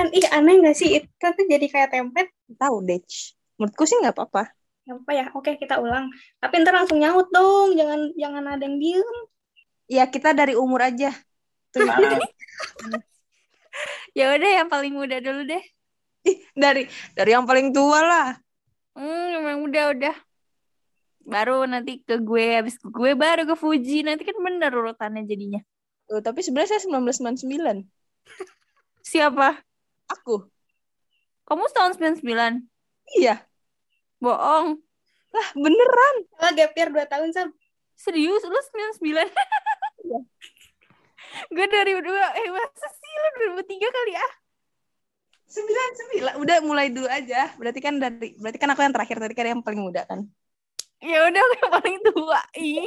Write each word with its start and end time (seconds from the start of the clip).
kan 0.00 0.08
ih 0.16 0.26
aneh 0.32 0.56
gak 0.64 0.76
sih 0.80 0.88
itu 0.96 1.08
tuh 1.12 1.44
jadi 1.44 1.66
kayak 1.68 1.92
template 1.92 2.32
Tahu 2.56 2.76
deh. 2.88 3.04
Menurutku 3.60 3.84
sih 3.84 4.00
nggak 4.00 4.16
apa-apa. 4.16 4.48
apa 4.90 5.12
ya 5.14 5.30
oke 5.38 5.54
kita 5.54 5.78
ulang 5.78 6.10
tapi 6.42 6.66
ntar 6.66 6.74
langsung 6.74 6.98
nyaut 6.98 7.30
dong 7.30 7.78
jangan 7.78 8.10
jangan 8.18 8.42
ada 8.58 8.66
yang 8.66 8.74
diem 8.82 9.18
Ya 9.90 10.06
kita 10.06 10.30
dari 10.30 10.54
umur 10.54 10.86
aja. 10.86 11.10
Tuh, 11.74 11.82
Ya 14.18 14.34
udah 14.34 14.50
yang 14.62 14.70
paling 14.70 14.94
muda 14.94 15.18
dulu 15.18 15.42
deh. 15.46 15.62
Ih, 16.26 16.38
dari 16.54 16.86
dari 17.14 17.30
yang 17.34 17.42
paling 17.42 17.74
tua 17.74 17.98
lah. 17.98 18.28
Hmm, 18.94 19.42
emang 19.42 19.66
udah 19.66 19.90
udah. 19.90 20.16
Baru 21.26 21.66
nanti 21.66 22.02
ke 22.06 22.22
gue, 22.22 22.58
habis 22.58 22.78
ke 22.78 22.86
gue 22.86 23.18
baru 23.18 23.46
ke 23.46 23.54
Fuji. 23.58 24.06
Nanti 24.06 24.22
kan 24.22 24.38
bener 24.38 24.70
urutannya 24.70 25.26
jadinya. 25.26 25.58
Tuh, 26.06 26.22
tapi 26.22 26.42
sebenarnya 26.42 26.78
saya 26.78 26.86
1999. 27.02 27.86
Siapa? 29.02 29.69
Aku. 30.18 30.50
Kamu 31.46 31.66
tahun 31.74 31.92
99? 31.98 32.66
Iya. 33.18 33.42
Bohong. 34.18 34.78
Lah, 35.30 35.48
beneran. 35.54 36.14
Salah 36.34 36.52
gap 36.54 36.72
year 36.74 36.90
2 36.90 37.06
tahun 37.06 37.28
Sam 37.30 37.48
Serius? 37.94 38.42
Lu 38.48 38.56
99? 39.02 39.28
Iya. 40.08 40.20
gue 41.54 41.66
2002. 41.68 42.40
Eh, 42.40 42.48
masa 42.50 42.88
sih 42.88 43.12
lu 43.12 43.28
2003 43.60 43.96
kali 43.96 44.12
ya? 44.16 44.28
Sembilan, 45.50 45.90
sembilan. 45.98 46.34
Udah 46.38 46.56
mulai 46.62 46.88
dulu 46.94 47.10
aja. 47.10 47.50
Berarti 47.58 47.80
kan 47.82 47.98
dari, 47.98 48.38
berarti 48.38 48.58
kan 48.58 48.70
aku 48.70 48.80
yang 48.86 48.94
terakhir. 48.94 49.16
Tadi 49.18 49.34
kan 49.34 49.46
yang 49.50 49.62
paling 49.66 49.82
muda 49.82 50.06
kan. 50.06 50.22
Ya 51.00 51.24
udah 51.24 51.42
gue 51.42 51.58
yang 51.64 51.72
paling 51.72 51.96
tua. 52.12 52.40
Ih, 52.60 52.84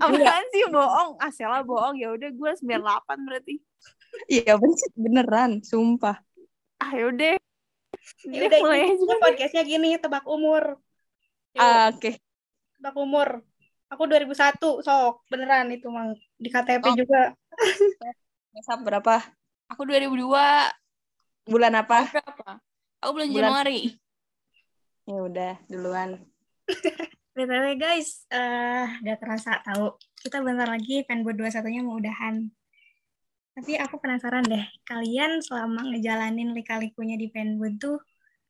apaan 0.00 0.44
sih 0.50 0.64
bohong? 0.72 1.20
Ah, 1.20 1.28
salah 1.30 1.60
bohong. 1.60 2.00
Ya 2.00 2.08
udah 2.10 2.32
gue 2.32 2.50
98 2.64 3.28
berarti. 3.28 3.54
Iya, 4.28 4.56
bener, 4.60 4.90
beneran. 4.96 5.50
Sumpah. 5.60 6.16
Ah, 6.82 6.90
ya 6.90 7.04
udah. 7.06 7.34
ya 8.26 8.34
Udah 8.34 8.46
udah 8.48 8.58
mulai 8.60 8.80
ini 8.82 8.94
aja. 8.98 9.14
podcastnya 9.16 9.62
gini 9.62 9.90
tebak 9.94 10.26
umur 10.26 10.82
Ah, 11.54 11.88
Oke. 11.88 12.18
tebak 12.74 12.96
umur 12.96 13.46
aku 13.86 14.02
2001 14.04 14.58
sok 14.80 15.22
beneran 15.28 15.70
itu 15.70 15.86
mang 15.86 16.10
di 16.34 16.48
KTP 16.48 16.82
Oh. 16.82 16.96
juga 16.96 17.36
Besok 18.50 18.82
berapa? 18.82 19.16
Aku 19.68 19.84
2002. 19.84 20.68
Bulan 21.44 21.72
apa? 21.74 22.04
Berapa? 22.06 22.58
Aku 22.98 23.10
bulan 23.12 23.28
Bulan- 23.28 23.52
Januari. 23.54 23.80
Ya 25.04 25.18
udah, 25.18 25.52
duluan. 25.66 26.10
BTW 27.32 27.74
guys, 27.74 28.28
eh 28.28 28.86
gak 29.00 29.18
kerasa 29.18 29.56
tahu. 29.62 29.96
Kita 30.16 30.38
bentar 30.38 30.68
lagi 30.68 31.00
Fanboy 31.02 31.32
21-nya 31.32 31.80
mau 31.80 31.96
udahan. 31.96 32.44
Tapi 33.52 33.76
aku 33.76 34.00
penasaran 34.00 34.48
deh, 34.48 34.64
kalian 34.88 35.44
selama 35.44 35.84
ngejalanin 35.92 36.56
lika-likunya 36.56 37.20
di 37.20 37.28
Fanboy 37.28 37.76
tuh 37.76 38.00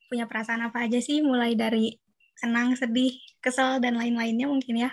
punya 0.06 0.30
perasaan 0.30 0.62
apa 0.62 0.86
aja 0.86 1.02
sih? 1.02 1.18
Mulai 1.26 1.58
dari 1.58 1.98
senang, 2.38 2.78
sedih, 2.78 3.18
kesel, 3.42 3.82
dan 3.82 3.98
lain-lainnya 3.98 4.46
mungkin 4.46 4.86
ya. 4.86 4.90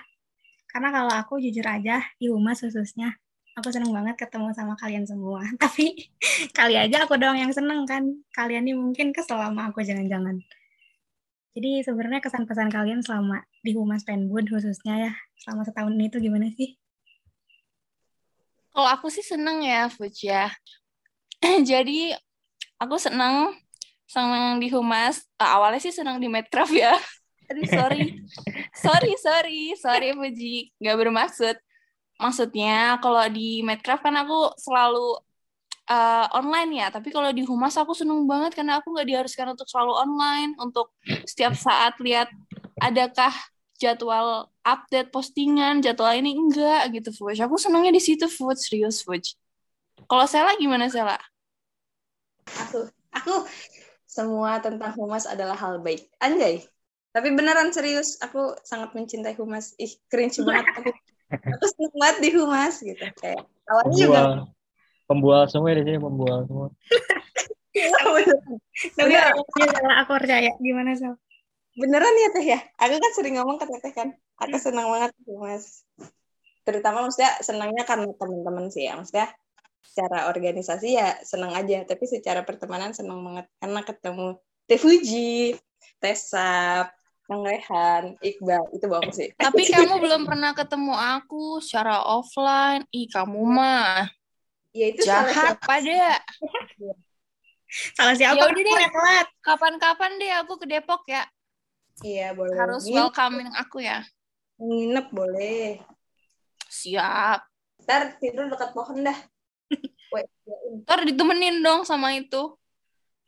Karena 0.70 0.90
kalau 0.90 1.14
aku 1.14 1.38
jujur 1.38 1.66
aja, 1.66 2.02
di 2.18 2.26
Humas 2.26 2.62
khususnya, 2.66 3.14
aku 3.54 3.70
seneng 3.70 3.94
banget 3.94 4.18
ketemu 4.18 4.50
sama 4.58 4.74
kalian 4.82 5.06
semua. 5.06 5.46
Tapi 5.62 6.10
kali 6.58 6.74
aja 6.74 7.06
aku 7.06 7.14
doang 7.22 7.38
yang 7.38 7.54
seneng 7.54 7.86
kan. 7.86 8.06
Kalian 8.34 8.66
nih 8.66 8.78
mungkin 8.78 9.14
kesel 9.14 9.38
sama 9.38 9.70
aku 9.70 9.86
jangan-jangan. 9.86 10.42
Jadi 11.54 11.86
sebenarnya 11.86 12.22
kesan-pesan 12.22 12.70
kalian 12.74 13.02
selama 13.06 13.46
di 13.62 13.78
Humas 13.78 14.06
Penbud 14.06 14.50
khususnya 14.50 15.10
ya, 15.10 15.14
selama 15.42 15.66
setahun 15.66 15.94
ini 15.94 16.10
tuh 16.10 16.22
gimana 16.22 16.50
sih? 16.54 16.78
Kalau 18.70 18.90
aku 18.90 19.08
sih 19.10 19.26
seneng 19.26 19.66
ya, 19.66 19.90
Fuj 19.90 20.30
ya. 20.30 20.54
Jadi 21.70 22.14
aku 22.80 22.96
seneng 22.96 23.54
seneng 24.10 24.58
di 24.58 24.68
Humas. 24.74 25.22
Ah, 25.38 25.62
awalnya 25.62 25.80
sih 25.80 25.94
seneng 25.94 26.18
di 26.18 26.26
Medcraft 26.26 26.74
ya. 26.74 26.98
Sorry. 27.66 28.14
sorry, 28.78 29.14
sorry. 29.18 29.62
Sorry, 29.74 30.14
Fuji. 30.14 30.70
Gak 30.78 30.98
bermaksud. 31.02 31.58
Maksudnya 32.22 33.02
kalau 33.02 33.26
di 33.26 33.66
Medcraft 33.66 34.06
kan 34.06 34.14
aku 34.22 34.54
selalu 34.54 35.18
eh, 35.90 36.26
online 36.38 36.86
ya. 36.86 36.88
Tapi 36.94 37.10
kalau 37.10 37.34
di 37.34 37.42
Humas 37.42 37.74
aku 37.74 37.98
seneng 37.98 38.30
banget 38.30 38.54
karena 38.54 38.78
aku 38.78 38.94
nggak 38.94 39.08
diharuskan 39.10 39.58
untuk 39.58 39.66
selalu 39.66 39.98
online. 39.98 40.54
Untuk 40.62 40.94
setiap 41.26 41.58
saat 41.58 41.98
lihat 41.98 42.30
adakah 42.78 43.34
jadwal 43.80 44.52
update 44.62 45.10
postingan, 45.10 45.80
jadwal 45.80 46.12
ini 46.12 46.36
enggak 46.36 46.92
gitu, 46.92 47.10
Fuj. 47.16 47.40
Aku 47.40 47.56
senangnya 47.56 47.96
di 47.96 48.04
situ, 48.04 48.28
Fuj. 48.28 48.60
Serius, 48.60 49.02
Fuj. 49.02 49.40
Kalau 50.06 50.28
Sela 50.28 50.54
gimana, 50.60 50.92
Sela? 50.92 51.16
Aku, 52.68 52.92
aku 53.16 53.48
semua 54.04 54.60
tentang 54.60 54.92
humas 55.00 55.24
adalah 55.24 55.56
hal 55.56 55.80
baik. 55.80 56.12
Anjay. 56.20 56.68
Tapi 57.10 57.34
beneran 57.34 57.74
serius, 57.74 58.22
aku 58.22 58.54
sangat 58.62 58.94
mencintai 58.94 59.34
humas. 59.40 59.74
Ih, 59.82 59.96
cringe 60.12 60.44
banget 60.48 60.68
aku. 60.78 60.92
Aku 61.30 61.66
seneng 61.72 61.94
banget 61.98 62.18
di 62.22 62.30
humas 62.38 62.76
gitu. 62.84 63.06
Kayak 63.18 63.48
awalnya 63.66 63.96
juga 63.96 64.20
Pembual. 64.20 64.38
Pembual 65.10 65.44
semua 65.50 65.74
di 65.74 65.82
sini 65.90 65.98
pembual 65.98 66.46
semua. 66.46 66.70
Tapi 67.74 68.22
Bener. 68.98 69.34
ya, 69.34 69.34
salah 69.74 69.96
aku 70.06 70.12
percaya. 70.22 70.54
Gimana 70.62 70.94
Sal? 70.94 71.18
Beneran 71.80 72.16
ya 72.20 72.30
teh 72.36 72.46
ya. 72.46 72.60
Aku 72.76 72.96
kan 73.00 73.12
sering 73.16 73.40
ngomong 73.40 73.58
ke 73.58 73.66
teteh 73.66 73.94
kan. 73.96 74.10
Aku 74.44 74.56
senang 74.60 74.92
banget 74.92 75.16
di 75.16 75.32
humas. 75.32 75.88
Terutama 76.68 77.08
maksudnya 77.08 77.40
senangnya 77.40 77.88
karena 77.88 78.12
teman-teman 78.14 78.68
sih 78.68 78.86
ya. 78.86 79.00
Maksudnya 79.00 79.32
secara 79.80 80.28
organisasi 80.28 80.88
ya 81.00 81.16
senang 81.24 81.56
aja. 81.56 81.88
Tapi 81.88 82.04
secara 82.04 82.44
pertemanan 82.44 82.92
senang 82.92 83.24
banget 83.24 83.48
karena 83.64 83.82
ketemu 83.88 84.28
Teh 84.68 84.78
Fuji, 84.78 85.56
Teh 86.04 86.18
Sap, 86.20 86.92
Kang 87.26 87.42
Rehan, 87.42 88.20
Iqbal. 88.20 88.76
Itu 88.76 88.86
bagus 88.92 89.16
sih. 89.16 89.32
Tapi 89.40 89.64
kamu 89.74 90.04
belum 90.04 90.22
pernah 90.28 90.52
ketemu 90.52 90.94
aku 90.94 91.64
secara 91.64 92.04
offline. 92.04 92.84
Ih, 92.92 93.08
kamu 93.08 93.42
mah 93.48 94.20
Ya 94.70 94.86
itu 94.94 95.02
salah 95.02 95.34
jahat 95.34 95.58
pada. 95.66 96.22
Salah 97.98 98.14
siapa? 98.14 98.38
Ya 98.38 98.44
udah 98.46 98.62
deh. 98.62 98.90
Kapan-kapan 99.42 100.12
deh 100.22 100.32
aku 100.46 100.62
ke 100.62 100.66
Depok 100.70 101.02
ya. 101.10 101.26
Iya 102.04 102.32
boleh. 102.32 102.56
Harus 102.56 102.84
Nginep- 102.88 102.96
welcoming 102.96 103.50
aku 103.56 103.84
ya. 103.84 104.04
Nginep 104.60 105.08
boleh. 105.12 105.80
Siap. 106.70 107.40
Ntar 107.84 108.20
tidur 108.22 108.48
dekat 108.48 108.72
pohon 108.72 109.04
dah. 109.04 109.18
Yain. 110.50 110.74
Ntar 110.86 111.00
ditemenin 111.06 111.60
dong 111.62 111.84
sama 111.84 112.16
itu. 112.16 112.56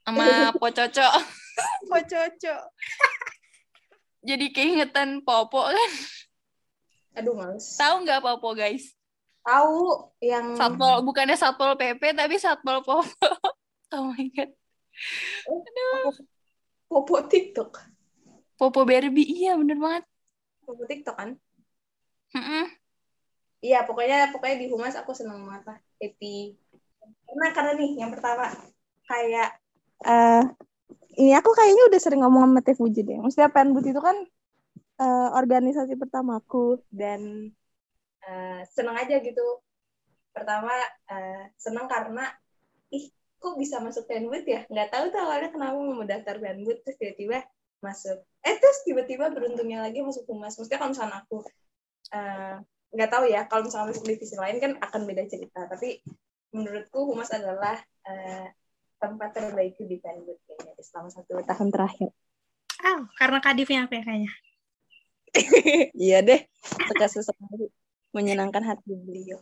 Sama 0.05 0.23
Pococo. 0.61 1.07
Pococo. 1.91 2.55
Jadi 4.21 4.45
keingetan 4.53 5.25
Popo 5.25 5.65
kan. 5.65 5.91
Aduh 7.17 7.33
males. 7.35 7.75
Tahu 7.75 8.05
nggak 8.05 8.21
Popo 8.21 8.53
guys? 8.53 8.93
Tahu 9.41 10.13
yang 10.21 10.53
Satpol 10.53 11.01
bukannya 11.01 11.33
Satpol 11.33 11.73
PP 11.73 12.13
tapi 12.13 12.37
Satpol 12.37 12.85
Popo. 12.85 13.01
Oh 13.91 14.13
my 14.13 14.25
god. 14.31 14.51
Popo 16.85 17.15
TikTok. 17.25 17.90
Popo 18.61 18.85
Barbie 18.85 19.25
iya 19.25 19.57
bener 19.57 19.73
banget. 19.81 20.05
Popo 20.61 20.85
TikTok 20.85 21.17
kan? 21.17 21.29
Mm-mm. 22.37 22.65
Iya, 23.65 23.89
pokoknya 23.89 24.29
pokoknya 24.29 24.57
di 24.61 24.67
Humas 24.69 24.93
aku 24.93 25.17
seneng 25.17 25.41
banget 25.49 25.63
lah. 25.65 25.77
Happy. 25.97 26.53
Karena 27.25 27.47
karena 27.57 27.71
nih 27.73 27.91
yang 28.05 28.13
pertama 28.13 28.53
kayak 29.09 29.49
eh 30.05 30.45
ini 31.17 31.33
aku 31.33 31.49
kayaknya 31.57 31.83
udah 31.89 31.99
sering 32.01 32.21
ngomong 32.21 32.53
sama 32.53 32.61
Teh 32.61 32.77
Fuji 32.77 33.01
deh. 33.01 33.17
Maksudnya 33.17 33.49
Penbut 33.49 33.85
itu 33.89 33.97
kan 33.97 34.17
eh, 35.01 35.29
organisasi 35.41 35.97
pertamaku 35.97 36.85
dan 36.93 37.49
eh, 38.29 38.61
seneng 38.69 38.93
aja 38.93 39.17
gitu. 39.25 39.41
Pertama 40.37 40.69
eh, 41.09 41.49
seneng 41.57 41.89
karena 41.89 42.29
ih 42.93 43.09
kok 43.41 43.57
bisa 43.57 43.81
masuk 43.81 44.05
Penbut 44.05 44.45
ya? 44.45 44.69
Nggak 44.69 44.89
tahu 44.93 45.05
tuh 45.09 45.19
awalnya 45.25 45.49
kenapa 45.49 45.77
mau 45.81 46.05
daftar 46.05 46.37
Penbut 46.37 46.77
terus 46.85 46.97
tiba-tiba 47.01 47.41
masuk. 47.81 48.21
Eh 48.41 48.55
terus 48.57 48.81
tiba-tiba 48.85 49.29
beruntungnya 49.29 49.85
lagi 49.85 50.01
masuk 50.01 50.25
Humas. 50.29 50.57
Maksudnya 50.57 50.79
kalau 50.81 50.91
misalnya 50.93 51.17
aku 51.21 51.37
eh, 52.11 52.57
nggak 52.91 53.09
tahu 53.09 53.25
ya 53.31 53.47
kalau 53.47 53.63
misalnya 53.65 53.95
masuk 53.95 54.03
divisi 54.03 54.35
lain 54.35 54.59
kan 54.59 54.71
akan 54.83 55.01
beda 55.07 55.23
cerita 55.31 55.63
tapi 55.63 56.03
menurutku 56.51 57.07
humas 57.07 57.31
adalah 57.31 57.79
eh, 58.03 58.51
tempat 58.99 59.31
terbaik 59.31 59.79
di 59.79 59.95
Penbud 59.97 60.35
kayaknya 60.43 60.75
selama 60.83 61.07
satu 61.07 61.39
tahun 61.47 61.71
terakhir 61.71 62.11
Ah, 62.81 63.05
karena 63.13 63.37
kadifnya 63.37 63.85
aku 63.85 63.93
ya 63.93 64.03
kayaknya. 64.03 64.33
iya 65.95 66.17
deh 66.25 66.41
suka 66.65 67.07
sesekali 67.07 67.69
menyenangkan 68.11 68.65
hati 68.67 68.91
beliau 68.91 69.39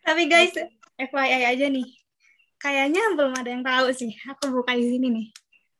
Tapi 0.00 0.26
guys, 0.26 0.56
FYI 0.96 1.44
aja 1.44 1.66
nih. 1.68 1.99
Kayaknya 2.60 3.16
belum 3.16 3.32
ada 3.32 3.48
yang 3.48 3.64
tahu 3.64 3.88
sih. 3.96 4.12
Aku 4.28 4.52
buka 4.52 4.76
di 4.76 4.84
sini 4.84 5.08
nih. 5.08 5.26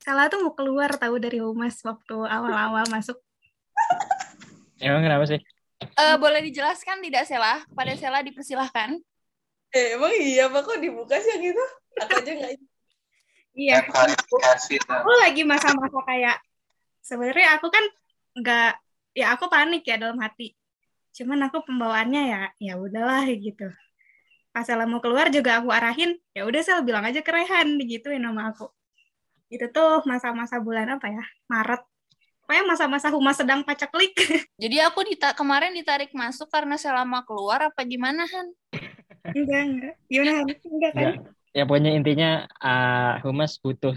Salah 0.00 0.32
tuh 0.32 0.40
mau 0.40 0.56
keluar 0.56 0.88
tahu 0.96 1.20
dari 1.20 1.44
humas 1.44 1.76
waktu 1.84 2.16
awal-awal 2.24 2.88
masuk. 2.88 3.20
Emang 4.80 5.04
kenapa 5.04 5.28
sih? 5.28 5.40
Eh, 5.80 6.16
boleh 6.16 6.40
dijelaskan 6.40 7.04
tidak 7.04 7.28
Sela? 7.28 7.60
Pada 7.76 7.92
Sela 8.00 8.24
dipersilahkan. 8.24 8.96
Eh, 9.70 9.94
emang 9.94 10.10
iya 10.16 10.48
apa 10.48 10.64
kok 10.64 10.80
dibuka 10.80 11.20
sih 11.20 11.36
yang 11.36 11.54
itu? 11.54 11.64
Aku 12.00 12.12
aja 12.16 12.32
nggak 12.32 12.52
Iya, 13.50 13.82
Ya, 13.82 14.16
tuh. 14.24 14.40
aku 14.88 15.10
lagi 15.20 15.42
masa-masa 15.44 16.00
kayak 16.06 16.36
sebenarnya 17.02 17.58
aku 17.58 17.66
kan 17.68 17.84
nggak 18.40 18.72
ya 19.14 19.36
aku 19.36 19.50
panik 19.52 19.84
ya 19.84 20.00
dalam 20.00 20.16
hati. 20.22 20.56
Cuman 21.12 21.50
aku 21.50 21.60
pembawaannya 21.66 22.22
ya 22.30 22.40
ya 22.56 22.74
udahlah 22.80 23.26
gitu. 23.30 23.68
Pas 24.50 24.66
Ella 24.66 24.82
mau 24.82 24.98
keluar 24.98 25.30
juga 25.30 25.62
aku 25.62 25.70
arahin, 25.70 26.18
ya 26.34 26.42
udah 26.42 26.60
sel 26.62 26.82
bilang 26.82 27.06
aja 27.06 27.22
ke 27.22 27.30
Rehan 27.30 27.78
digituin 27.78 28.18
nama 28.18 28.50
aku. 28.50 28.66
Itu 29.46 29.70
tuh 29.70 30.02
masa-masa 30.06 30.58
bulan 30.58 30.98
apa 30.98 31.06
ya? 31.06 31.22
Maret. 31.46 31.82
Pokoknya 32.42 32.64
masa-masa 32.66 33.14
humas 33.14 33.38
sedang 33.38 33.62
pacaklik. 33.62 34.10
Jadi 34.62 34.76
aku 34.82 35.06
dita 35.06 35.38
kemarin 35.38 35.70
ditarik 35.70 36.10
masuk 36.10 36.50
karena 36.50 36.74
selama 36.74 37.22
keluar 37.22 37.70
apa 37.70 37.82
gimana 37.86 38.26
Han? 38.26 38.46
enggak, 39.38 39.62
enggak. 39.70 39.94
Gimana? 40.10 40.30
Han? 40.34 40.46
Enggak 40.50 40.92
kan? 40.94 41.02
Ya, 41.02 41.10
ya 41.54 41.62
pokoknya 41.70 41.90
intinya 41.94 42.30
uh, 42.58 43.22
Humas 43.22 43.54
butuh 43.62 43.94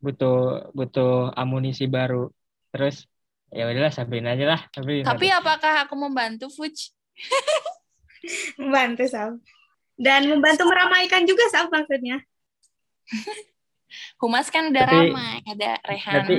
butuh 0.00 0.72
butuh 0.72 1.36
amunisi 1.36 1.84
baru. 1.84 2.32
Terus 2.72 3.04
ya 3.52 3.68
udahlah 3.68 3.92
Sabrina 3.92 4.32
aja 4.32 4.56
lah. 4.56 4.60
Sabrina. 4.72 5.04
Tapi 5.04 5.28
apakah 5.28 5.84
aku 5.84 5.94
membantu 6.00 6.48
Fuj? 6.48 6.96
Membantu, 8.60 9.04
Sal. 9.06 9.38
Dan 9.96 10.28
membantu 10.28 10.68
meramaikan 10.68 11.24
juga, 11.24 11.48
Sal, 11.48 11.72
maksudnya. 11.72 12.20
Humas 14.20 14.48
kan 14.52 14.68
udah 14.72 14.84
Tapi- 14.84 15.12
ramai, 15.12 15.40
ada 15.48 15.80
Rehan. 15.84 16.12
Berarti 16.12 16.38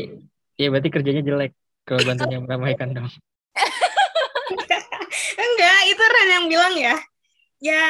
ya 0.58 0.68
berarti 0.74 0.90
kerjanya 0.90 1.22
jelek 1.22 1.52
kalau 1.86 2.02
bantunya 2.06 2.38
meramaikan 2.42 2.90
dong. 2.94 3.10
Enggak, 5.38 5.80
itu 5.90 6.04
Ren 6.04 6.30
yang 6.30 6.46
bilang 6.50 6.76
ya. 6.78 6.96
Ya, 7.58 7.86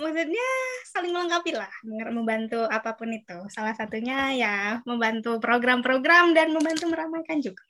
maksudnya 0.00 0.48
saling 0.88 1.12
melengkapi 1.12 1.52
lah, 1.52 1.68
membantu 1.84 2.64
apa 2.64 2.96
pun 2.96 3.12
itu. 3.12 3.36
Salah 3.52 3.76
satunya 3.76 4.32
ya 4.32 4.56
membantu 4.88 5.36
program-program 5.36 6.32
dan 6.32 6.54
membantu 6.56 6.88
meramaikan 6.88 7.44
juga. 7.44 7.64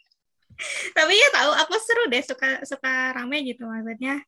Tapi 0.97 1.15
ya 1.15 1.29
tahu, 1.35 1.51
aku 1.67 1.75
seru 1.83 2.05
deh 2.07 2.23
suka 2.23 2.63
suka 2.63 3.15
rame 3.15 3.43
gitu 3.43 3.67
maksudnya. 3.67 4.23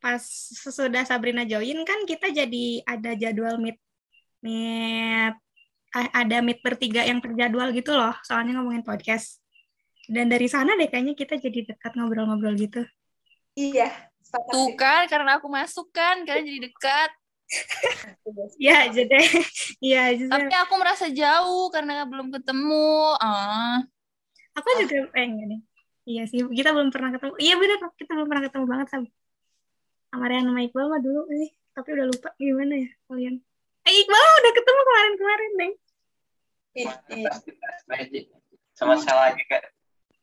Pas 0.00 0.20
sesudah 0.56 1.04
Sabrina 1.04 1.44
join 1.44 1.76
kan 1.84 2.08
kita 2.08 2.32
jadi 2.32 2.80
ada 2.88 3.12
jadwal 3.12 3.60
meet 3.60 3.76
meet 4.40 5.36
a- 5.92 6.12
ada 6.24 6.40
meet 6.40 6.64
bertiga 6.64 7.04
yang 7.04 7.20
terjadwal 7.20 7.68
gitu 7.76 7.92
loh, 7.92 8.16
soalnya 8.24 8.56
ngomongin 8.56 8.80
podcast. 8.80 9.44
Dan 10.10 10.32
dari 10.32 10.48
sana 10.48 10.74
deh 10.74 10.88
kayaknya 10.88 11.14
kita 11.14 11.36
jadi 11.36 11.74
dekat 11.74 11.92
ngobrol-ngobrol 11.94 12.56
gitu. 12.56 12.82
Iya, 13.54 13.92
Tuh 14.30 14.78
kan, 14.78 15.10
karena 15.10 15.42
aku 15.42 15.50
masuk 15.50 15.90
kan, 15.90 16.22
kalian 16.22 16.46
jadi 16.46 16.60
dekat. 16.70 17.10
Ya, 18.62 18.86
jadi 18.96 19.18
iya 19.82 20.14
justru 20.14 20.30
Tapi 20.38 20.54
aku 20.54 20.74
merasa 20.78 21.06
jauh 21.10 21.66
karena 21.74 22.06
belum 22.06 22.30
ketemu. 22.30 23.18
Ah, 23.18 23.82
aku 24.54 24.68
juga 24.86 25.10
pengen 25.10 25.46
nih. 25.50 25.60
Iya 26.06 26.22
sih, 26.30 26.40
kita 26.46 26.70
belum 26.72 26.94
pernah 26.94 27.10
ketemu. 27.14 27.34
Iya 27.42 27.54
benar, 27.58 27.78
kita 27.98 28.10
belum 28.14 28.28
pernah 28.30 28.44
ketemu 28.48 28.64
banget 28.70 28.86
sama 28.88 29.06
sama 30.10 30.26
Rian 30.26 30.46
sama 30.50 30.60
Iqbal 30.66 30.86
mah 30.90 31.00
dulu 31.02 31.26
sih. 31.30 31.50
Tapi 31.70 31.88
udah 31.94 32.06
lupa 32.10 32.28
gimana 32.36 32.74
ya 32.74 32.90
kalian. 33.06 33.34
Eh 33.86 33.94
Iqbal 34.04 34.22
udah 34.42 34.52
ketemu 34.52 34.80
kemarin-kemarin, 34.82 35.50
Neng. 35.56 35.72
Iya. 36.74 36.92
Sama 38.74 38.94
salah 39.00 39.34
juga. 39.34 39.58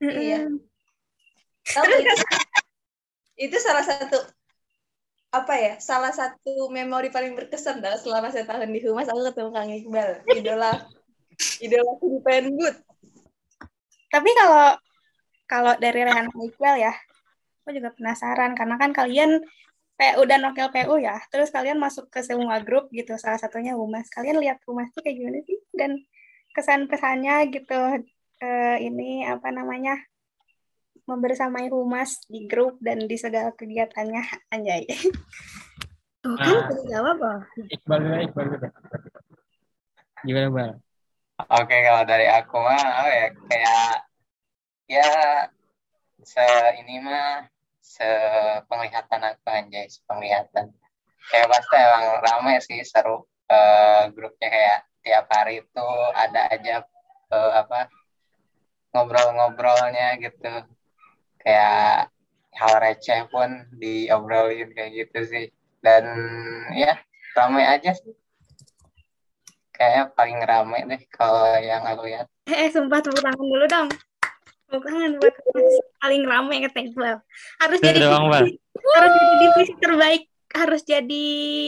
Iya. 0.04 0.40
Tahu 1.68 1.84
itu, 1.84 2.14
itu 3.50 3.58
salah 3.60 3.84
satu 3.84 4.24
apa 5.36 5.54
ya? 5.60 5.74
Salah 5.84 6.16
satu 6.16 6.72
memori 6.72 7.12
paling 7.12 7.36
berkesan 7.36 7.84
dah 7.84 8.00
selama 8.00 8.32
saya 8.32 8.48
tahun 8.48 8.72
di 8.72 8.80
Humas 8.88 9.12
aku 9.12 9.28
ketemu 9.28 9.50
Kang 9.52 9.72
Iqbal, 9.72 10.10
idola 10.32 10.72
idola 11.60 11.92
di 12.00 12.20
Penbud. 12.24 12.76
Tapi 14.08 14.30
kalau 14.40 14.68
kalau 15.48 15.74
dari 15.80 16.04
Rehan 16.08 16.32
Iqbal 16.32 16.76
ya, 16.80 16.94
aku 17.64 17.76
juga 17.76 17.92
penasaran 17.92 18.56
karena 18.56 18.76
kan 18.80 18.92
kalian 18.96 19.44
PU 19.98 20.22
dan 20.30 20.46
Nokel 20.46 20.70
PU 20.70 21.02
ya, 21.02 21.18
terus 21.34 21.50
kalian 21.50 21.82
masuk 21.82 22.06
ke 22.14 22.22
semua 22.22 22.62
grup 22.62 22.86
gitu, 22.94 23.18
salah 23.18 23.42
satunya 23.42 23.74
Humas. 23.74 24.06
Kalian 24.14 24.38
lihat 24.38 24.62
Humas 24.70 24.94
tuh 24.94 25.02
kayak 25.02 25.18
gimana 25.18 25.42
sih? 25.42 25.58
Dan 25.74 25.98
kesan-pesannya 26.54 27.36
gitu, 27.50 28.06
eh, 28.38 28.78
ini 28.86 29.26
apa 29.26 29.50
namanya, 29.50 29.98
membersamai 31.10 31.74
Humas 31.74 32.22
di 32.30 32.46
grup 32.46 32.78
dan 32.78 33.10
di 33.10 33.18
segala 33.18 33.50
kegiatannya, 33.58 34.22
anjay. 34.54 34.86
Tuh 36.22 36.38
kan, 36.38 36.46
Ah. 36.46 36.70
udah 36.70 36.86
jawab 36.94 37.18
loh. 37.18 37.40
Iqbal 37.66 37.98
dulu, 38.06 38.18
Iqbal 38.22 38.46
dulu. 38.54 38.68
Gimana, 40.26 40.48
Bal? 40.54 40.72
Oke, 41.38 41.76
kalau 41.86 42.02
dari 42.06 42.26
aku 42.26 42.58
mah 42.58 42.82
apa 42.82 43.10
ya 43.14 43.28
kayak 43.46 43.90
ya 44.90 45.10
se 46.26 46.42
ini 46.82 46.98
mah 46.98 47.46
sepenglihatan 47.88 49.22
aku 49.24 49.48
anjay, 49.48 49.88
sepenglihatan. 49.88 50.76
Kayak 51.32 51.48
pasti 51.52 51.76
emang 51.80 52.06
rame 52.24 52.56
sih 52.60 52.84
seru 52.84 53.24
Eh, 53.48 54.04
grupnya 54.12 54.48
kayak 54.52 54.80
tiap 55.08 55.26
hari 55.32 55.64
itu 55.64 55.88
ada 56.12 56.52
aja 56.52 56.84
eh, 57.32 57.52
apa 57.56 57.88
ngobrol-ngobrolnya 58.92 60.20
gitu. 60.20 60.68
Kayak 61.40 62.12
hal 62.52 62.74
receh 62.84 63.24
pun 63.32 63.72
diobrolin 63.80 64.76
kayak 64.76 64.92
gitu 65.08 65.20
sih. 65.24 65.46
Dan 65.80 66.12
ya 66.76 67.00
ramai 67.40 67.64
aja 67.72 67.96
sih. 67.96 68.12
Kayaknya 69.72 70.04
paling 70.12 70.40
ramai 70.44 70.84
deh 70.84 71.02
kalau 71.08 71.48
yang 71.64 71.88
aku 71.88 72.12
lihat. 72.12 72.28
Eh, 72.52 72.68
eh, 72.68 72.70
sumpah 72.74 73.00
tepuk 73.00 73.24
tangan 73.24 73.48
dulu 73.48 73.66
dong. 73.72 73.88
Buat 74.68 74.84
Humas. 75.48 75.74
paling 76.04 76.24
rame 76.28 76.56
kata 76.68 76.80
Iqbal. 76.84 77.16
Harus 77.64 77.80
jadi 77.80 78.00
doang, 78.04 78.28
harus 78.98 79.12
jadi 79.16 79.36
divisi 79.42 79.74
terbaik 79.80 80.24
harus 80.48 80.82
jadi 80.88 81.26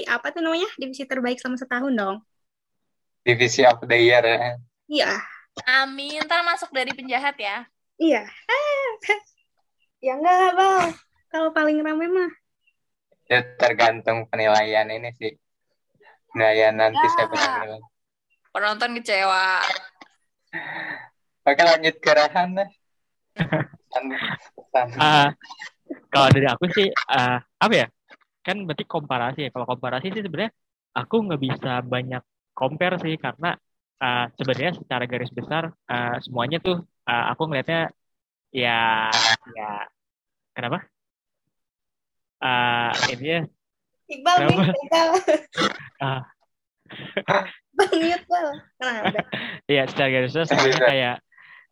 apa 0.07 0.31
tuh 0.31 0.39
namanya 0.39 0.67
divisi 0.79 1.03
terbaik 1.03 1.35
selama 1.39 1.59
setahun 1.59 1.93
dong 1.93 2.17
Divisi 3.27 3.67
of 3.67 3.83
the 3.83 3.97
year 3.99 4.23
ya. 4.23 4.55
iya 4.87 5.11
amin, 5.67 6.23
ntar 6.23 6.41
masuk 6.47 6.71
dari 6.71 6.95
penjahat 6.95 7.35
ya. 7.35 7.67
iya 7.99 8.23
ya 10.05 10.15
enggak 10.15 10.55
bang 10.55 10.87
kalau 11.27 11.51
paling 11.51 11.77
rame 11.83 12.07
mah 12.07 12.31
Ya 13.29 13.45
tergantung 13.61 14.25
penilaian 14.25 14.89
ini 14.89 15.13
sih. 15.21 15.37
Penilaian 16.33 16.73
nanti 16.73 17.05
Ya. 17.05 17.13
siapa 17.13 17.35
yang 17.37 17.51
menilai. 17.61 17.81
Penonton 18.49 18.91
kecewa. 18.97 19.61
Oke 21.45 21.61
lanjut 21.61 21.95
ke 22.01 22.11
Rehan 22.17 22.49
deh. 22.57 22.69
Ah, 25.01 25.33
kalau 26.13 26.29
dari 26.29 26.45
aku 26.45 26.69
sih 26.69 26.93
ah, 27.09 27.41
apa 27.57 27.73
ya? 27.73 27.87
Kan 28.45 28.69
berarti 28.69 28.85
komparasi 28.85 29.39
ya. 29.45 29.49
Kalau 29.49 29.65
komparasi 29.65 30.13
sih 30.13 30.21
sebenarnya 30.21 30.53
aku 30.93 31.15
nggak 31.25 31.41
bisa 31.41 31.81
banyak 31.81 32.21
compare 32.53 33.01
sih 33.01 33.17
karena 33.17 33.57
ah, 33.97 34.29
sebenarnya 34.37 34.77
secara 34.77 35.03
garis 35.09 35.33
besar 35.33 35.73
ah, 35.89 36.21
semuanya 36.21 36.61
tuh 36.61 36.85
ah, 37.09 37.33
aku 37.33 37.49
ngelihatnya 37.49 37.89
ya 38.53 39.09
ya 39.57 39.71
kenapa? 40.53 40.85
Ah, 42.39 42.93
ini 43.11 43.25
ya 43.25 43.41
Iqbal 44.09 44.35
Kenapa? 44.37 44.53
mute 44.57 44.77
Iqbal 44.85 45.09
Ah. 46.05 46.21
Bang 47.77 47.93
mute 47.95 48.25
Bal 48.27 48.47
nah 48.79 48.95
udah 49.07 49.25
ya 49.69 49.83
secara 49.87 50.09
garis 50.09 50.31
besar 50.33 50.45
semuanya 50.49 50.79
kayak 50.83 51.15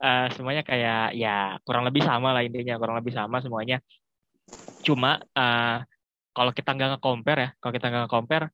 eh, 0.05 0.25
semuanya 0.35 0.63
kayak 0.69 1.15
ya 1.21 1.29
kurang 1.65 1.83
lebih 1.87 2.03
sama 2.09 2.27
lah 2.35 2.41
intinya 2.47 2.75
kurang 2.81 2.97
lebih 2.99 3.13
sama 3.15 3.37
semuanya. 3.43 3.77
Cuma 4.85 5.19
eh, 5.37 5.77
kalau 6.35 6.51
kita 6.53 6.69
nggak 6.77 6.89
nge-compare 6.97 7.39
ya 7.41 7.49
kalau 7.61 7.73
kita 7.75 7.85
nggak 7.89 8.03
nge-compare 8.05 8.45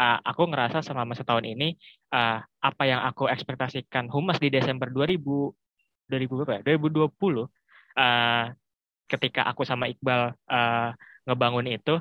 eh, 0.00 0.18
aku 0.28 0.42
ngerasa 0.50 0.78
selama 0.86 1.12
setahun 1.18 1.46
ini 1.46 1.64
eh, 2.14 2.38
apa 2.42 2.82
yang 2.90 3.00
aku 3.08 3.30
ekspektasikan 3.30 4.10
humas 4.10 4.38
di 4.42 4.48
Desember 4.50 4.88
2000 4.90 5.54
2000 6.10 6.34
berapa 6.42 6.52
ya? 6.58 6.62
2020 6.66 7.46
eh, 7.98 8.44
ketika 9.08 9.40
aku 9.50 9.62
sama 9.64 9.86
Iqbal 9.92 10.22
eh, 10.50 10.88
ngebangun 11.26 11.66
itu 11.70 11.94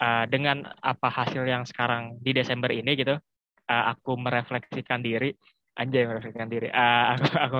eh, 0.00 0.24
dengan 0.32 0.56
apa 0.82 1.08
hasil 1.10 1.42
yang 1.44 1.64
sekarang 1.66 2.18
di 2.22 2.30
Desember 2.36 2.70
ini 2.70 2.94
gitu 2.94 3.14
eh, 3.72 3.84
aku 3.92 4.14
merefleksikan 4.18 5.00
diri 5.02 5.34
anjay 5.78 6.02
merefleksikan 6.10 6.50
diri. 6.50 6.68
Eh, 6.68 7.04
aku 7.14 7.26
aku 7.38 7.58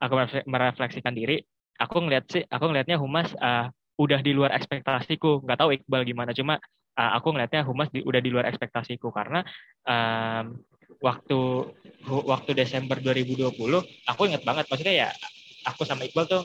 aku 0.00 0.12
merefle- 0.14 0.46
merefleksikan 0.46 1.14
diri. 1.14 1.36
Aku 1.76 2.00
ngeliat 2.00 2.24
sih 2.32 2.42
aku 2.46 2.64
ngelihatnya 2.70 2.96
humas 2.96 3.28
eh, 3.36 3.66
udah 3.98 4.20
di 4.22 4.32
luar 4.32 4.54
ekspektasiku. 4.56 5.42
Nggak 5.44 5.58
tahu 5.60 5.70
Iqbal 5.76 6.02
gimana 6.06 6.30
cuma 6.32 6.54
eh, 6.96 7.10
aku 7.16 7.34
ngelihatnya 7.34 7.62
humas 7.66 7.88
di- 7.90 8.06
udah 8.06 8.20
di 8.22 8.30
luar 8.32 8.46
ekspektasiku. 8.48 9.10
Karena 9.12 9.42
em, 9.84 10.56
waktu 11.02 11.38
waktu 12.06 12.50
Desember 12.56 12.96
2020 13.02 13.82
aku 14.06 14.22
ingat 14.30 14.42
banget. 14.46 14.64
Maksudnya 14.70 14.94
ya 14.94 15.08
aku 15.66 15.82
sama 15.82 16.06
Iqbal 16.06 16.24
tuh 16.30 16.42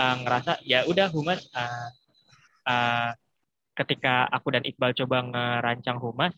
eh, 0.00 0.16
ngerasa 0.24 0.58
ya 0.66 0.88
udah 0.88 1.06
humas 1.12 1.40
eh, 1.52 1.88
eh, 2.72 3.10
ketika 3.78 4.28
aku 4.28 4.48
dan 4.52 4.64
Iqbal 4.66 4.92
coba 4.96 5.16
ngerancang 5.24 5.98
humas, 6.00 6.32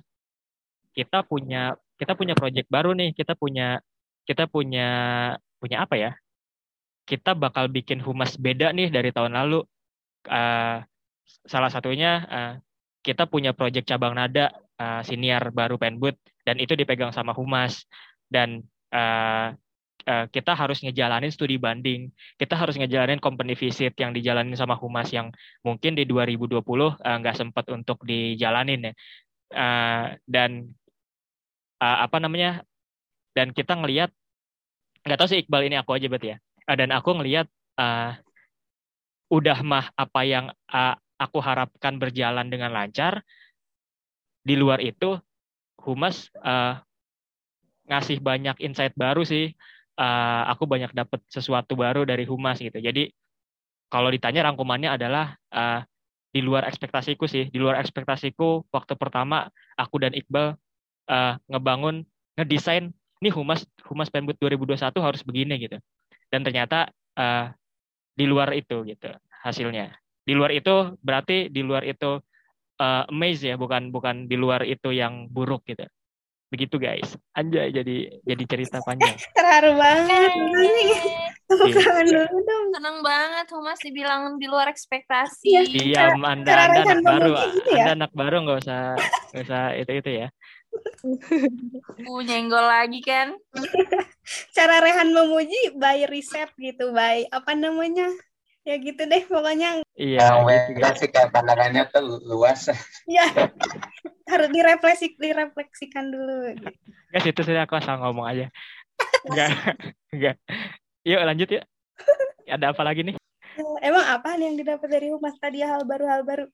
kita 0.94 1.26
punya 1.26 1.74
kita 1.98 2.12
punya 2.18 2.34
project 2.38 2.68
baru 2.70 2.90
nih, 2.94 3.10
kita 3.14 3.34
punya 3.38 3.78
kita 4.28 4.48
punya 4.48 4.88
punya 5.60 5.84
apa 5.84 5.94
ya? 5.96 6.10
Kita 7.04 7.36
bakal 7.36 7.68
bikin 7.68 8.00
humas 8.00 8.36
beda 8.40 8.72
nih 8.72 8.88
dari 8.88 9.12
tahun 9.12 9.36
lalu. 9.36 9.64
Uh, 10.24 10.80
salah 11.44 11.68
satunya 11.68 12.12
uh, 12.24 12.52
kita 13.04 13.28
punya 13.28 13.52
project 13.52 13.84
cabang 13.84 14.16
nada 14.16 14.56
uh, 14.80 15.04
senior 15.04 15.52
baru 15.52 15.76
Penbud 15.76 16.16
dan 16.48 16.56
itu 16.56 16.72
dipegang 16.72 17.12
sama 17.12 17.36
humas 17.36 17.84
dan 18.32 18.64
uh, 18.92 19.52
uh, 20.08 20.26
kita 20.30 20.52
harus 20.56 20.80
ngejalanin 20.84 21.32
studi 21.32 21.56
banding, 21.56 22.12
kita 22.36 22.54
harus 22.56 22.76
ngejalanin 22.76 23.20
company 23.20 23.56
visit 23.56 23.96
yang 23.96 24.12
dijalanin 24.12 24.56
sama 24.56 24.76
humas 24.76 25.08
yang 25.12 25.32
mungkin 25.64 25.96
di 25.96 26.04
2020 26.08 26.60
nggak 27.00 27.34
uh, 27.34 27.38
sempat 27.38 27.64
untuk 27.72 28.04
dijalanin 28.04 28.90
ya. 28.90 28.94
Uh, 29.54 30.06
dan 30.26 30.72
uh, 31.80 31.98
apa 32.04 32.16
namanya? 32.20 32.64
Dan 33.34 33.50
kita 33.50 33.74
ngelihat 33.74 34.14
nggak 35.04 35.18
tahu 35.20 35.28
sih 35.28 35.44
Iqbal 35.44 35.68
ini 35.68 35.76
aku 35.76 35.92
aja 35.98 36.06
berarti 36.08 36.28
ya. 36.34 36.38
Uh, 36.64 36.76
dan 36.78 36.94
aku 36.94 37.10
ngelihat 37.18 37.46
uh, 37.76 38.16
udah 39.28 39.58
mah 39.66 39.90
apa 39.98 40.20
yang 40.24 40.48
uh, 40.70 40.94
aku 41.18 41.38
harapkan 41.42 41.98
berjalan 41.98 42.48
dengan 42.48 42.70
lancar. 42.72 43.20
Di 44.44 44.54
luar 44.54 44.80
itu, 44.80 45.16
Humas 45.80 46.28
uh, 46.40 46.80
ngasih 47.88 48.20
banyak 48.20 48.56
insight 48.64 48.96
baru 48.96 49.24
sih. 49.24 49.52
Uh, 49.94 50.42
aku 50.50 50.66
banyak 50.66 50.90
dapat 50.90 51.22
sesuatu 51.30 51.78
baru 51.78 52.02
dari 52.02 52.26
Humas 52.26 52.58
gitu. 52.58 52.80
Jadi 52.80 53.12
kalau 53.92 54.10
ditanya 54.10 54.50
rangkumannya 54.50 54.90
adalah 54.90 55.38
uh, 55.54 55.80
di 56.34 56.40
luar 56.42 56.66
ekspektasiku 56.66 57.30
sih. 57.30 57.46
Di 57.48 57.58
luar 57.62 57.78
ekspektasiku 57.78 58.66
waktu 58.74 58.98
pertama 58.98 59.46
aku 59.78 60.02
dan 60.02 60.12
Iqbal 60.16 60.58
uh, 61.08 61.34
ngebangun, 61.46 62.02
ngedesain 62.34 62.90
ini 63.22 63.30
Humas 63.30 63.62
Humas 63.86 64.08
Penbud 64.10 64.36
2021 64.40 64.94
harus 64.98 65.22
begini 65.22 65.54
gitu. 65.60 65.78
Dan 66.32 66.42
ternyata 66.42 66.90
uh, 67.14 67.52
di 68.14 68.24
luar 68.26 68.54
itu 68.54 68.82
gitu 68.86 69.10
hasilnya. 69.44 69.94
Di 70.24 70.32
luar 70.32 70.50
itu 70.54 70.96
berarti 71.04 71.52
di 71.52 71.60
luar 71.60 71.84
itu 71.84 72.18
uh, 72.80 73.04
amaze 73.10 73.52
ya 73.52 73.56
bukan 73.60 73.92
bukan 73.92 74.24
di 74.26 74.36
luar 74.38 74.64
itu 74.64 74.90
yang 74.90 75.28
buruk 75.28 75.62
gitu. 75.68 75.84
Begitu 76.48 76.78
guys. 76.78 77.18
Aja 77.34 77.68
jadi 77.70 77.96
jadi 78.22 78.44
cerita 78.46 78.78
panjang. 78.82 79.14
Terharu 79.36 79.76
banget. 79.76 80.32
Iya. 81.44 82.24
senang 82.74 83.04
banget 83.04 83.46
Thomas 83.46 83.78
dibilang 83.84 84.40
di 84.40 84.48
luar 84.48 84.66
ekspektasi. 84.72 85.54
Iya, 85.54 85.62
iya 85.70 86.02
anda 86.16 86.50
anda 86.56 86.82
anak 86.82 87.04
baru 87.04 87.32
gitu 87.52 87.70
ya? 87.70 87.84
anda 87.84 87.92
anak 88.00 88.12
baru 88.16 88.36
nggak 88.48 88.58
usah 88.64 88.80
nggak 89.30 89.44
usah 89.44 89.62
itu 89.76 89.92
itu 90.02 90.10
ya 90.24 90.26
uh, 91.04 92.20
nyenggol 92.24 92.64
lagi 92.64 93.00
kan? 93.04 93.36
Cara 94.56 94.80
Rehan 94.80 95.12
memuji 95.12 95.76
by 95.76 96.08
riset 96.08 96.50
gitu 96.56 96.90
by 96.94 97.28
apa 97.30 97.52
namanya? 97.54 98.08
Ya 98.64 98.80
gitu 98.80 99.04
deh 99.04 99.22
pokoknya. 99.28 99.84
Iya 99.92 100.40
yang 100.40 100.48
beda 100.48 100.96
sih 100.96 101.12
kayak 101.12 101.36
pandangannya 101.36 101.84
tuh 101.92 102.20
luas. 102.24 102.72
Ya 103.04 103.28
harus 104.24 104.48
direfleksi 104.48 105.20
direfleksikan 105.20 106.08
dulu. 106.08 106.56
Gitu. 106.56 106.68
Gak 107.12 107.22
situ 107.28 107.40
sih 107.44 107.52
aku 107.60 107.76
asal 107.76 108.00
ngomong 108.00 108.24
aja. 108.24 108.48
Enggak 109.28 109.48
enggak 110.14 110.36
yuk 111.04 111.20
lanjut 111.20 111.48
ya 111.60 111.62
ada 112.48 112.72
apa 112.72 112.80
lagi 112.80 113.04
nih? 113.04 113.16
Emang 113.84 114.04
apa 114.08 114.34
nih 114.40 114.50
yang 114.50 114.56
didapat 114.56 114.88
dari 114.88 115.12
humas 115.12 115.36
tadi 115.36 115.60
hal 115.60 115.84
baru 115.84 116.08
hal 116.08 116.24
baru? 116.24 116.46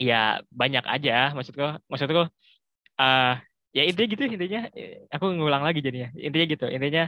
Ya 0.00 0.40
banyak 0.48 0.82
aja 0.88 1.36
maksudku 1.36 1.84
maksudku 1.86 2.32
uh, 2.96 3.34
ya 3.72 3.82
intinya 3.88 4.08
gitu 4.12 4.22
intinya 4.28 4.60
aku 5.08 5.24
ngulang 5.32 5.64
lagi 5.64 5.80
jadinya 5.80 6.12
intinya 6.16 6.46
gitu 6.48 6.66
intinya 6.68 7.04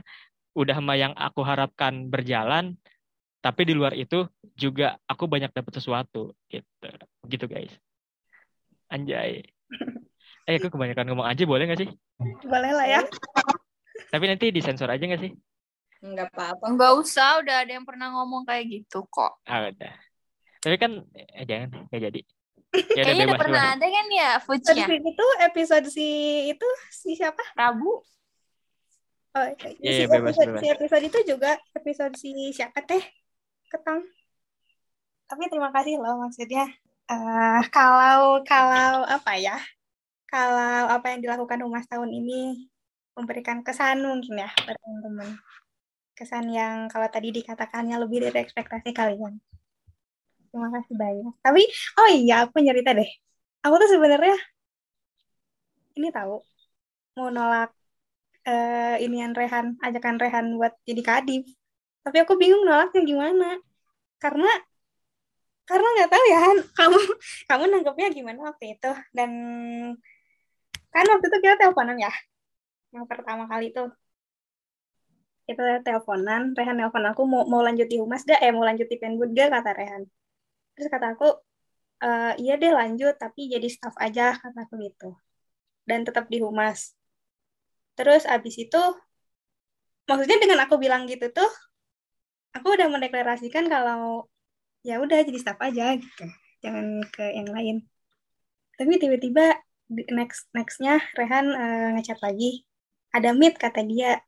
udah 0.56 0.74
sama 0.80 0.94
yang 0.96 1.12
aku 1.12 1.44
harapkan 1.44 2.08
berjalan 2.08 2.76
tapi 3.44 3.68
di 3.68 3.76
luar 3.76 3.92
itu 3.92 4.24
juga 4.56 4.96
aku 5.04 5.28
banyak 5.28 5.52
dapat 5.52 5.72
sesuatu 5.76 6.32
gitu 6.48 6.88
gitu 7.28 7.44
guys 7.44 7.72
anjay 8.88 9.44
eh 10.48 10.56
aku 10.56 10.72
kebanyakan 10.72 11.12
ngomong 11.12 11.28
aja 11.28 11.44
boleh 11.44 11.68
gak 11.68 11.84
sih 11.84 11.90
boleh 12.44 12.72
lah 12.72 12.86
ya 12.88 13.00
tapi 14.08 14.24
nanti 14.28 14.48
disensor 14.48 14.88
aja 14.88 15.04
gak 15.04 15.20
sih 15.20 15.32
Enggak 16.04 16.28
apa-apa. 16.36 16.64
Enggak 16.68 16.92
usah, 17.00 17.40
udah 17.40 17.64
ada 17.64 17.72
yang 17.80 17.88
pernah 17.88 18.12
ngomong 18.12 18.44
kayak 18.44 18.68
gitu 18.68 19.08
kok. 19.08 19.40
Ah, 19.48 19.72
udah. 19.72 19.94
Tapi 20.60 20.76
kan 20.76 21.00
eh, 21.16 21.44
jangan, 21.48 21.88
nggak 21.88 22.02
jadi. 22.12 22.20
Ya 22.74 23.06
Kayaknya 23.06 23.24
udah 23.30 23.38
pernah 23.38 23.64
ada 23.78 23.86
kan 23.86 24.06
ya, 24.10 24.30
Fuji 24.42 24.74
ya? 24.74 24.86
Itu 24.90 25.26
episode 25.46 25.86
si 25.90 26.08
itu 26.50 26.68
si 26.90 27.14
siapa? 27.14 27.42
Rabu. 27.54 28.02
Oh, 29.34 29.46
iya, 29.82 30.06
yeah, 30.06 30.06
bebas, 30.06 30.34
episode, 30.34 30.46
bebas. 30.54 30.60
Si 30.62 30.66
episode 30.70 31.04
itu 31.06 31.18
juga 31.26 31.50
episode 31.74 32.14
si 32.18 32.30
siapa 32.54 32.82
teh? 32.82 33.02
ketang 33.74 34.06
tapi 35.26 35.50
terima 35.50 35.74
kasih 35.74 35.98
loh 35.98 36.22
maksudnya 36.22 36.70
uh, 37.10 37.58
kalau 37.74 38.38
kalau 38.46 39.02
apa 39.02 39.34
ya 39.34 39.58
kalau 40.30 40.94
apa 40.94 41.10
yang 41.10 41.26
dilakukan 41.26 41.58
humas 41.66 41.90
tahun 41.90 42.14
ini 42.14 42.70
memberikan 43.18 43.66
kesan 43.66 44.06
mungkin 44.06 44.46
ya 44.46 44.50
teman-teman 44.54 45.42
kesan 46.14 46.46
yang 46.54 46.86
kalau 46.86 47.10
tadi 47.10 47.34
dikatakannya 47.34 47.98
lebih 47.98 48.30
dari 48.30 48.46
ekspektasi 48.46 48.94
kalian 48.94 49.42
terima 50.54 50.70
kasih 50.70 50.94
banyak. 50.94 51.34
Tapi 51.42 51.62
oh 51.98 52.08
iya 52.14 52.46
aku 52.46 52.62
nyerita 52.62 52.94
deh. 52.94 53.10
Aku 53.66 53.74
tuh 53.82 53.90
sebenarnya 53.90 54.38
ini 55.98 56.08
tahu 56.14 56.38
mau 57.18 57.28
nolak 57.34 57.70
uh, 58.46 58.96
inian 59.02 59.34
Rehan 59.34 59.74
ajakan 59.82 60.16
Rehan 60.22 60.46
buat 60.58 60.74
jadi 60.86 61.02
kadif 61.02 61.42
tapi 62.06 62.16
aku 62.22 62.38
bingung 62.38 62.62
nolaknya 62.62 63.02
gimana. 63.02 63.58
Karena 64.22 64.46
karena 65.66 65.86
nggak 65.98 66.10
tahu 66.14 66.24
ya 66.30 66.40
kamu 66.78 66.98
kamu 67.50 67.62
nanggapnya 67.72 68.06
gimana 68.14 68.40
waktu 68.46 68.64
itu? 68.78 68.90
Dan 69.10 69.30
kan 70.94 71.04
waktu 71.10 71.26
itu 71.26 71.38
kita 71.42 71.54
teleponan 71.58 71.98
ya 71.98 72.12
yang 72.94 73.10
pertama 73.10 73.50
kali 73.50 73.74
itu 73.74 73.82
kita 75.44 75.82
teleponan 75.84 76.54
Rehan 76.56 76.78
telepon 76.78 77.04
aku 77.10 77.22
mau 77.26 77.42
mau 77.50 77.60
lanjut 77.66 77.90
di 77.90 77.98
humas 78.00 78.22
gak 78.24 78.40
eh 78.40 78.54
mau 78.54 78.64
lanjut 78.64 78.86
di 78.86 78.96
penbud 78.96 79.34
gak 79.34 79.50
kata 79.50 79.70
Rehan 79.74 80.02
terus 80.74 80.88
kata 80.92 81.06
aku 81.14 81.28
e, 82.04 82.08
iya 82.42 82.52
deh 82.60 82.72
lanjut 82.74 83.14
tapi 83.16 83.40
jadi 83.54 83.66
staff 83.70 83.94
aja 83.98 84.34
kata 84.42 84.58
aku 84.66 84.74
gitu. 84.82 85.14
Dan 85.88 86.02
tetap 86.06 86.26
di 86.32 86.38
humas. 86.44 86.94
Terus 87.98 88.22
abis 88.26 88.54
itu 88.58 88.82
maksudnya 90.08 90.38
dengan 90.42 90.58
aku 90.64 90.76
bilang 90.76 91.08
gitu 91.08 91.26
tuh 91.32 91.50
aku 92.56 92.66
udah 92.76 92.88
mendeklarasikan 92.92 93.66
kalau 93.66 94.30
ya 94.86 95.00
udah 95.00 95.18
jadi 95.24 95.38
staff 95.40 95.58
aja 95.62 95.96
gitu. 95.96 96.24
Jangan 96.64 96.86
ke 97.14 97.24
yang 97.38 97.48
lain. 97.50 97.76
Tapi 98.74 98.92
tiba-tiba 98.98 99.54
next 99.90 100.50
nextnya 100.56 100.98
Rehan 101.14 101.46
uh, 101.54 101.88
ngechat 101.98 102.18
lagi. 102.24 102.66
Ada 103.14 103.30
meet 103.36 103.54
kata 103.60 103.80
dia. 103.86 104.18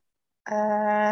Uh, 0.47 1.11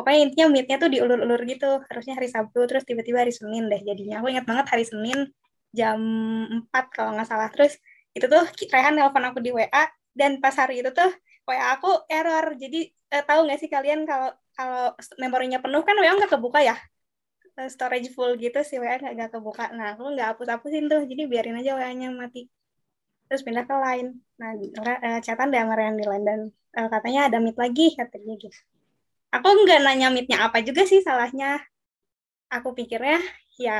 pokoknya 0.00 0.20
intinya 0.24 0.46
meetnya 0.48 0.76
tuh 0.80 0.88
diulur-ulur 0.88 1.40
gitu. 1.44 1.84
Harusnya 1.84 2.16
hari 2.16 2.28
Sabtu 2.32 2.64
terus 2.64 2.88
tiba-tiba 2.88 3.20
hari 3.20 3.32
Senin 3.36 3.68
deh 3.68 3.80
jadinya. 3.84 4.24
Aku 4.24 4.32
ingat 4.32 4.48
banget 4.48 4.66
hari 4.72 4.84
Senin 4.88 5.28
jam 5.76 6.00
4 6.72 6.96
kalau 6.96 7.12
nggak 7.12 7.28
salah. 7.28 7.52
Terus 7.52 7.76
itu 8.16 8.24
tuh 8.24 8.42
Rehan 8.72 8.96
nelfon 8.96 9.22
aku 9.28 9.38
di 9.44 9.52
WA 9.52 9.84
dan 10.16 10.40
pas 10.40 10.56
hari 10.56 10.80
itu 10.80 10.90
tuh 10.96 11.12
WA 11.44 11.76
aku 11.76 12.08
error. 12.08 12.56
Jadi 12.56 12.88
uh, 13.12 13.22
tahu 13.28 13.44
nggak 13.44 13.58
sih 13.60 13.68
kalian 13.68 14.08
kalau 14.08 14.32
kalau 14.56 14.96
memorinya 15.20 15.60
penuh 15.60 15.84
kan 15.84 15.94
WA 16.00 16.12
nggak 16.16 16.32
kebuka 16.32 16.64
ya? 16.64 16.76
Eh, 17.60 17.68
storage 17.68 18.08
full 18.16 18.40
gitu 18.40 18.64
sih 18.64 18.80
WA 18.80 18.96
nggak 18.96 19.36
kebuka. 19.36 19.70
Nah 19.76 19.92
aku 19.92 20.16
nggak 20.16 20.34
hapus 20.34 20.48
hapusin 20.56 20.88
tuh. 20.88 21.04
Jadi 21.04 21.28
biarin 21.28 21.60
aja 21.60 21.76
WA-nya 21.76 22.08
mati. 22.16 22.48
Terus 23.28 23.44
pindah 23.44 23.68
ke 23.68 23.76
lain 23.76 24.18
nah 24.40 24.56
uh, 24.56 25.20
catatan 25.20 25.52
sama 25.52 25.76
Ryan 25.76 25.96
di 26.00 26.06
London 26.08 26.40
uh, 26.80 26.88
katanya 26.88 27.28
ada 27.28 27.36
meet 27.44 27.60
lagi 27.60 27.92
katanya 27.92 28.40
gitu 28.40 28.56
aku 29.30 29.46
nggak 29.66 29.80
nanya 29.86 30.08
meetnya 30.10 30.46
apa 30.46 30.62
juga 30.62 30.82
sih 30.86 31.00
salahnya. 31.02 31.62
Aku 32.50 32.74
pikirnya 32.74 33.22
ya 33.54 33.78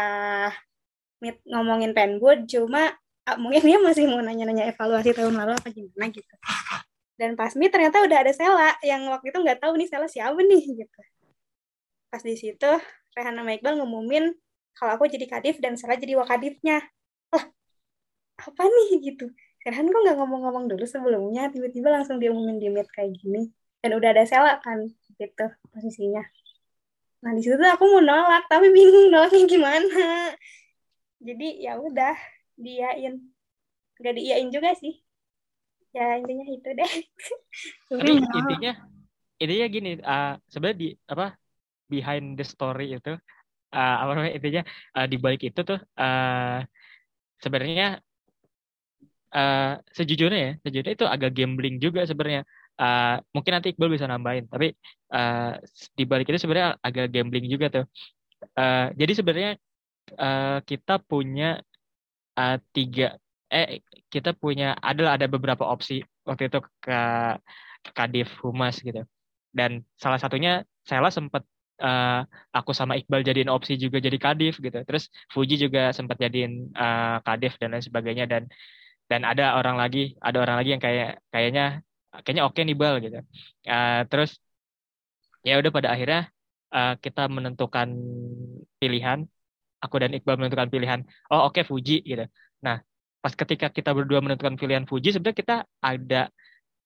meet 1.21 1.37
ngomongin 1.45 1.93
penboard 1.93 2.47
cuma 2.47 2.95
uh, 3.29 3.37
mungkin 3.37 3.63
dia 3.67 3.79
masih 3.83 4.09
mau 4.09 4.23
nanya-nanya 4.23 4.71
evaluasi 4.73 5.13
tahun 5.13 5.35
lalu 5.37 5.53
apa 5.59 5.69
gimana 5.75 6.07
gitu. 6.15 6.35
Dan 7.21 7.37
pas 7.37 7.53
meet 7.59 7.69
ternyata 7.69 8.01
udah 8.01 8.19
ada 8.25 8.33
Sela 8.33 8.71
yang 8.81 9.05
waktu 9.13 9.29
itu 9.35 9.39
nggak 9.45 9.61
tahu 9.61 9.77
nih 9.77 9.89
Sela 9.91 10.07
siapa 10.09 10.41
nih 10.41 10.63
gitu. 10.87 11.01
Pas 12.09 12.23
di 12.25 12.35
situ 12.39 12.71
Rehan 13.13 13.35
sama 13.37 13.51
Iqbal 13.53 13.77
ngumumin 13.77 14.33
kalau 14.73 14.97
aku 14.97 15.11
jadi 15.11 15.27
kadif 15.29 15.59
dan 15.61 15.77
Sela 15.77 15.99
jadi 15.99 16.17
wakadifnya. 16.17 16.81
Lah 17.35 17.45
apa 18.41 18.63
nih 18.65 19.13
gitu. 19.13 19.29
Rehan 19.67 19.93
kok 19.93 20.01
nggak 20.01 20.17
ngomong-ngomong 20.17 20.73
dulu 20.73 20.85
sebelumnya 20.89 21.53
tiba-tiba 21.53 21.93
langsung 21.93 22.17
diumumin 22.17 22.57
di 22.57 22.73
meet 22.73 22.89
kayak 22.95 23.13
gini. 23.19 23.53
Dan 23.85 23.99
udah 24.01 24.09
ada 24.17 24.25
Sela 24.25 24.57
kan 24.65 24.89
gitu 25.21 25.47
posisinya. 25.69 26.25
Nah 27.21 27.37
di 27.37 27.45
situ 27.45 27.61
aku 27.61 27.85
mau 27.85 28.01
nolak 28.01 28.49
tapi 28.49 28.73
bingung 28.73 29.13
nolaknya 29.13 29.45
gimana. 29.45 30.33
Jadi 31.21 31.61
ya 31.61 31.77
udah 31.77 32.17
diain. 32.57 33.21
Nggak 34.01 34.15
diiyain 34.17 34.49
juga 34.49 34.73
sih. 34.81 34.97
Ya 35.93 36.17
intinya 36.17 36.47
itu 36.49 36.69
deh. 36.73 36.93
Tapi 37.93 38.11
intinya 38.17 38.73
intinya 39.37 39.67
gini, 39.69 39.91
uh, 40.01 40.41
sebenarnya 40.49 40.79
di 40.81 40.89
apa 41.11 41.37
behind 41.91 42.41
the 42.41 42.47
story 42.47 42.97
itu 42.97 43.13
uh, 43.75 43.97
apa 44.07 44.11
namanya 44.17 44.35
intinya 44.39 44.63
uh, 44.97 45.07
di 45.11 45.17
balik 45.19 45.43
itu 45.45 45.61
tuh 45.61 45.81
uh, 45.99 46.63
sebenarnya 47.43 47.99
uh, 49.35 49.75
sejujurnya 49.91 50.41
ya 50.41 50.53
sejujurnya 50.63 50.95
itu 50.95 51.07
agak 51.07 51.31
gambling 51.35 51.77
juga 51.83 52.07
sebenarnya 52.07 52.47
uh, 52.81 53.21
mungkin 53.37 53.53
nanti 53.61 53.77
Iqbal 53.77 53.93
bisa 53.93 54.09
nambahin 54.09 54.49
tapi 54.49 54.73
uh, 55.13 55.61
di 55.93 56.05
balik 56.09 56.33
itu 56.33 56.41
sebenarnya 56.41 56.81
agak 56.81 57.13
gambling 57.13 57.47
juga 57.47 57.67
tuh. 57.69 57.85
Uh, 58.57 58.89
jadi 58.97 59.13
sebenarnya 59.21 59.53
uh, 60.17 60.59
kita 60.65 60.97
punya 61.05 61.61
uh, 62.41 62.57
tiga 62.73 63.21
eh 63.51 63.83
kita 64.09 64.33
punya 64.33 64.79
adalah 64.79 65.19
ada 65.19 65.27
beberapa 65.27 65.67
opsi 65.67 66.01
waktu 66.25 66.49
itu 66.49 66.59
ke 66.81 66.99
Kadif 67.93 68.29
Humas 68.41 68.79
gitu. 68.81 69.03
Dan 69.51 69.83
salah 69.99 70.23
satunya 70.23 70.63
saya 70.87 71.03
sempat 71.11 71.43
uh, 71.83 72.23
aku 72.55 72.71
sama 72.71 72.95
Iqbal 72.95 73.27
jadiin 73.27 73.51
opsi 73.51 73.75
juga 73.81 73.99
jadi 73.99 74.17
Kadif 74.21 74.63
gitu. 74.63 74.79
Terus 74.87 75.11
Fuji 75.35 75.59
juga 75.59 75.91
sempat 75.91 76.17
jadiin 76.23 76.71
uh, 76.77 77.19
Kadif 77.27 77.59
dan 77.59 77.75
lain 77.75 77.85
sebagainya. 77.85 78.25
Dan 78.31 78.47
dan 79.11 79.27
ada 79.27 79.59
orang 79.59 79.75
lagi 79.75 80.15
ada 80.23 80.39
orang 80.39 80.57
lagi 80.63 80.71
yang 80.79 80.83
kayak 80.83 81.19
kayaknya 81.35 81.83
kayaknya 82.11 82.45
oke 82.47 82.61
nih 82.61 82.77
bal 82.77 82.99
gitu. 82.99 83.19
Uh, 83.67 84.03
terus 84.11 84.39
ya 85.47 85.57
udah 85.57 85.71
pada 85.73 85.89
akhirnya 85.95 86.29
uh, 86.75 86.95
kita 86.99 87.31
menentukan 87.31 87.89
pilihan. 88.83 89.27
Aku 89.81 89.97
dan 89.97 90.13
Iqbal 90.13 90.37
menentukan 90.37 90.69
pilihan. 90.69 91.01
Oh 91.33 91.49
oke 91.49 91.61
okay, 91.61 91.65
Fuji 91.65 92.05
gitu. 92.05 92.27
Nah 92.61 92.83
pas 93.21 93.33
ketika 93.33 93.69
kita 93.73 93.93
berdua 93.93 94.21
menentukan 94.21 94.57
pilihan 94.61 94.85
Fuji 94.85 95.17
sebenarnya 95.17 95.39
kita 95.41 95.57
ada 95.81 96.23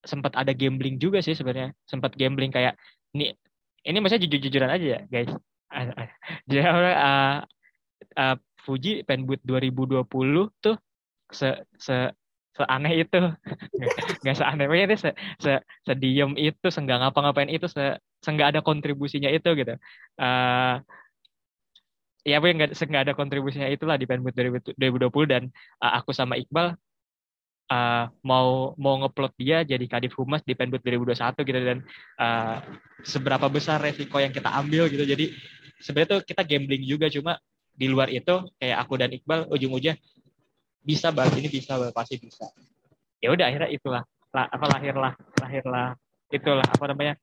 sempat 0.05 0.37
ada 0.37 0.53
gambling 0.55 1.01
juga 1.01 1.19
sih 1.25 1.35
sebenarnya. 1.35 1.75
Sempat 1.89 2.15
gambling 2.15 2.55
kayak 2.55 2.79
ini 3.17 3.35
ini 3.85 3.97
maksudnya 3.99 4.29
jujur-jujuran 4.29 4.71
aja 4.71 4.87
ya 4.87 5.01
guys. 5.11 5.33
Jadi 6.49 6.61
uh, 6.63 7.43
uh, 8.15 8.37
Fuji 8.65 9.03
Penboot 9.03 9.43
2020 9.43 10.07
tuh 10.63 10.77
se 11.35 11.51
se 11.75 12.15
seaneh 12.55 12.93
itu. 13.03 13.21
Nggak 14.23 14.37
seaneh 14.39 14.67
itu 14.87 14.97
se, 14.99 15.11
se 15.43 15.53
sediem 15.83 16.33
itu 16.39 16.67
seenggak 16.71 17.03
ngapa-ngapain 17.03 17.51
itu 17.51 17.67
se 17.67 17.99
seenggak 18.23 18.55
ada 18.55 18.61
kontribusinya 18.63 19.29
itu 19.29 19.51
gitu. 19.59 19.75
Uh, 20.17 20.81
ya 22.25 22.41
bu 22.41 22.49
nggak 22.49 22.73
nggak 22.73 23.05
ada 23.05 23.13
kontribusinya 23.13 23.69
itulah 23.69 24.01
di 24.01 24.09
Penbut 24.09 24.33
2020 24.33 24.73
dan 25.29 25.43
uh, 25.85 25.93
aku 26.01 26.17
sama 26.17 26.41
Iqbal 26.41 26.73
uh, 27.69 28.05
mau 28.25 28.73
mau 28.81 28.95
ngeplot 29.05 29.37
dia 29.37 29.61
jadi 29.61 29.85
kadif 29.85 30.17
humas 30.17 30.41
di 30.41 30.57
Penbut 30.57 30.81
2021 30.81 31.21
gitu 31.45 31.61
dan 31.61 31.79
uh, 32.17 32.65
seberapa 33.05 33.47
besar 33.53 33.85
resiko 33.85 34.17
yang 34.17 34.33
kita 34.33 34.49
ambil 34.49 34.89
gitu. 34.89 35.05
Jadi 35.05 35.37
sebenarnya 35.85 36.11
tuh 36.19 36.21
kita 36.25 36.43
gambling 36.49 36.85
juga 36.89 37.13
cuma 37.13 37.37
di 37.75 37.87
luar 37.91 38.09
itu 38.09 38.49
kayak 38.57 38.79
aku 38.87 38.95
dan 38.97 39.11
Iqbal 39.13 39.51
ujung-ujungnya 39.53 39.99
bisa 40.85 41.09
bal 41.11 41.33
ini 41.33 41.49
bisa 41.49 41.81
bal 41.81 41.91
pasti 41.91 42.21
bisa. 42.21 42.45
Ya 43.19 43.33
udah 43.33 43.49
akhirnya 43.49 43.73
itulah. 43.73 44.03
Lah, 44.35 44.47
apa 44.51 44.67
lahirlah 44.69 45.13
lahirlah 45.41 45.97
itulah 46.29 46.67
apa 46.67 46.85
namanya 46.93 47.15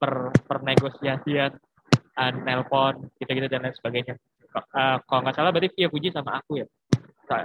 per 0.00 0.32
pernegosiasian 0.48 1.52
uh, 2.16 2.32
nelpon 2.42 3.12
gitu-gitu 3.20 3.46
dan 3.52 3.68
lain 3.68 3.76
sebagainya. 3.76 4.16
Uh, 4.52 4.96
kalau 5.04 5.20
nggak 5.24 5.36
salah 5.36 5.52
berarti 5.52 5.72
via 5.76 5.88
Puji 5.92 6.08
sama 6.08 6.40
aku 6.40 6.64
ya? 6.64 6.66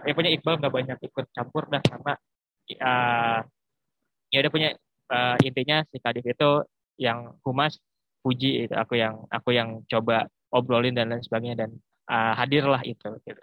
Ya 0.03 0.12
punya 0.12 0.31
Iqbal 0.33 0.59
nggak 0.59 0.74
banyak 0.74 0.97
ikut 1.00 1.25
campur 1.31 1.63
dah 1.71 1.79
sama 1.88 2.19
uh, 2.75 3.39
ya 4.27 4.38
udah 4.43 4.51
punya 4.51 4.69
uh, 5.12 5.38
intinya 5.39 5.88
si 5.88 5.97
Kadif 6.03 6.27
itu 6.27 6.51
yang 7.00 7.38
humas 7.47 7.79
Puji 8.25 8.67
itu 8.67 8.75
aku 8.75 8.99
yang 8.99 9.23
aku 9.32 9.56
yang 9.56 9.88
coba 9.88 10.27
obrolin 10.51 10.91
dan 10.91 11.08
lain 11.08 11.23
sebagainya 11.23 11.63
dan 11.63 11.71
uh, 12.12 12.36
hadirlah 12.36 12.84
itu 12.84 13.08
gitu. 13.23 13.39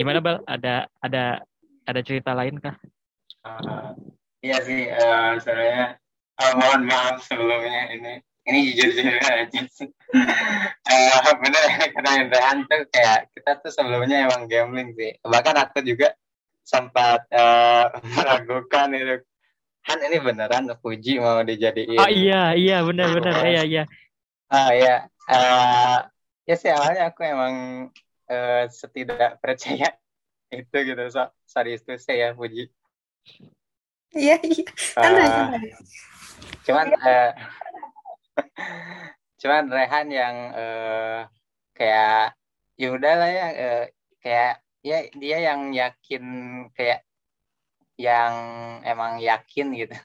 Gimana 0.00 0.24
Bal? 0.24 0.40
Ada 0.48 0.88
ada 1.04 1.44
ada 1.84 2.00
cerita 2.00 2.32
lain 2.32 2.56
kah? 2.56 2.72
Uh, 3.44 3.92
iya 4.40 4.56
sih, 4.64 4.88
uh, 4.88 5.36
saya 5.36 6.00
uh, 6.40 6.52
mohon 6.56 6.88
maaf 6.88 7.20
sebelumnya 7.20 7.92
ini 7.92 8.24
ini 8.48 8.72
jujur 8.72 8.96
jujur 8.96 9.20
aja 9.20 9.60
sih. 9.68 9.92
uh, 10.16 11.32
bener 11.44 11.64
karena 11.92 12.32
Rehan 12.32 12.64
tuh 12.64 12.88
kayak 12.88 13.28
kita 13.36 13.60
tuh 13.60 13.68
sebelumnya 13.68 14.24
emang 14.24 14.48
gambling 14.48 14.96
sih. 14.96 15.20
Bahkan 15.20 15.68
aku 15.68 15.84
juga 15.84 16.16
sempat 16.64 17.28
uh, 17.36 17.92
meragukan 18.16 18.96
itu 18.96 19.20
kan 19.84 20.00
ini 20.00 20.16
beneran 20.16 20.72
Fuji 20.80 21.20
mau 21.20 21.44
dijadiin. 21.44 22.00
Oh 22.00 22.08
iya 22.08 22.56
iya 22.56 22.80
benar 22.88 23.12
benar 23.20 23.44
iya 23.44 23.68
iya. 23.68 23.84
Oh 24.48 24.72
iya. 24.72 25.12
Uh, 25.28 26.08
ya 26.48 26.56
sih 26.56 26.72
awalnya 26.72 27.12
aku 27.12 27.20
emang 27.20 27.54
uh, 28.30 28.64
setidak 28.70 29.42
percaya 29.42 29.90
itu 30.54 30.76
gitu. 30.78 31.02
So, 31.10 31.28
sorry 31.44 31.76
itu 31.76 31.98
saya 31.98 32.32
Puji. 32.32 32.70
Iya 34.14 34.38
iya. 34.42 34.66
Uh, 34.98 35.70
cuman 36.66 36.86
uh, 36.98 37.30
cuman 39.40 39.64
Rehan 39.70 40.08
yang 40.10 40.36
uh, 40.54 41.20
kayak 41.76 42.34
ya 42.80 42.88
udahlah 42.90 43.30
ya 43.30 43.46
uh, 43.54 43.84
kayak 44.24 44.54
ya 44.80 44.98
dia 45.14 45.38
yang 45.52 45.70
yakin 45.76 46.24
kayak 46.72 47.04
yang 48.00 48.34
emang 48.80 49.20
yakin 49.20 49.76
gitu 49.76 49.96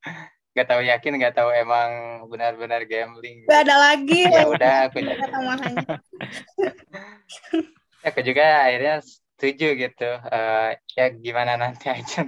gak 0.52 0.68
tahu 0.68 0.84
yakin 0.84 1.16
gak 1.16 1.36
tahu 1.36 1.48
emang 1.48 2.22
benar-benar 2.28 2.84
gambling. 2.84 3.48
Gak 3.48 3.64
ada 3.68 3.76
lagi. 3.92 4.28
Ya 4.28 4.44
udah 4.44 4.74
aku 4.88 4.98
juga. 5.00 5.24
aku 8.08 8.20
juga 8.20 8.44
akhirnya 8.68 9.00
setuju 9.00 9.68
gitu. 9.80 10.10
Uh, 10.28 10.76
ya 10.92 11.06
gimana 11.08 11.56
nanti 11.56 11.88
aja 11.88 12.20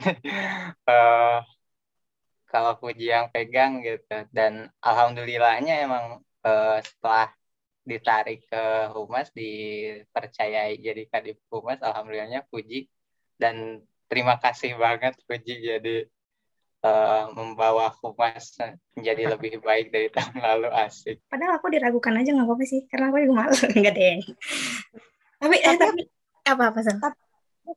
uh, 0.88 1.44
kalau 2.52 2.80
puji 2.80 3.12
yang 3.12 3.28
pegang 3.28 3.84
gitu. 3.84 4.24
Dan 4.32 4.72
alhamdulillahnya 4.80 5.84
emang 5.84 6.24
uh, 6.48 6.80
setelah 6.80 7.28
ditarik 7.84 8.48
ke 8.48 8.64
humas 8.96 9.28
dipercayai 9.36 10.80
jadi 10.80 11.04
kadip 11.12 11.36
humas 11.52 11.76
alhamdulillahnya 11.84 12.48
puji. 12.48 12.88
Dan 13.36 13.84
terima 14.08 14.40
kasih 14.40 14.80
banget 14.80 15.12
puji 15.28 15.60
jadi 15.60 16.08
uh, 16.84 17.32
membawa 17.32 17.88
humas 18.04 18.52
menjadi 18.92 19.32
lebih 19.34 19.64
baik 19.64 19.88
dari 19.88 20.12
tahun 20.12 20.36
lalu 20.52 20.68
asik. 20.84 21.16
Padahal 21.32 21.56
aku 21.56 21.72
diragukan 21.72 22.14
aja 22.20 22.30
nggak 22.36 22.46
apa-apa 22.46 22.64
sih, 22.68 22.84
karena 22.92 23.08
aku 23.08 23.18
juga 23.24 23.34
malu 23.34 23.56
nggak 23.80 23.94
deh. 23.96 24.20
tapi, 25.40 25.56
eh, 25.64 25.76
tapi 25.80 26.02
apa 26.44 26.62
apa 26.70 26.78
sih? 26.84 26.94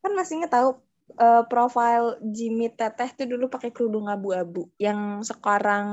Kan 0.04 0.12
masih 0.14 0.44
inget 0.44 0.52
tahu 0.52 0.76
uh, 1.16 1.44
profile 1.48 2.20
Jimmy 2.20 2.68
Teteh 2.68 3.16
tuh 3.16 3.28
dulu 3.32 3.48
pakai 3.48 3.72
kerudung 3.72 4.12
abu-abu 4.12 4.68
yang 4.76 5.24
sekarang 5.24 5.88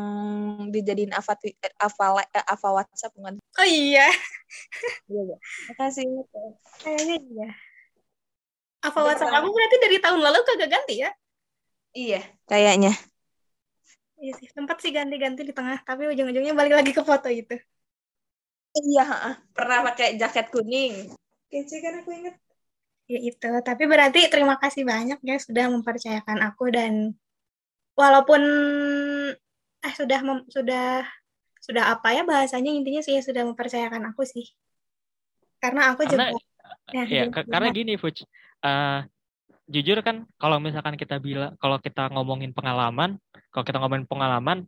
dijadiin 0.74 1.14
Ava 1.14 1.38
Ava, 1.78 2.26
Ava 2.26 2.68
WhatsApp 2.82 3.14
bukan? 3.14 3.38
Oh 3.38 3.66
iya. 3.66 4.10
Iya, 5.06 5.20
iya. 5.22 5.36
Makasih. 5.70 6.06
Kayaknya 6.82 7.16
iya. 7.22 7.48
Ava 8.82 9.00
WhatsApp 9.06 9.32
aku 9.32 9.48
berarti 9.54 9.76
dari 9.78 9.98
tahun 10.02 10.20
lalu 10.20 10.38
kagak 10.42 10.70
ganti 10.74 11.06
ya? 11.06 11.10
Iya, 11.94 12.20
kayaknya. 12.50 12.92
Iya 14.18 14.32
sih, 14.42 14.48
sempat 14.50 14.82
sih 14.82 14.90
ganti-ganti 14.90 15.46
di 15.46 15.54
tengah, 15.54 15.78
tapi 15.86 16.10
ujung-ujungnya 16.10 16.52
balik 16.58 16.74
lagi 16.82 16.90
ke 16.90 17.02
foto 17.06 17.30
itu. 17.30 17.54
Iya, 18.74 19.38
pernah 19.54 19.86
pakai 19.86 20.18
jaket 20.18 20.50
kuning. 20.50 21.14
Kece 21.46 21.78
kan 21.78 22.02
aku 22.02 22.10
inget. 22.10 22.34
Ya 23.06 23.20
itu, 23.20 23.50
tapi 23.62 23.84
berarti 23.86 24.26
terima 24.26 24.58
kasih 24.58 24.82
banyak 24.82 25.22
ya 25.22 25.36
sudah 25.38 25.70
mempercayakan 25.70 26.40
aku 26.42 26.72
dan 26.74 27.14
walaupun 27.94 28.42
eh 29.84 29.94
sudah 29.94 30.18
mem, 30.24 30.42
sudah 30.50 31.04
sudah 31.60 31.94
apa 31.94 32.16
ya 32.16 32.24
bahasanya 32.26 32.72
intinya 32.72 33.04
sih 33.04 33.14
ya 33.14 33.22
sudah 33.22 33.44
mempercayakan 33.46 34.10
aku 34.10 34.26
sih. 34.26 34.50
Karena 35.62 35.94
aku 35.94 36.08
karena, 36.08 36.32
juga 36.32 36.42
ya, 36.96 37.04
ya 37.06 37.24
karena 37.30 37.68
gini 37.70 37.94
Fuj, 38.00 38.24
uh, 38.64 39.04
jujur 39.64 39.98
kan 40.04 40.28
kalau 40.36 40.60
misalkan 40.60 40.94
kita 41.00 41.16
bilang 41.20 41.56
kalau 41.56 41.80
kita 41.80 42.12
ngomongin 42.12 42.52
pengalaman 42.52 43.16
kalau 43.48 43.64
kita 43.64 43.80
ngomongin 43.80 44.04
pengalaman 44.04 44.58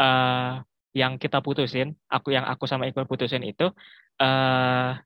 uh, 0.00 0.64
yang 0.96 1.20
kita 1.20 1.44
putusin 1.44 1.92
aku 2.08 2.32
yang 2.32 2.48
aku 2.48 2.64
sama 2.64 2.88
Iqbal 2.88 3.04
putusin 3.04 3.44
itu 3.44 3.68
uh, 4.16 4.96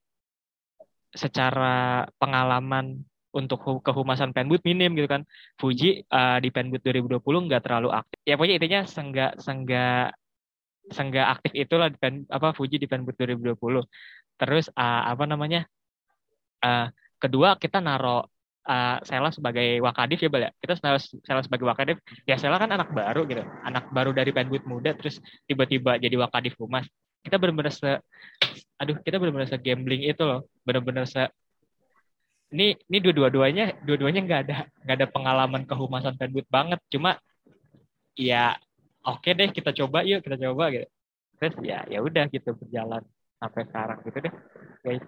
secara 1.11 2.07
pengalaman 2.23 3.03
untuk 3.31 3.83
kehumasan 3.87 4.35
Penbut 4.35 4.63
minim 4.67 4.91
gitu 4.99 5.07
kan. 5.07 5.23
Fuji 5.55 6.03
uh, 6.11 6.39
di 6.43 6.51
Penbut 6.51 6.83
2020 6.83 7.23
nggak 7.23 7.63
terlalu 7.63 7.95
aktif. 7.95 8.19
Ya 8.27 8.35
pokoknya 8.35 8.55
intinya 8.59 8.81
senggak 8.87 9.33
senggak 9.39 10.19
senggak 10.91 11.27
aktif 11.39 11.53
itulah 11.55 11.89
di 11.89 11.99
pen, 12.03 12.27
apa 12.27 12.51
Fuji 12.51 12.83
di 12.83 12.91
Penbut 12.91 13.15
2020 13.15 13.87
terus 14.41 14.67
uh, 14.75 15.03
apa 15.07 15.25
namanya 15.29 15.69
uh, 16.67 16.91
kedua 17.23 17.55
kita 17.61 17.79
naro 17.79 18.27
uh, 18.66 18.96
Sela 19.07 19.31
sebagai 19.33 19.81
Wakadif 19.81 20.18
ya 20.20 20.29
Bal 20.33 20.42
ya. 20.49 20.51
Kita 20.59 20.75
Sela, 20.77 20.99
sebagai 21.44 21.64
Wakadif, 21.64 21.96
ya 22.29 22.37
Sela 22.37 22.61
kan 22.61 22.68
anak 22.68 22.92
baru 22.92 23.25
gitu. 23.25 23.44
Anak 23.64 23.88
baru 23.94 24.11
dari 24.12 24.35
Penbut 24.35 24.64
muda 24.68 24.92
terus 24.96 25.23
tiba-tiba 25.49 25.96
jadi 25.96 26.16
Wakadif 26.20 26.57
Humas. 26.61 26.85
Kita 27.20 27.37
benar-benar 27.37 27.73
se 27.73 28.01
aduh, 28.81 28.96
kita 29.05 29.20
benar-benar 29.20 29.49
se 29.49 29.57
gambling 29.61 30.09
itu 30.09 30.23
loh. 30.25 30.49
Benar-benar 30.64 31.05
se 31.09 31.29
ini 32.51 32.75
ini 32.90 32.99
dua-duanya 32.99 33.79
dua-duanya 33.87 34.20
nggak 34.27 34.40
ada 34.49 34.57
nggak 34.83 34.96
ada 34.99 35.07
pengalaman 35.07 35.62
kehumasan 35.68 36.16
Penbut 36.16 36.49
banget. 36.51 36.81
Cuma 36.90 37.20
ya 38.18 38.57
oke 39.07 39.23
okay 39.23 39.33
deh 39.37 39.49
kita 39.55 39.70
coba 39.85 40.03
yuk 40.03 40.25
kita 40.25 40.37
coba 40.51 40.73
gitu. 40.75 40.87
Terus 41.40 41.55
ya 41.64 41.85
ya 41.88 42.05
udah 42.05 42.29
gitu 42.29 42.53
berjalan 42.57 43.01
sampai 43.40 43.62
sekarang 43.68 43.99
gitu 44.05 44.18
deh. 44.20 44.35
Guys. 44.85 45.05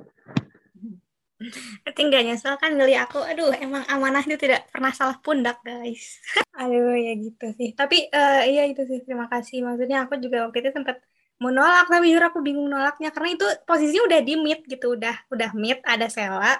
Tapi 1.85 2.01
nggak 2.09 2.23
nyesel 2.27 2.55
kan 2.63 2.71
ngeli 2.77 2.95
aku, 2.99 3.19
aduh 3.21 3.51
emang 3.57 3.83
amanah 3.89 4.23
itu 4.27 4.37
tidak 4.39 4.69
pernah 4.73 4.93
salah 4.95 5.17
pundak 5.25 5.59
guys. 5.67 6.23
aduh 6.61 6.95
ya 6.97 7.13
gitu 7.19 7.47
sih. 7.59 7.69
Tapi 7.79 8.09
uh, 8.13 8.43
iya 8.47 8.63
itu 8.71 8.83
sih 8.91 8.99
terima 9.07 9.27
kasih. 9.33 9.63
Maksudnya 9.67 10.07
aku 10.07 10.15
juga 10.23 10.49
waktu 10.49 10.59
itu 10.63 10.71
sempat 10.77 10.97
mau 11.43 11.51
nolak 11.51 11.91
tapi 11.91 12.15
jujur 12.15 12.23
aku 12.23 12.39
bingung 12.47 12.69
nolaknya 12.71 13.11
karena 13.11 13.35
itu 13.35 13.47
posisinya 13.67 14.03
udah 14.09 14.21
di 14.23 14.35
mid 14.39 14.61
gitu, 14.73 14.87
udah 14.97 15.15
udah 15.35 15.51
mid 15.59 15.79
ada 15.83 16.07
Sela. 16.07 16.55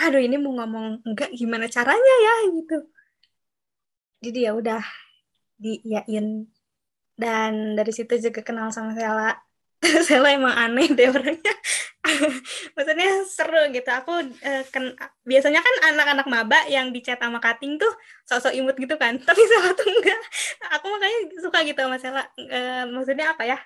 Aduh 0.00 0.20
ini 0.20 0.36
mau 0.40 0.52
ngomong 0.58 1.04
enggak 1.08 1.30
gimana 1.36 1.66
caranya 1.68 2.14
ya 2.26 2.34
gitu. 2.56 2.76
Jadi 4.24 4.38
ya 4.46 4.52
udah 4.56 4.82
diiyain 5.60 6.26
dan 7.16 7.52
dari 7.78 7.92
situ 7.96 8.12
juga 8.20 8.40
kenal 8.44 8.68
sama 8.72 8.92
Sela. 8.92 9.45
Sela 10.06 10.28
emang 10.34 10.54
aneh 10.54 10.88
deh 10.92 11.08
orangnya. 11.10 11.54
Maksudnya 12.76 13.10
seru 13.26 13.62
gitu. 13.74 13.90
Aku 13.90 14.12
uh, 14.22 14.62
ken 14.70 14.94
biasanya 15.26 15.60
kan 15.60 15.74
anak-anak 15.94 16.26
maba 16.30 16.58
yang 16.70 16.90
dicat 16.94 17.18
sama 17.18 17.42
cutting 17.42 17.76
tuh 17.76 17.90
sosok 18.26 18.54
imut 18.54 18.76
gitu 18.78 18.94
kan. 18.98 19.18
Tapi 19.28 19.42
Sela 19.42 19.70
tuh 19.74 19.86
enggak. 19.90 20.20
Aku 20.78 20.86
makanya 20.90 21.18
suka 21.42 21.58
gitu 21.66 21.80
sama 21.82 21.96
Sela. 21.98 22.22
Uh, 22.38 22.84
maksudnya 22.94 23.32
apa 23.34 23.42
ya? 23.46 23.58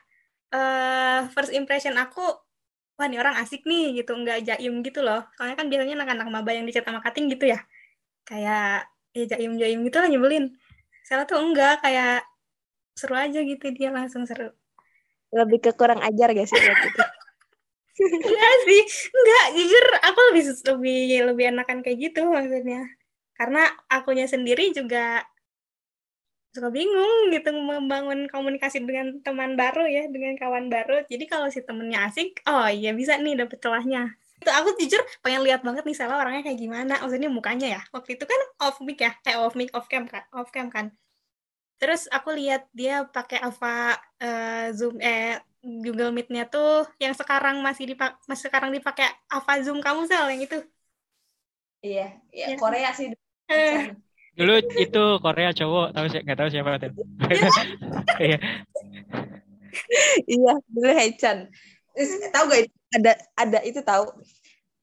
Uh, 0.51 1.31
first 1.31 1.55
impression 1.55 1.95
aku 1.95 2.23
wah 2.99 3.07
ini 3.07 3.17
orang 3.21 3.37
asik 3.41 3.65
nih 3.65 4.03
gitu. 4.03 4.17
Enggak 4.17 4.45
jaim 4.45 4.81
gitu 4.85 5.01
loh. 5.05 5.25
Soalnya 5.37 5.57
kan 5.57 5.67
biasanya 5.69 5.95
anak-anak 6.01 6.27
maba 6.29 6.51
yang 6.53 6.67
dicat 6.69 6.85
sama 6.85 7.01
cutting 7.05 7.31
gitu 7.33 7.51
ya. 7.51 7.61
Kayak 8.29 8.89
ya 9.11 9.25
jaim 9.37 9.59
jaim 9.59 9.79
gitu 9.87 9.97
lah 10.01 10.09
nyebelin. 10.09 10.53
Sela 11.07 11.25
tuh 11.29 11.41
enggak. 11.41 11.81
Kayak 11.85 12.25
seru 12.97 13.15
aja 13.17 13.41
gitu. 13.41 13.67
Dia 13.75 13.93
langsung 13.95 14.25
seru 14.29 14.60
lebih 15.31 15.59
ke 15.63 15.71
kurang 15.75 16.03
ajar 16.03 16.35
gak 16.35 16.49
sih 16.51 16.59
gitu 16.59 16.89
Enggak 18.01 18.55
sih, 18.65 18.83
enggak 19.13 19.47
jujur 19.61 19.85
aku 20.01 20.21
lebih 20.33 20.43
lebih 20.73 21.01
lebih 21.33 21.45
enakan 21.53 21.79
kayak 21.85 21.99
gitu 22.01 22.25
maksudnya. 22.33 22.89
Karena 23.37 23.69
akunya 23.93 24.25
sendiri 24.25 24.73
juga 24.73 25.25
suka 26.51 26.67
bingung 26.73 27.31
gitu 27.31 27.55
membangun 27.55 28.27
komunikasi 28.27 28.83
dengan 28.83 29.23
teman 29.23 29.55
baru 29.55 29.87
ya, 29.87 30.09
dengan 30.11 30.35
kawan 30.35 30.67
baru. 30.67 31.07
Jadi 31.07 31.25
kalau 31.31 31.47
si 31.53 31.63
temennya 31.63 32.11
asik, 32.11 32.43
oh 32.49 32.67
iya 32.67 32.91
bisa 32.97 33.21
nih 33.21 33.39
dapet 33.39 33.63
celahnya. 33.63 34.17
Itu 34.41 34.51
aku 34.51 34.75
jujur 34.81 35.05
pengen 35.21 35.45
lihat 35.47 35.61
banget 35.63 35.85
nih 35.85 35.95
salah 35.95 36.25
orangnya 36.25 36.43
kayak 36.43 36.59
gimana, 36.59 36.99
maksudnya 36.99 37.31
mukanya 37.31 37.69
ya. 37.79 37.81
Waktu 37.95 38.19
itu 38.19 38.25
kan 38.25 38.41
off 38.65 38.81
mic 38.83 38.99
ya, 38.99 39.13
kayak 39.23 39.39
off 39.45 39.55
mic, 39.55 39.71
off 39.77 39.87
cam 39.87 40.09
kan, 40.09 40.25
off 40.35 40.51
cam 40.51 40.73
kan. 40.73 40.91
Terus 41.81 42.05
aku 42.13 42.37
lihat 42.37 42.69
dia 42.77 43.09
pakai 43.09 43.41
Alpha 43.41 43.97
uh, 44.21 44.69
Zoom 44.77 45.01
eh 45.01 45.41
Google 45.61 46.13
Meet-nya 46.17 46.49
tuh 46.49 46.89
yang 46.97 47.13
sekarang 47.13 47.61
masih 47.61 47.93
dipak 47.93 48.17
masih 48.25 48.49
sekarang 48.49 48.73
dipakai 48.73 49.05
Ava 49.29 49.61
Zoom 49.61 49.85
kamu 49.85 50.09
sel 50.09 50.33
yang 50.33 50.43
itu. 50.45 50.59
Iya, 51.85 52.17
iya 52.33 52.47
ya. 52.53 52.57
Korea 52.57 52.91
sih. 52.97 53.13
Eh. 53.49 53.93
Dulu 54.37 54.57
itu 54.81 55.03
Korea 55.21 55.53
cowok, 55.53 55.93
tahu 55.93 56.07
sih 56.09 56.21
nggak 56.25 56.39
tahu 56.39 56.49
siapa 56.49 56.81
tuh. 56.81 56.93
Iya. 58.21 58.37
iya, 60.29 60.53
dulu 60.69 60.91
Haechan. 60.93 61.49
Tahu 62.33 62.45
gak 62.53 62.69
ada 63.01 63.13
ada 63.39 63.59
itu 63.65 63.81
tahu 63.81 64.13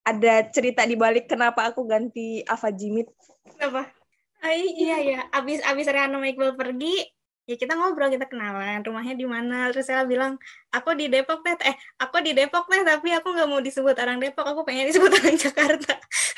ada 0.02 0.34
cerita 0.50 0.82
di 0.88 0.96
balik 0.96 1.30
kenapa 1.30 1.70
aku 1.70 1.86
ganti 1.90 2.42
Ava 2.46 2.70
Jimit. 2.70 3.10
Kenapa? 3.58 3.97
Ay, 4.38 4.62
iya 4.78 4.98
ya, 5.02 5.20
abis 5.34 5.60
abis 5.66 5.90
Rihanna 5.90 6.22
Iqbal 6.22 6.54
pergi, 6.54 7.02
ya 7.50 7.56
kita 7.58 7.74
ngobrol 7.74 8.12
kita 8.14 8.30
kenalan 8.30 8.84
rumahnya 8.86 9.16
di 9.18 9.26
mana. 9.26 9.72
Terus 9.74 9.90
saya 9.90 10.04
bilang 10.06 10.38
aku 10.70 10.94
di 10.94 11.10
Depok 11.10 11.42
teh. 11.42 11.56
Eh 11.64 11.76
aku 11.98 12.22
di 12.22 12.36
Depok 12.38 12.70
teh 12.70 12.84
tapi 12.86 13.16
aku 13.18 13.34
nggak 13.34 13.50
mau 13.50 13.62
disebut 13.64 13.96
orang 13.98 14.22
Depok. 14.22 14.46
Aku 14.46 14.62
pengen 14.68 14.86
disebut 14.92 15.10
orang 15.18 15.36
Jakarta. 15.40 15.94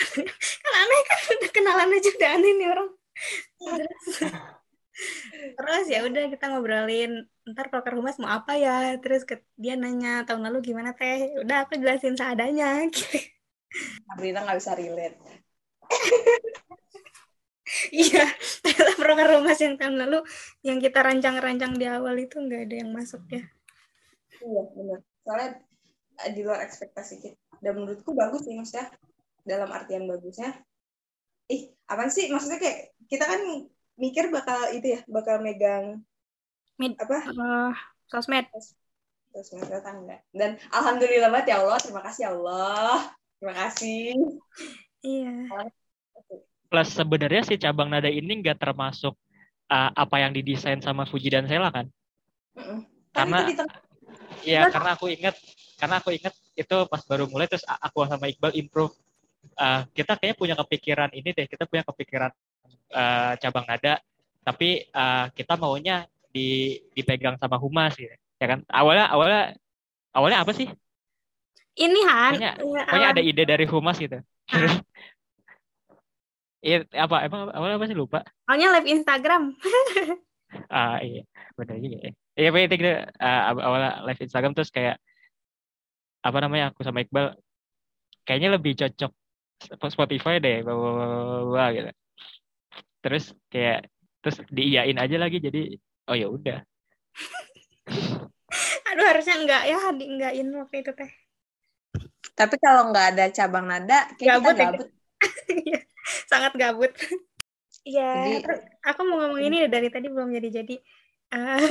Kan 0.64 0.74
aneh 0.80 1.02
kan 1.10 1.20
udah 1.36 1.52
kenalan 1.52 1.96
aja 1.98 2.10
udah 2.14 2.30
aneh 2.40 2.52
nih 2.56 2.68
orang. 2.72 2.90
Terus, 5.56 5.86
ya 5.88 6.04
udah 6.04 6.24
kita 6.28 6.46
ngobrolin 6.52 7.12
ntar 7.48 7.72
proker 7.72 7.96
humas 7.96 8.20
mau 8.20 8.32
apa 8.32 8.60
ya? 8.60 9.00
Terus 9.00 9.24
ke, 9.24 9.40
dia 9.56 9.80
nanya 9.80 10.28
tahun 10.28 10.44
lalu 10.52 10.72
gimana 10.72 10.92
teh? 10.96 11.40
Udah 11.40 11.66
aku 11.68 11.80
jelasin 11.80 12.20
seadanya 12.20 12.84
gitu. 12.94 13.20
Sabrina 14.08 14.44
nggak 14.44 14.58
bisa 14.60 14.74
relate 14.74 15.18
iya 17.94 18.26
ternyata 18.64 18.94
program 18.98 19.30
rumah 19.40 19.56
yang 19.56 19.76
tahun 19.78 19.96
lalu 20.02 20.20
yang 20.66 20.78
kita 20.82 21.00
rancang-rancang 21.06 21.74
di 21.78 21.86
awal 21.86 22.16
itu 22.18 22.42
nggak 22.42 22.62
ada 22.70 22.76
yang 22.82 22.92
masuk 22.92 23.22
ya. 23.30 23.44
Iya 24.40 24.62
benar. 24.74 25.00
Soalnya 25.24 25.50
eh, 26.26 26.32
di 26.34 26.42
luar 26.42 26.60
ekspektasi 26.66 27.14
kita 27.22 27.38
dan 27.60 27.74
menurutku 27.76 28.16
bagus 28.16 28.48
sih 28.48 28.56
maksudnya 28.56 28.90
dalam 29.44 29.70
artian 29.70 30.08
bagusnya. 30.10 30.56
Ih 31.50 31.74
apa 31.90 32.10
sih? 32.10 32.30
Maksudnya 32.30 32.60
kayak 32.62 32.94
kita 33.10 33.26
kan 33.26 33.42
mikir 34.00 34.32
bakal 34.32 34.72
itu 34.72 34.96
ya 34.96 35.00
bakal 35.12 35.44
megang 35.44 36.02
Mid, 36.80 36.96
apa? 36.96 37.18
uh, 37.36 37.74
sosmed. 38.08 38.48
Sosmed 39.36 39.68
ternyata 39.68 39.92
enggak 39.92 40.22
dan 40.32 40.56
alhamdulillah 40.72 41.30
banget 41.30 41.54
ya 41.54 41.56
Allah. 41.62 41.78
Terima 41.84 42.02
kasih 42.02 42.22
ya 42.24 42.30
Allah. 42.34 42.98
Terima 43.40 43.56
kasih. 43.56 44.16
Iya 45.00 45.48
plus 46.70 46.94
sebenarnya 46.94 47.42
si 47.44 47.58
cabang 47.58 47.90
nada 47.90 48.08
ini 48.08 48.46
nggak 48.46 48.62
termasuk 48.62 49.18
uh, 49.74 49.90
apa 49.92 50.16
yang 50.22 50.32
didesain 50.32 50.80
sama 50.80 51.10
Fuji 51.10 51.34
dan 51.34 51.50
Sela 51.50 51.74
kan? 51.74 51.90
Mm-hmm. 52.56 52.80
Karena 53.10 53.40
ya 54.46 54.70
karena 54.70 54.90
aku 54.94 55.10
ingat 55.10 55.36
karena 55.82 55.96
aku 55.98 56.10
ingat 56.14 56.34
itu 56.54 56.78
pas 56.86 57.02
baru 57.10 57.26
mulai 57.26 57.50
terus 57.50 57.66
aku 57.66 58.06
sama 58.06 58.30
Iqbal 58.30 58.54
improve. 58.56 58.94
Uh, 59.56 59.88
kita 59.96 60.20
kayaknya 60.20 60.36
punya 60.36 60.56
kepikiran 60.56 61.10
ini 61.16 61.32
deh 61.32 61.48
kita 61.48 61.64
punya 61.66 61.82
kepikiran 61.84 62.32
uh, 62.94 63.34
cabang 63.42 63.66
nada. 63.66 63.98
Tapi 64.46 64.88
uh, 64.94 65.28
kita 65.34 65.58
maunya 65.58 66.06
di 66.30 66.78
dipegang 66.94 67.36
sama 67.42 67.58
humas 67.58 67.98
gitu 67.98 68.14
ya 68.14 68.48
kan? 68.48 68.62
Awalnya 68.70 69.06
awalnya 69.10 69.44
awalnya 70.14 70.40
apa 70.46 70.54
sih? 70.54 70.70
Ini 71.80 72.00
Han 72.12 72.34
pokoknya, 72.36 72.52
pokoknya 72.60 73.10
ada 73.16 73.22
ide 73.24 73.44
dari 73.48 73.66
humas 73.66 73.96
gitu 73.98 74.20
Iya, 76.60 76.84
apa 76.92 77.24
emang 77.24 77.42
awalnya 77.56 77.76
apa 77.80 77.86
sih 77.88 77.96
lupa? 77.96 78.20
Awalnya 78.52 78.68
live 78.80 78.90
Instagram. 78.92 79.44
ah 80.76 81.00
iya, 81.00 81.24
benar 81.56 81.78
juga 81.80 81.98
ya. 82.04 82.12
Iya, 82.36 82.50
penting 82.52 82.80
gitu. 82.84 82.92
Uh, 83.16 83.42
awalnya 83.64 83.92
live 84.04 84.22
Instagram 84.28 84.52
terus 84.52 84.72
kayak 84.72 85.00
apa 86.20 86.38
namanya 86.44 86.76
aku 86.76 86.84
sama 86.84 87.00
Iqbal 87.00 87.32
kayaknya 88.28 88.60
lebih 88.60 88.76
cocok 88.76 89.12
Spotify 89.88 90.44
deh, 90.44 90.68
bawa 90.68 91.72
gitu. 91.72 91.92
Terus 93.00 93.32
kayak 93.48 93.88
terus 94.20 94.44
diiyain 94.52 95.00
aja 95.00 95.16
lagi 95.16 95.40
jadi 95.40 95.80
oh 96.12 96.16
ya 96.16 96.28
udah. 96.28 96.60
Aduh 98.92 99.06
harusnya 99.08 99.36
enggak 99.40 99.64
ya 99.64 99.80
di 99.96 100.06
enggakin 100.12 100.48
waktu 100.60 100.76
itu 100.84 100.92
teh. 100.92 101.12
Tapi 102.36 102.56
kalau 102.60 102.92
enggak 102.92 103.16
ada 103.16 103.26
cabang 103.32 103.68
nada, 103.68 104.12
kayak 104.20 104.44
gabut, 104.44 104.56
kita 104.56 104.64
gabut. 104.76 104.88
Ya. 105.64 105.80
sangat 106.32 106.54
gabut. 106.56 106.92
Iya, 107.88 108.44
aku 108.84 109.02
mau 109.08 109.18
ngomong 109.24 109.42
ini 109.42 109.66
dari 109.72 109.88
tadi 109.88 110.12
belum 110.12 110.30
jadi-jadi. 110.36 110.76
Uh, 111.30 111.62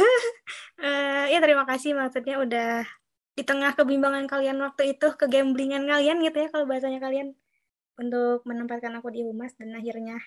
uh, 0.82 1.24
ya 1.26 1.38
terima 1.42 1.66
kasih 1.66 1.92
maksudnya 1.92 2.38
udah 2.38 2.86
di 3.34 3.42
tengah 3.46 3.74
kebimbangan 3.74 4.26
kalian 4.26 4.58
waktu 4.62 4.98
itu, 4.98 5.14
kegamblingan 5.14 5.86
kalian 5.86 6.22
gitu 6.22 6.46
ya 6.46 6.48
kalau 6.50 6.66
bahasanya 6.66 6.98
kalian 6.98 7.34
untuk 7.98 8.46
menempatkan 8.46 8.94
aku 8.98 9.10
di 9.10 9.26
humas 9.26 9.54
dan 9.58 9.74
akhirnya 9.74 10.18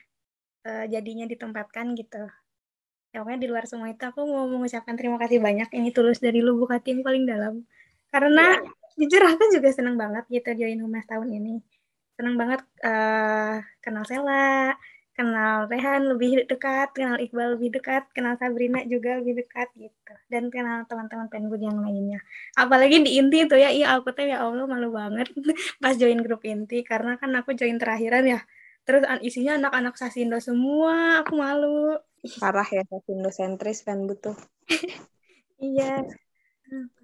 uh, 0.67 0.85
jadinya 0.87 1.27
ditempatkan 1.27 1.95
gitu. 1.95 2.27
Ya 3.11 3.23
pokoknya 3.23 3.39
di 3.43 3.47
luar 3.51 3.67
semua 3.67 3.91
itu 3.91 4.03
aku 4.03 4.23
mau 4.23 4.47
mengucapkan 4.47 4.95
terima 4.95 5.19
kasih 5.19 5.43
banyak 5.43 5.67
ini 5.75 5.91
tulus 5.91 6.23
dari 6.23 6.39
lubuk 6.39 6.71
hati 6.71 6.95
yang 6.95 7.03
paling 7.03 7.27
dalam. 7.27 7.67
Karena 8.11 8.59
yeah. 8.59 8.95
jujur 8.99 9.23
aku 9.23 9.43
juga 9.51 9.71
seneng 9.71 9.95
banget 9.99 10.27
gitu 10.31 10.51
join 10.55 10.79
humas 10.79 11.03
tahun 11.07 11.31
ini 11.31 11.63
senang 12.21 12.37
banget 12.37 12.61
uh, 12.85 13.65
kenal 13.81 14.05
Sela, 14.05 14.77
kenal 15.17 15.65
Rehan 15.65 16.05
lebih 16.05 16.45
dekat, 16.45 16.93
kenal 16.93 17.17
Iqbal 17.17 17.57
lebih 17.57 17.81
dekat, 17.81 18.05
kenal 18.13 18.37
Sabrina 18.37 18.85
juga 18.85 19.17
lebih 19.17 19.41
dekat 19.41 19.73
gitu, 19.73 20.13
dan 20.29 20.53
kenal 20.53 20.85
teman-teman 20.85 21.33
penbud 21.33 21.57
yang 21.57 21.81
lainnya. 21.81 22.21
Apalagi 22.53 23.01
di 23.01 23.17
inti 23.17 23.49
itu 23.49 23.57
ya, 23.57 23.73
iya 23.73 23.97
aku 23.97 24.13
tuh 24.13 24.29
ya 24.29 24.45
Allah 24.45 24.69
malu 24.69 24.93
banget 24.93 25.33
pas 25.81 25.97
join 25.97 26.21
grup 26.21 26.45
inti 26.45 26.85
karena 26.85 27.17
kan 27.17 27.33
aku 27.33 27.57
join 27.57 27.81
terakhiran 27.81 28.37
ya. 28.37 28.39
Terus 28.85 29.01
isinya 29.25 29.57
anak-anak 29.57 29.97
Sasindo 29.97 30.37
semua, 30.37 31.25
aku 31.25 31.33
malu. 31.41 31.97
Parah 32.37 32.69
ya 32.69 32.85
sentris 33.33 33.81
kan 33.81 34.05
butuh. 34.05 34.37
Iya. 35.61 36.01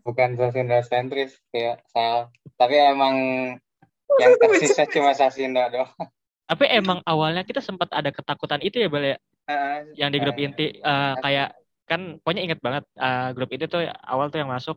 bukan 0.02 0.34
Sasindo 0.34 0.82
sentris 0.82 1.38
kayak 1.54 1.86
saya 1.94 2.26
tapi 2.58 2.74
emang 2.74 3.16
yang 4.18 4.34
tersisa 4.40 4.84
cuma 4.88 5.12
Sasindo 5.12 5.62
doang 5.68 5.92
Tapi 6.48 6.64
emang 6.72 7.04
awalnya 7.04 7.44
kita 7.44 7.60
sempat 7.60 7.92
ada 7.92 8.08
ketakutan 8.08 8.64
itu 8.64 8.80
ya, 8.80 8.88
Bel 8.88 9.04
ya? 9.04 9.18
Heeh, 9.52 9.78
Yang 10.00 10.10
di 10.16 10.18
grup 10.24 10.36
kayak- 10.40 10.48
inti 10.48 10.68
eh, 10.80 11.14
kayak 11.20 11.50
kan 11.88 12.02
pokoknya 12.24 12.42
inget 12.48 12.60
banget 12.64 12.84
eh, 12.96 13.30
grup 13.36 13.50
itu 13.52 13.66
tuh 13.68 13.84
awal 14.04 14.28
tuh 14.32 14.40
yang 14.40 14.52
masuk 14.52 14.76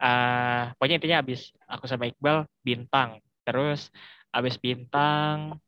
eh 0.00 0.64
pokoknya 0.76 0.96
intinya 1.00 1.18
abis 1.20 1.52
aku 1.64 1.84
sama 1.86 2.08
Iqbal 2.08 2.44
bintang 2.60 3.20
terus 3.44 3.88
abis 4.28 4.56
bintang 4.56 5.60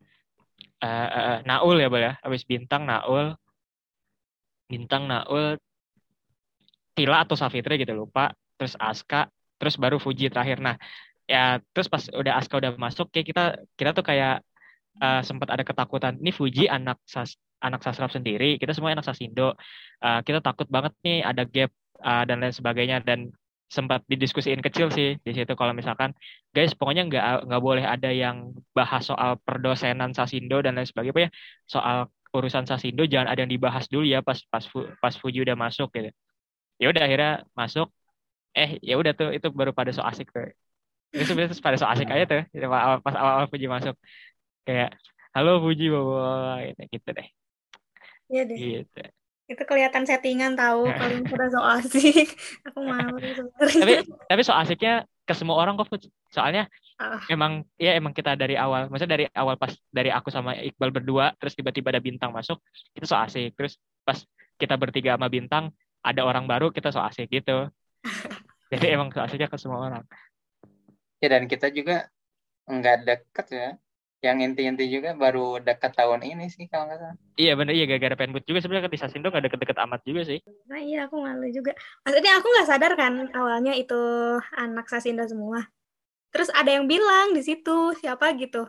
eh 0.80 0.88
eh, 0.88 1.24
eh, 1.36 1.38
Naul 1.44 1.80
ya 1.80 1.88
Bel 1.92 2.04
ya? 2.04 2.14
Abis 2.20 2.42
bintang 2.44 2.84
Naul 2.88 3.36
bintang 4.66 5.04
Naul 5.06 5.60
Tila 6.96 7.28
atau 7.28 7.36
Safitri 7.36 7.76
gitu 7.76 7.92
lupa 7.92 8.32
terus 8.56 8.72
Aska 8.80 9.28
terus 9.56 9.76
baru 9.76 9.96
Fuji 10.00 10.28
terakhir. 10.32 10.60
Nah 10.60 10.76
ya 11.26 11.58
terus 11.74 11.88
pas 11.92 12.02
udah 12.20 12.32
Aska 12.38 12.54
udah 12.60 12.72
masuk 12.78 13.06
kayak 13.12 13.26
kita 13.30 13.42
kita 13.78 13.90
tuh 13.98 14.04
kayak 14.10 14.32
eh, 15.02 15.20
sempat 15.28 15.48
ada 15.54 15.62
ketakutan 15.66 16.14
ini 16.22 16.30
Fuji 16.38 16.62
anak 16.70 16.98
sas 17.06 17.30
anak 17.66 17.80
sastra 17.84 18.06
sendiri 18.10 18.56
kita 18.60 18.72
semua 18.76 18.92
anak 18.94 19.06
sasindo. 19.08 19.56
Eh, 20.04 20.20
kita 20.26 20.38
takut 20.46 20.68
banget 20.74 20.92
nih 21.04 21.16
ada 21.24 21.42
gap 21.44 21.70
eh, 22.08 22.22
dan 22.28 22.36
lain 22.42 22.54
sebagainya. 22.54 22.96
Dan 23.02 23.32
sempat 23.66 24.06
didiskusiin 24.06 24.62
kecil 24.62 24.94
sih 24.94 25.18
di 25.26 25.32
situ 25.34 25.52
kalau 25.58 25.74
misalkan 25.74 26.14
guys 26.54 26.70
pokoknya 26.78 27.02
nggak 27.10 27.50
nggak 27.50 27.62
boleh 27.66 27.82
ada 27.82 28.14
yang 28.14 28.54
bahas 28.70 29.02
soal 29.10 29.34
perdosenan 29.42 30.14
sasindo 30.14 30.62
dan 30.62 30.78
lain 30.78 30.86
sebagainya. 30.86 31.30
Soal 31.66 32.06
urusan 32.36 32.64
sasindo 32.70 33.02
jangan 33.10 33.28
ada 33.32 33.42
yang 33.42 33.50
dibahas 33.50 33.84
dulu 33.90 34.04
ya 34.06 34.20
pas 34.22 34.38
pas 34.52 34.64
pas 35.02 35.14
Fuji 35.18 35.42
udah 35.42 35.56
masuk 35.58 35.88
gitu. 35.96 36.10
Ya 36.80 36.86
udah 36.92 37.02
akhirnya 37.06 37.32
masuk. 37.58 37.88
Eh 38.56 38.70
ya 38.88 38.94
udah 39.00 39.12
tuh 39.18 39.28
itu 39.36 39.48
baru 39.58 39.72
pada 39.78 39.90
so 39.96 40.02
asik 40.10 40.28
tuh 40.34 40.46
itu 41.10 41.22
sebenarnya 41.24 41.50
terus 41.54 41.62
pada 41.62 41.76
so 41.78 41.86
asik 41.86 42.08
aja 42.08 42.24
tuh 42.26 42.42
gitu, 42.50 42.66
pas 42.66 43.14
awal-awal 43.14 43.46
Fuji 43.46 43.66
masuk 43.66 43.94
kayak 44.62 44.94
halo 45.32 45.62
Fuji 45.62 45.90
bawa 45.90 46.62
gitu 46.90 47.10
deh 47.12 47.28
Iya 48.26 48.42
deh. 48.42 48.58
gitu 48.58 49.02
Itu 49.46 49.62
kelihatan 49.62 50.02
settingan 50.02 50.58
tahu 50.58 50.90
kalian 50.98 51.22
pada 51.30 51.46
so 51.46 51.62
asik. 51.62 52.34
Aku 52.66 52.82
malu 52.82 53.14
sebenarnya. 53.38 53.78
tapi 53.78 53.94
tapi 54.26 54.40
so 54.42 54.50
asiknya 54.50 55.06
ke 55.22 55.34
semua 55.34 55.58
orang 55.58 55.78
kok 55.78 55.86
soalnya 56.30 56.66
Ah. 56.96 57.20
emang 57.28 57.60
ya 57.76 57.92
emang 57.92 58.16
kita 58.16 58.40
dari 58.40 58.56
awal 58.56 58.88
maksudnya 58.88 59.20
dari 59.20 59.24
awal 59.36 59.60
pas 59.60 59.68
dari 59.92 60.08
aku 60.08 60.32
sama 60.32 60.56
Iqbal 60.56 60.88
berdua 60.88 61.36
terus 61.36 61.52
tiba-tiba 61.52 61.92
ada 61.92 62.00
bintang 62.00 62.32
masuk 62.32 62.56
itu 62.96 63.04
so 63.04 63.12
asik 63.20 63.52
terus 63.52 63.76
pas 64.00 64.16
kita 64.56 64.80
bertiga 64.80 65.12
sama 65.12 65.28
bintang 65.28 65.68
ada 66.00 66.24
orang 66.24 66.48
baru 66.48 66.72
kita 66.72 66.88
so 66.88 67.04
asik 67.04 67.28
gitu 67.28 67.68
jadi 68.72 68.96
emang 68.96 69.12
so 69.12 69.20
asiknya 69.20 69.52
ke 69.52 69.60
semua 69.60 69.84
orang 69.84 70.08
ya 71.26 71.28
dan 71.34 71.44
kita 71.50 71.66
juga 71.74 72.06
nggak 72.70 72.96
deket 73.08 73.46
ya 73.50 73.68
yang 74.24 74.38
inti-inti 74.42 74.84
juga 74.90 75.10
baru 75.12 75.60
dekat 75.60 75.92
tahun 75.98 76.22
ini 76.24 76.44
sih 76.50 76.66
kalau 76.70 76.88
nggak 76.88 76.98
salah 77.02 77.16
iya 77.36 77.52
bener 77.58 77.74
iya 77.76 77.84
gara-gara 77.90 78.16
penbut 78.16 78.42
juga 78.48 78.58
sebenarnya 78.62 78.88
ke 78.88 78.98
Sasindo 78.98 79.28
nggak 79.28 79.44
deket-deket 79.50 79.78
amat 79.86 80.00
juga 80.08 80.22
sih 80.30 80.40
Nah 80.70 80.80
iya 80.82 81.06
aku 81.06 81.16
malu 81.22 81.46
juga. 81.56 81.72
Maksudnya 82.02 82.32
aku 82.38 82.46
nggak 82.50 82.68
sadar 82.70 82.92
kan 82.98 83.12
awalnya 83.38 83.72
itu 83.78 83.94
anak 84.56 84.86
Sasinda 84.90 85.24
semua. 85.30 85.62
Terus 86.32 86.48
ada 86.52 86.70
yang 86.76 86.86
bilang 86.92 87.32
di 87.36 87.42
situ 87.44 87.94
siapa 88.00 88.34
gitu. 88.42 88.66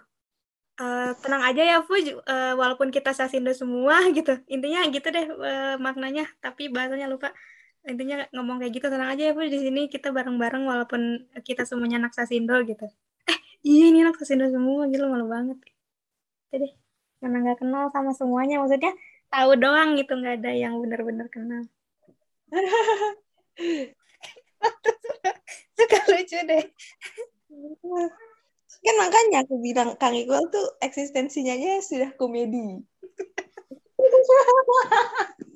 "Eh, 0.81 1.09
tenang 1.23 1.43
aja 1.49 1.61
ya 1.71 1.77
Fuj, 1.87 2.05
eh, 2.13 2.53
walaupun 2.61 2.89
kita 2.95 3.11
Sasinda 3.17 3.51
semua 3.61 3.95
gitu. 4.17 4.33
Intinya 4.53 4.79
gitu 4.95 5.07
deh 5.15 5.25
eh, 5.49 5.75
maknanya. 5.81 6.23
Tapi 6.43 6.69
bahasanya 6.75 7.07
lupa. 7.13 7.29
Intinya 7.87 8.27
ngomong 8.35 8.59
kayak 8.59 8.73
gitu 8.75 8.91
tenang 8.91 9.15
aja 9.15 9.31
ya 9.31 9.33
Fuj 9.33 9.47
di 9.47 9.59
sini 9.63 9.87
kita 9.87 10.11
bareng-bareng 10.11 10.67
walaupun 10.67 11.31
kita 11.47 11.63
semuanya 11.63 12.03
anak 12.03 12.11
Sasindo 12.11 12.59
gitu. 12.67 12.83
Eh 13.31 13.39
iya 13.63 13.87
ini 13.87 14.03
anak 14.03 14.19
Sasindo 14.19 14.51
semua 14.51 14.91
gitu 14.91 15.07
malu 15.07 15.31
banget. 15.31 15.55
Jadi 16.51 16.75
karena 17.23 17.37
nggak 17.47 17.63
kenal 17.63 17.87
sama 17.95 18.11
semuanya 18.11 18.59
maksudnya 18.59 18.91
tahu 19.31 19.55
doang 19.55 19.95
gitu 19.95 20.13
nggak 20.19 20.43
ada 20.43 20.51
yang 20.51 20.75
benar-benar 20.83 21.31
kenal. 21.31 21.63
Suka 25.79 25.99
lucu 26.11 26.37
deh. 26.43 26.63
Kan 28.83 28.95
makanya 28.99 29.47
aku 29.47 29.63
bilang 29.63 29.95
Kang 29.95 30.13
Iqbal 30.13 30.51
tuh 30.51 30.75
eksistensinya 30.83 31.55
aja 31.55 31.79
sudah 31.79 32.11
komedi. 32.19 32.83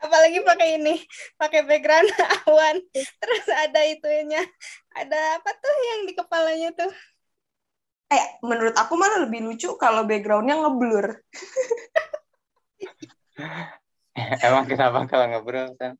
Apalagi 0.00 0.38
pakai 0.44 0.68
ini, 0.80 0.94
pakai 1.40 1.64
background 1.64 2.08
awan. 2.46 2.76
Terus 2.94 3.46
ada 3.52 3.80
itunya. 3.86 4.42
Ada 4.92 5.40
apa 5.40 5.50
tuh 5.56 5.74
yang 5.94 6.00
di 6.08 6.12
kepalanya 6.14 6.70
tuh? 6.76 6.92
Eh, 8.06 8.26
menurut 8.46 8.76
aku 8.78 8.94
malah 8.94 9.26
lebih 9.26 9.42
lucu 9.42 9.74
kalau 9.80 10.06
backgroundnya 10.06 10.56
ngeblur. 10.62 11.06
emang 14.16 14.64
kenapa 14.64 15.04
kalau 15.04 15.28
ngobrol 15.28 15.76
kan 15.76 15.92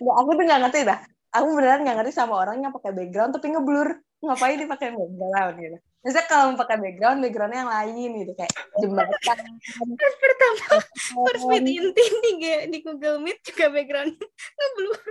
Nggak, 0.00 0.16
aku 0.16 0.30
tuh 0.32 0.44
nggak 0.48 0.60
ngerti 0.64 0.80
dah. 0.88 0.98
Aku 1.36 1.46
beneran 1.52 1.84
nggak 1.84 1.96
ngerti 2.00 2.12
sama 2.16 2.40
orang 2.40 2.64
yang 2.64 2.72
pakai 2.72 2.96
background 2.96 3.36
tapi 3.36 3.52
ngeblur. 3.52 4.00
Ngapain 4.24 4.56
dipakai 4.56 4.88
background 4.96 5.56
gitu. 5.60 5.78
Misalnya 6.00 6.28
kalau 6.32 6.44
mau 6.52 6.58
pakai 6.64 6.76
background, 6.80 7.18
backgroundnya 7.20 7.60
yang 7.60 7.72
lain 7.72 8.10
gitu. 8.24 8.32
Kayak 8.32 8.52
jembatan. 8.80 9.38
Terus 9.94 10.14
pertama, 10.16 10.64
first 11.28 11.44
meet 11.48 11.66
inti 11.68 12.04
di, 12.24 12.32
di 12.72 12.78
Google 12.80 13.20
Meet 13.20 13.38
juga 13.44 13.66
backgroundnya 13.68 14.28
ngeblur. 14.56 15.02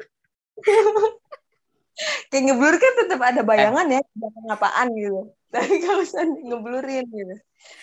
Kayak 2.33 2.43
ngeblur 2.49 2.75
kan 2.81 2.93
tetap 3.05 3.19
ada 3.21 3.41
bayangan 3.45 3.87
ya. 3.91 4.01
Belakang 4.17 4.47
apaan 4.49 4.87
gitu. 4.97 5.21
Tapi 5.49 5.73
kalau 5.81 5.99
misalnya 6.05 6.37
ngeblurin 6.45 7.05
gitu. 7.09 7.35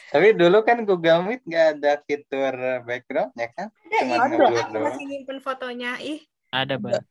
tapi 0.08 0.32
dulu 0.32 0.64
kan 0.64 0.80
Google 0.88 1.20
Meet 1.28 1.44
nggak 1.44 1.66
ada 1.76 2.00
fitur 2.00 2.54
background 2.88 3.36
ya 3.36 3.52
kan 3.52 3.68
Ada, 3.68 3.98
Cuma 4.00 4.14
ngeblur 4.24 4.56
aku 4.56 4.78
masih 4.88 5.04
nyimpen 5.04 5.38
fotonya. 5.44 6.00
Ih, 6.00 6.24
ada 6.48 6.80
bang 6.80 7.04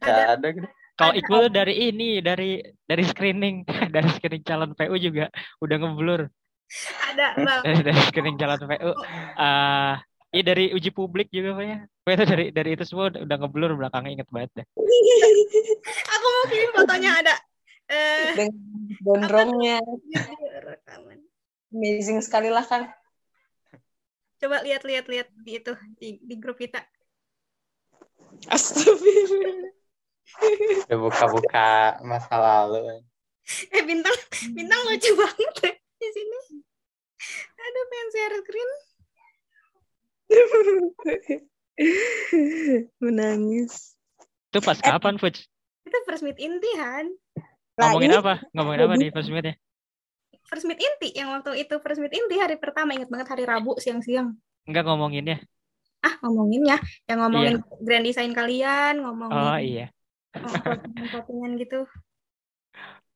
nggak 0.00 0.28
ada 0.40 0.48
gitu 0.48 0.68
kalau. 1.00 1.16
Iqbal 1.16 1.44
dari 1.48 1.74
ini 1.88 2.20
dari 2.20 2.60
dari 2.84 3.02
screening 3.08 3.64
dari 3.94 4.08
screening 4.12 4.44
calon 4.44 4.76
PU 4.76 4.94
juga 5.00 5.32
udah 5.64 5.76
ngeblur 5.80 6.28
ada 7.10 7.26
bang. 7.46 7.60
dari, 7.64 7.80
dari 7.80 8.00
screening 8.04 8.36
calon 8.36 8.60
PU 8.68 8.92
ah 9.40 9.96
Iya 10.30 10.54
dari 10.54 10.70
uji 10.70 10.94
publik 10.94 11.26
juga 11.34 11.58
Pak 11.58 11.64
ya. 11.66 11.78
Pokoknya 12.06 12.14
itu 12.14 12.26
dari 12.30 12.44
dari 12.54 12.70
itu 12.78 12.84
semua 12.86 13.10
udah, 13.10 13.36
ngeblur 13.42 13.74
belakangnya 13.74 14.14
inget 14.14 14.30
banget 14.30 14.62
deh. 14.62 14.66
Aku 16.14 16.26
mau 16.30 16.44
kirim 16.46 16.70
fotonya 16.70 17.10
ada. 17.18 17.34
Eh, 17.90 18.30
Dengan 18.38 18.54
gondrongnya. 19.02 19.82
di 19.82 20.14
rekaman. 20.62 21.18
Amazing 21.74 22.22
sekali 22.22 22.46
lah 22.46 22.62
kan. 22.62 22.86
Coba 24.38 24.62
lihat-lihat 24.62 25.10
lihat 25.10 25.28
di 25.42 25.52
itu 25.58 25.74
di, 25.98 26.22
di 26.22 26.34
grup 26.38 26.62
kita. 26.62 26.78
Astagfirullah. 28.46 29.74
Udah 30.86 30.98
buka-buka 30.98 32.00
masa 32.06 32.34
lalu 32.38 33.02
Eh 33.74 33.82
bintang 33.82 34.14
bintang 34.54 34.80
lucu 34.86 35.10
banget 35.18 35.50
deh 35.58 35.74
di 35.74 36.08
sini. 36.14 36.38
Aduh 37.60 37.84
pengen 37.90 38.08
share 38.14 38.36
screen. 38.40 38.70
Menangis. 43.02 43.98
Itu 44.50 44.58
pas 44.62 44.78
kapan, 44.78 45.18
Fuj? 45.18 45.46
Itu 45.86 45.98
first 46.06 46.22
meet 46.22 46.38
inti 46.38 46.70
kan? 46.78 47.10
Ngomongin 47.78 48.18
apa? 48.18 48.34
Ngomongin 48.54 48.80
apa 48.86 48.94
di 48.98 49.08
first 49.10 49.30
meet 49.30 49.46
ya? 49.50 49.54
First 50.46 50.66
meet 50.66 50.80
inti 50.82 51.14
yang 51.14 51.34
waktu 51.34 51.66
itu 51.66 51.74
first 51.82 51.98
meet 52.02 52.14
inti 52.14 52.36
hari 52.38 52.58
pertama 52.58 52.94
inget 52.94 53.10
banget 53.10 53.28
hari 53.30 53.44
Rabu 53.46 53.78
siang-siang. 53.82 54.34
Enggak 54.66 54.86
ngomonginnya. 54.86 55.42
Ah 56.00 56.16
ngomongin 56.24 56.64
ya, 56.64 56.78
yang 57.12 57.18
ngomongin 57.20 57.60
grand 57.84 58.06
design 58.08 58.32
kalian, 58.32 59.04
ngomongin 59.04 59.36
Oh 59.36 59.58
iya. 59.60 59.86
Postingan 61.10 61.58
gitu. 61.58 61.86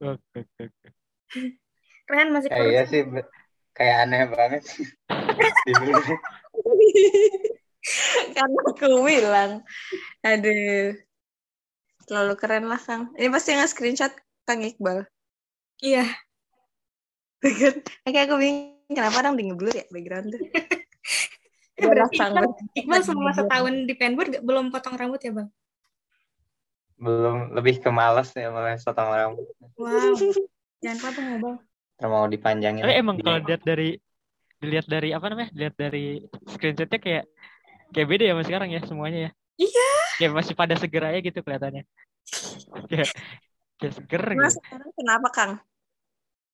Oke, 0.02 0.42
oke, 0.42 0.62
oke. 0.66 0.88
Keren 2.04 2.28
masih 2.34 2.48
kayak 2.52 2.68
iya 2.68 2.82
sih 2.84 3.00
kayak 3.72 3.96
aneh 4.06 4.22
banget. 4.28 4.62
Karena 8.34 8.60
aku 8.64 9.04
bilang. 9.04 9.60
Aduh. 10.24 10.96
Terlalu 12.04 12.34
keren 12.36 12.68
lah, 12.68 12.80
Kang. 12.80 13.12
Ini 13.16 13.28
pasti 13.32 13.56
nge 13.56 13.68
screenshot 13.72 14.12
Kang 14.44 14.60
Iqbal. 14.60 15.08
Iya. 15.80 16.04
Kayak 18.04 18.28
aku 18.28 18.36
bingung, 18.40 18.92
kenapa 18.92 19.20
orang 19.24 19.36
di 19.36 19.44
ngeblur 19.48 19.72
ya 19.72 19.84
background 19.88 20.32
tuh. 20.32 20.40
Berarti 21.88 22.16
Iqbal, 22.16 22.44
Iqbal 22.76 23.00
selama 23.04 23.32
setahun 23.32 23.74
di 23.88 23.94
gak- 23.96 24.44
belum 24.44 24.68
potong 24.72 24.96
rambut 24.96 25.20
ya 25.20 25.32
bang? 25.32 25.48
Belum 26.94 27.52
lebih 27.58 27.82
ke 27.82 27.90
males 27.90 28.30
ya 28.32 28.48
mulai 28.54 28.78
potong 28.78 29.10
rambut 29.10 29.46
Wow. 29.74 30.14
Jangan 30.84 30.98
potong 31.00 31.26
ya 31.26 31.38
bang. 31.40 31.56
Terus 31.98 32.10
mau 32.10 32.26
dipanjangin. 32.28 32.82
Tapi 32.84 32.94
emang 32.94 33.16
kalau 33.22 33.38
dilihat 33.42 33.62
dari 33.64 33.88
dilihat 34.60 34.86
dari 34.86 35.08
apa 35.10 35.26
namanya? 35.32 35.50
Dilihat 35.50 35.76
dari 35.80 36.20
screenshotnya 36.46 37.00
kayak 37.00 37.24
kayak 37.90 38.06
beda 38.10 38.24
ya 38.28 38.32
sama 38.36 38.44
sekarang 38.44 38.68
ya 38.70 38.80
semuanya 38.84 39.18
ya. 39.18 39.30
Iya. 39.58 39.90
Kayak 40.20 40.32
masih 40.36 40.54
pada 40.54 40.74
seger 40.76 41.02
aja 41.08 41.18
gitu 41.24 41.38
kelihatannya. 41.40 41.82
kayak 42.90 43.10
kayak 43.80 43.94
seger 43.96 44.22
Nah, 44.34 44.50
gitu. 44.50 44.60
sekarang 44.60 44.90
kenapa, 44.94 45.28
Kang? 45.32 45.52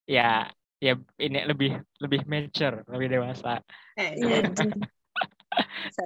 Ya 0.09 0.49
ya 0.81 0.97
ini 1.21 1.45
lebih 1.45 1.77
lebih 2.01 2.21
mature, 2.25 2.87
lebih 2.89 3.09
dewasa. 3.19 3.61
Eh, 3.99 4.17
iya. 4.17 4.37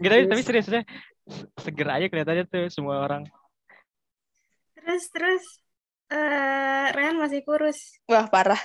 Gitu 0.01 0.09
tapi, 0.09 0.25
tapi 0.27 0.43
seriusnya 0.43 0.83
se- 1.29 1.49
seger 1.61 1.89
aja 1.93 2.07
kelihatannya 2.09 2.45
tuh 2.49 2.65
semua 2.73 3.05
orang. 3.05 3.23
Terus 4.85 5.05
terus 5.09 5.45
eh 6.13 6.87
Rehan 6.93 7.17
masih 7.17 7.41
kurus. 7.41 7.97
Wah, 8.05 8.29
parah. 8.29 8.61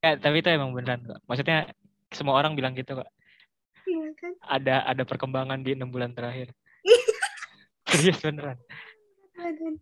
Ya, 0.00 0.16
tapi 0.24 0.40
itu 0.40 0.48
emang 0.48 0.72
beneran 0.72 1.04
kok. 1.04 1.20
Maksudnya 1.28 1.68
semua 2.08 2.40
orang 2.40 2.56
bilang 2.56 2.72
gitu 2.72 2.96
kok. 2.96 3.08
Iya 3.84 4.08
kan? 4.16 4.32
Ada 4.40 4.76
ada 4.88 5.02
perkembangan 5.04 5.60
di 5.60 5.76
enam 5.76 5.92
bulan 5.92 6.16
terakhir. 6.16 6.56
Serius 7.92 8.24
beneran. 8.24 8.56
Aduh. 9.36 9.76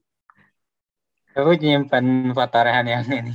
Aku 1.39 1.51
nyimpan 1.55 2.35
foto 2.35 2.59
Rehan 2.59 2.87
yang 2.91 3.07
ini. 3.07 3.35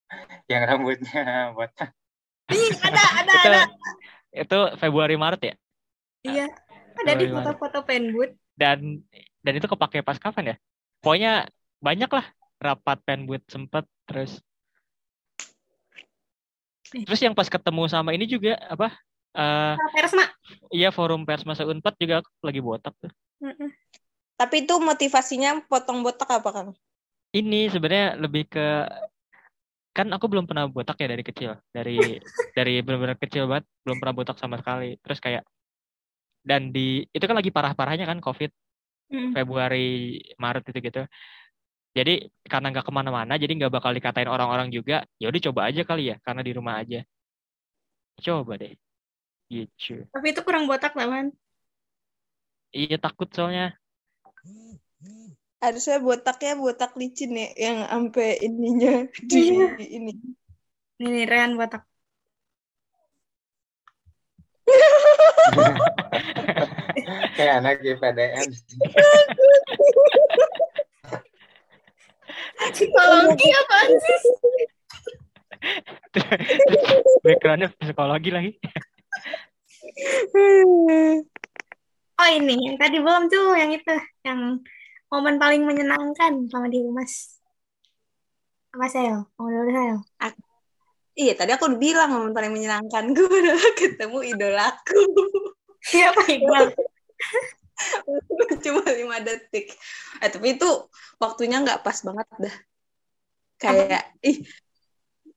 yang 0.52 0.62
rambutnya 0.68 1.56
botak. 1.56 1.96
Ih, 2.52 2.76
ada 2.84 3.02
ada 3.24 3.32
itu 3.32 3.48
ada. 3.48 3.62
itu 4.36 4.58
Februari 4.76 5.16
Maret 5.16 5.40
ya. 5.48 5.54
Iya. 6.28 6.46
Ada 7.00 7.12
di 7.16 7.26
foto-foto 7.32 7.80
penbut. 7.88 8.36
Dan 8.52 9.00
dan 9.40 9.52
itu 9.56 9.64
kepake 9.64 10.04
pas 10.04 10.20
kapan 10.20 10.54
ya? 10.54 10.56
Pokoknya 11.04 11.46
banyak 11.84 12.08
lah 12.08 12.26
rapat 12.56 12.98
penbut 13.04 13.44
sempet 13.52 13.84
terus 14.08 14.40
terus 16.94 17.20
yang 17.20 17.34
pas 17.36 17.50
ketemu 17.50 17.90
sama 17.90 18.16
ini 18.16 18.24
juga 18.24 18.56
apa 18.70 18.94
eh 19.34 19.74
Persma. 19.92 20.24
iya 20.70 20.88
forum 20.94 21.26
pers 21.26 21.42
masa 21.42 21.66
unpad 21.66 21.92
juga 21.98 22.22
aku 22.22 22.30
lagi 22.40 22.60
botak 22.62 22.94
tuh 23.02 23.12
Mm-mm. 23.42 23.68
Tapi 24.34 24.66
itu 24.66 24.74
motivasinya 24.82 25.62
potong 25.70 26.02
botak 26.02 26.26
apa, 26.26 26.50
Kang? 26.50 26.70
ini 27.34 27.66
sebenarnya 27.66 28.14
lebih 28.16 28.46
ke 28.46 28.86
kan 29.94 30.10
aku 30.10 30.26
belum 30.26 30.46
pernah 30.46 30.66
botak 30.70 30.98
ya 31.02 31.10
dari 31.10 31.22
kecil 31.26 31.58
dari 31.74 31.98
dari 32.56 32.82
benar-benar 32.82 33.18
kecil 33.18 33.50
banget 33.50 33.66
belum 33.82 33.98
pernah 33.98 34.14
botak 34.14 34.38
sama 34.38 34.58
sekali 34.58 34.98
terus 35.02 35.18
kayak 35.18 35.42
dan 36.46 36.70
di 36.70 37.02
itu 37.10 37.24
kan 37.26 37.34
lagi 37.34 37.50
parah-parahnya 37.50 38.06
kan 38.06 38.22
covid 38.22 38.50
Mm. 39.12 39.30
Februari 39.36 40.20
Maret 40.40 40.64
itu 40.70 40.78
gitu 40.80 41.02
jadi 41.94 42.26
karena 42.48 42.66
nggak 42.74 42.86
ke 42.88 42.92
mana-mana 42.92 43.32
jadi 43.38 43.52
nggak 43.54 43.72
bakal 43.72 43.92
dikatain 43.94 44.26
orang-orang 44.26 44.68
juga 44.72 45.06
ya 45.20 45.30
udah 45.30 45.42
coba 45.50 45.60
aja 45.70 45.82
kali 45.86 46.10
ya 46.10 46.16
karena 46.24 46.42
di 46.42 46.52
rumah 46.56 46.74
aja 46.82 47.00
coba 48.24 48.52
deh 48.58 48.72
gitu 49.52 50.06
Tapi 50.10 50.26
itu 50.32 50.40
kurang 50.42 50.64
botak 50.66 50.96
lah, 50.96 51.06
Man. 51.06 51.26
iya 52.74 52.96
takut 52.98 53.28
soalnya 53.30 53.76
Harusnya 55.64 55.96
botaknya 55.96 56.60
botak 56.60 56.92
licin 57.00 57.32
ya, 57.32 57.48
yang 57.56 57.78
sampai 57.88 58.36
ininya 58.44 59.08
di 59.30 59.40
Iya. 59.48 59.64
ini. 59.96 60.12
Nih 61.00 61.24
Rehan 61.24 61.56
botak. 61.56 61.88
Kayak 67.36 67.54
anak 67.62 67.82
IPDN. 67.82 68.48
Psikologi 72.74 73.48
apaan 73.52 73.90
sih? 74.00 74.20
backgroundnya 77.24 77.72
psikologi 77.80 78.30
lagi 78.30 78.50
Oh 82.14 82.28
ini, 82.30 82.54
yang 82.54 82.76
tadi 82.78 83.02
belum 83.02 83.26
tuh, 83.26 83.58
yang 83.58 83.74
itu, 83.74 83.94
yang 84.22 84.62
momen 85.10 85.34
paling 85.34 85.66
menyenangkan 85.66 86.46
sama 86.46 86.70
di 86.70 86.78
Humas. 86.78 87.42
Apa 88.70 88.86
Sel? 88.86 89.26
Mau 89.34 89.50
dulu 89.50 89.70
Sel? 89.70 89.98
Iya, 91.14 91.34
tadi 91.34 91.54
aku 91.54 91.74
udah 91.74 91.78
bilang 91.78 92.10
momen 92.14 92.30
paling 92.30 92.54
menyenangkan 92.54 93.10
gue 93.14 93.26
adalah 93.26 93.70
ketemu 93.78 94.18
idolaku. 94.34 95.02
Siapa 95.84 96.24
Iqbal? 96.24 96.72
Cuma 98.64 98.82
lima 98.88 99.20
detik. 99.20 99.76
Eh, 100.24 100.30
tapi 100.32 100.56
itu 100.56 100.68
waktunya 101.20 101.60
nggak 101.60 101.84
pas 101.84 102.00
banget 102.00 102.26
dah. 102.40 102.56
Kayak, 103.60 104.04
ih, 104.24 104.40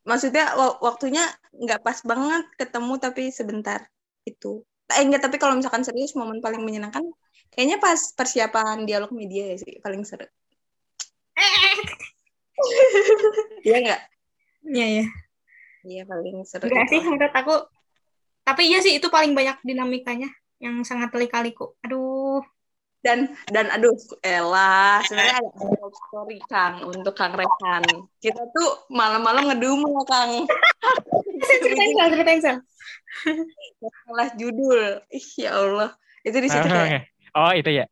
maksudnya 0.08 0.56
wa- 0.56 0.80
waktunya 0.80 1.28
nggak 1.52 1.84
pas 1.84 2.00
banget 2.08 2.48
ketemu 2.56 2.94
tapi 2.98 3.24
sebentar 3.30 3.84
itu. 4.24 4.64
Eh, 4.88 5.04
enggak, 5.04 5.28
tapi 5.28 5.36
kalau 5.36 5.60
misalkan 5.60 5.84
serius 5.84 6.16
momen 6.16 6.40
paling 6.40 6.64
menyenangkan, 6.64 7.04
kayaknya 7.52 7.76
pas 7.84 8.00
persiapan 8.16 8.88
dialog 8.88 9.12
media 9.12 9.52
ya 9.52 9.58
sih, 9.60 9.84
paling 9.84 10.08
seru. 10.08 10.24
Iya 13.68 13.78
nggak? 13.84 14.02
Iya, 14.66 14.86
iya. 14.88 15.06
Iya, 15.84 16.04
paling 16.08 16.40
seru. 16.48 16.72
Enggak 16.72 16.88
itu. 16.88 16.92
sih, 16.96 17.02
menurut 17.04 17.36
aku. 17.36 17.56
Tapi 18.48 18.62
iya 18.72 18.80
sih, 18.80 18.96
itu 18.96 19.12
paling 19.12 19.36
banyak 19.36 19.60
dinamikanya. 19.68 20.32
Yang 20.64 20.88
sangat 20.88 21.12
lika-liku. 21.12 21.76
Aduh. 21.84 22.40
dan 23.06 23.30
dan 23.54 23.70
aduh 23.72 23.94
Ella 24.26 25.00
sebenarnya 25.06 25.40
ada 25.40 25.88
story 25.94 26.42
Kang 26.50 26.82
untuk 26.82 27.14
Kang 27.14 27.38
Rehan 27.38 27.86
kita 28.20 28.42
tuh 28.52 28.90
malam-malam 28.90 29.48
ngedumel 29.48 30.02
Kang 30.10 30.44
Ceritain 31.48 31.94
Sel, 31.94 32.10
ceritain 32.12 32.42
Sel. 32.42 32.58
salah 34.04 34.30
judul 34.36 35.00
ih 35.14 35.28
ya 35.40 35.56
Allah 35.56 35.94
itu 36.26 36.38
di 36.42 36.50
situ 36.50 36.68
kayak 36.68 37.08
oh 37.38 37.54
itu 37.54 37.70
ya 37.70 37.86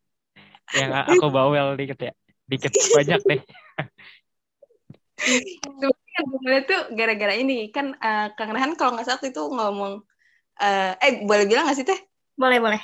yang 0.73 0.91
aku 0.91 1.29
bawel 1.29 1.77
dikit 1.77 2.01
ya 2.01 2.13
dikit 2.49 2.73
banyak 2.73 3.21
deh 3.23 3.41
sebenarnya 6.15 6.63
tuh 6.65 6.81
gara-gara 6.97 7.33
ini 7.37 7.69
kan 7.71 7.95
eh, 7.95 8.27
Kang 8.35 8.51
Rehan 8.51 8.73
kalau 8.75 8.97
nggak 8.97 9.07
salah 9.07 9.23
itu 9.23 9.43
ngomong 9.47 10.03
eh 10.61 10.91
eh 10.99 11.11
boleh 11.25 11.45
bilang 11.49 11.67
nggak 11.67 11.77
sih 11.77 11.87
teh? 11.87 11.99
Boleh, 12.35 12.59
boleh. 12.59 12.81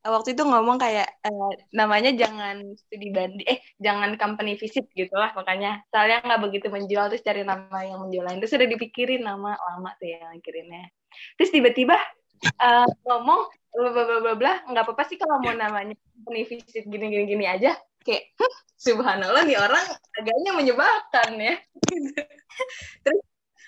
waktu 0.00 0.32
itu 0.32 0.42
ngomong 0.48 0.80
kayak 0.80 1.12
eh, 1.28 1.52
namanya 1.76 2.08
jangan 2.16 2.72
studi 2.72 3.12
banding 3.12 3.44
eh 3.44 3.60
jangan 3.76 4.16
company 4.16 4.56
visit 4.56 4.88
gitu 4.96 5.12
lah 5.12 5.36
makanya. 5.36 5.84
Soalnya 5.92 6.24
nggak 6.24 6.40
begitu 6.40 6.66
menjual 6.72 7.12
terus 7.12 7.20
cari 7.20 7.44
nama 7.44 7.84
yang 7.84 8.00
menjual 8.00 8.24
lain. 8.24 8.40
Terus 8.40 8.56
udah 8.56 8.68
dipikirin 8.70 9.20
nama 9.28 9.60
lama 9.60 9.90
tuh 10.00 10.08
yang 10.08 10.32
mikirinnya 10.32 10.88
terus 11.36 11.50
tiba-tiba 11.50 11.96
eh, 12.44 12.88
ngomong 13.06 13.40
bla 13.70 13.90
bla 13.94 14.04
bla 14.06 14.18
bla 14.22 14.34
bla 14.34 14.52
nggak 14.66 14.84
apa-apa 14.86 15.02
sih 15.06 15.16
kalau 15.20 15.38
mau 15.42 15.54
namanya 15.54 15.94
company 15.94 16.42
visit 16.48 16.84
gini 16.86 17.06
gini 17.12 17.24
gini 17.28 17.44
aja. 17.46 17.76
Kayak 18.00 18.32
"Hah, 18.40 18.54
subhanallah 18.80 19.44
nih 19.44 19.60
orang 19.60 19.86
agaknya 20.16 20.50
menyebalkan 20.56 21.30
ya. 21.36 21.54
Terus 23.04 23.20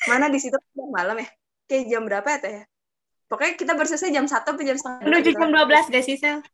mana 0.09 0.33
di 0.33 0.41
situ 0.41 0.57
malam 0.89 1.21
ya? 1.21 1.29
Kayak 1.69 1.85
jam 1.93 2.03
berapa 2.09 2.29
ya 2.33 2.39
teh 2.41 2.72
pokoknya 3.33 3.57
kita 3.57 3.73
baru 3.73 3.89
selesai 3.89 4.13
jam 4.13 4.29
satu 4.29 4.53
atau 4.53 4.61
jam 4.61 4.77
setengah 4.77 5.09
Menuju 5.09 5.31
gitu 5.33 5.41
jam 5.41 5.49
lah. 5.49 5.65
12 5.65 5.89
gak 5.97 6.05
sih, 6.05 6.17
Sel? 6.21 6.45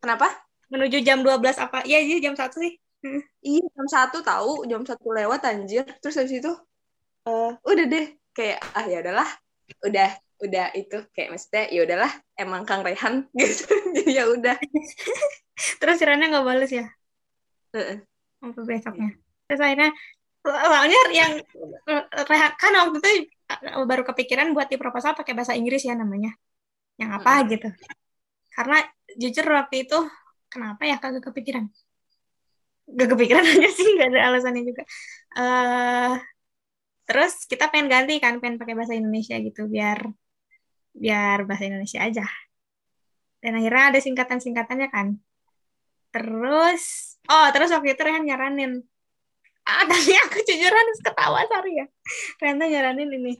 kenapa 0.00 0.32
Menuju 0.72 1.04
jam 1.04 1.20
12 1.20 1.60
apa? 1.60 1.84
Iya, 1.84 1.98
iya 2.00 2.16
jam 2.24 2.32
1 2.32 2.56
sih. 2.56 2.72
Iya 3.44 3.64
jam 3.76 3.86
satu 3.88 4.24
tahu 4.24 4.64
jam 4.64 4.84
satu 4.84 5.12
lewat 5.12 5.44
anjir 5.44 5.88
terus 6.04 6.20
habis 6.20 6.36
itu 6.36 6.52
eh 7.24 7.52
udah 7.64 7.86
deh 7.88 8.06
kayak 8.36 8.60
ah 8.76 8.84
ya 8.84 9.00
udahlah 9.00 9.28
udah 9.88 10.10
udah 10.44 10.66
itu 10.76 10.98
kayak 11.16 11.32
maksudnya 11.32 11.64
ya 11.72 11.80
udahlah 11.88 12.12
emang 12.36 12.68
Kang 12.68 12.84
Rehan 12.84 13.24
gitu 13.40 13.72
jadi 13.96 14.10
ya 14.20 14.24
udah 14.28 14.56
Terus 15.80 15.98
Rana 16.00 16.24
nggak 16.32 16.46
bales 16.46 16.72
ya? 16.72 16.86
Heeh. 17.76 18.00
Sampai 18.40 18.64
besoknya. 18.64 19.10
Terus 19.48 19.60
akhirnya, 19.60 19.90
soalnya 20.40 21.00
yang 21.12 21.32
Rehan, 22.24 22.52
kan 22.56 22.72
waktu 22.80 22.96
itu 22.96 23.10
uh, 23.10 23.20
baru 23.86 24.02
kepikiran 24.06 24.54
buat 24.54 24.70
di 24.70 24.78
proposal 24.78 25.18
pakai 25.18 25.34
bahasa 25.34 25.54
Inggris 25.58 25.82
ya 25.82 25.94
namanya. 25.98 26.30
Yang 27.00 27.10
apa 27.18 27.32
gitu. 27.50 27.68
Karena 28.54 28.78
jujur 29.16 29.46
waktu 29.50 29.86
itu, 29.88 29.98
kenapa 30.52 30.82
ya 30.86 30.96
kagak 31.02 31.30
kepikiran? 31.30 31.66
Gak 32.90 33.08
kepikiran 33.14 33.44
aja 33.54 33.68
sih, 33.70 33.88
gak 33.98 34.08
ada 34.14 34.20
alasannya 34.30 34.62
juga. 34.66 34.82
eh 35.38 36.14
terus 37.06 37.42
kita 37.50 37.66
pengen 37.74 37.90
ganti 37.90 38.22
kan, 38.22 38.38
pengen 38.38 38.58
pakai 38.58 38.74
bahasa 38.78 38.94
Indonesia 38.94 39.34
gitu, 39.38 39.66
biar 39.66 39.98
biar 40.94 41.38
bahasa 41.46 41.64
Indonesia 41.70 42.02
aja. 42.02 42.26
Dan 43.40 43.56
akhirnya 43.56 43.94
ada 43.94 44.00
singkatan-singkatannya 44.02 44.88
kan. 44.92 45.08
Terus, 46.10 46.82
oh 47.30 47.46
terus 47.54 47.70
waktu 47.70 47.94
itu 47.94 48.02
Rehan 48.02 48.26
nyaranin. 48.26 48.72
Ah, 49.64 49.84
tapi 49.86 50.12
aku 50.16 50.38
jujur 50.44 50.72
harus 50.72 50.98
ketawa, 51.04 51.40
sorry 51.46 51.72
ya. 51.80 51.86
Rehan 52.42 52.56
tuh 52.58 52.68
nyaranin 52.68 53.10
ini. 53.12 53.34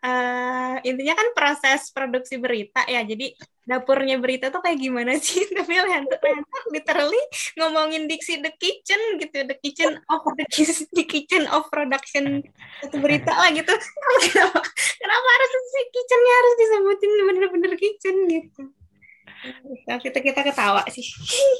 uh, 0.00 0.80
intinya 0.80 1.12
kan 1.12 1.28
proses 1.36 1.92
produksi 1.92 2.40
berita 2.40 2.84
ya. 2.88 3.04
Jadi 3.04 3.36
dapurnya 3.68 4.16
berita 4.16 4.48
tuh 4.48 4.64
kayak 4.64 4.80
gimana 4.80 5.14
sih? 5.20 5.44
Tapi 5.56 5.72
Lehanto, 5.76 6.16
Lehanto 6.16 6.58
literally 6.72 7.22
ngomongin 7.60 8.08
diksi 8.08 8.40
the 8.40 8.50
kitchen 8.56 8.98
gitu, 9.20 9.44
the 9.44 9.56
kitchen 9.60 10.00
of 10.08 10.24
the, 10.34 10.44
kitchen, 10.48 10.88
the 10.96 11.04
kitchen 11.04 11.44
of 11.52 11.68
production 11.68 12.40
satu 12.80 12.96
berita 12.98 13.30
lah 13.30 13.52
gitu. 13.52 13.70
Kenapa, 14.24 14.60
kenapa 14.98 15.28
harus 15.36 15.50
si 15.68 15.80
kitchennya 15.92 16.32
harus 16.34 16.54
disebutin 16.58 17.10
bener-bener 17.28 17.72
kitchen 17.76 18.16
gitu? 18.26 18.62
Nah, 19.88 19.96
kita 20.00 20.20
kita 20.20 20.40
ketawa 20.44 20.84
sih. 20.92 21.04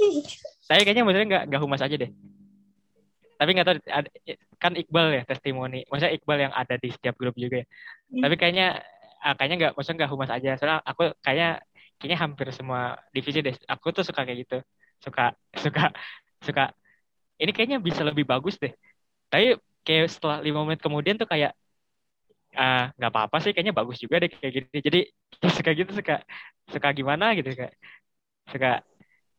Tapi 0.68 0.80
kayaknya 0.84 1.04
maksudnya 1.04 1.28
nggak 1.28 1.44
nggak 1.52 1.62
humas 1.62 1.80
aja 1.84 1.96
deh. 1.96 2.10
Tapi 3.40 3.50
nggak 3.56 3.66
tahu 3.72 3.78
kan 4.60 4.72
Iqbal 4.76 5.06
ya 5.16 5.22
testimoni. 5.24 5.88
Maksudnya 5.88 6.12
Iqbal 6.12 6.38
yang 6.44 6.52
ada 6.52 6.76
di 6.76 6.92
setiap 6.92 7.16
grup 7.16 7.32
juga 7.40 7.64
ya. 7.64 7.66
Hmm. 8.12 8.20
Tapi 8.28 8.34
kayaknya 8.36 8.66
ah, 9.24 9.32
kayaknya 9.32 9.56
nggak 9.56 9.72
maksudnya 9.80 9.98
nggak 10.04 10.12
humas 10.12 10.30
aja. 10.36 10.50
Soalnya 10.60 10.78
aku 10.84 11.02
kayaknya 11.24 11.48
kayaknya 11.96 12.18
hampir 12.20 12.46
semua 12.52 13.00
divisi 13.16 13.40
deh. 13.40 13.56
Aku 13.64 13.96
tuh 13.96 14.04
suka 14.04 14.28
kayak 14.28 14.44
gitu. 14.44 14.58
Suka 15.00 15.32
suka 15.64 15.88
suka 16.44 16.76
ini 17.40 17.50
kayaknya 17.56 17.80
bisa 17.80 18.04
lebih 18.04 18.28
bagus 18.28 18.60
deh. 18.60 18.76
Tapi 19.32 19.56
kayak 19.88 20.12
setelah 20.12 20.44
lima 20.44 20.60
menit 20.68 20.84
kemudian 20.84 21.16
tuh 21.16 21.24
kayak 21.24 21.56
ah, 22.60 22.92
nggak 23.00 23.08
uh, 23.08 23.14
apa-apa 23.16 23.40
sih 23.40 23.56
kayaknya 23.56 23.72
bagus 23.72 23.96
juga 24.04 24.20
deh 24.20 24.28
kayak 24.28 24.52
gini. 24.52 24.78
Jadi 24.84 25.00
suka 25.56 25.70
gitu 25.72 25.90
suka 25.96 26.20
suka 26.68 26.88
gimana 26.92 27.32
gitu 27.40 27.56
kayak 27.56 27.72
suka 28.52 28.84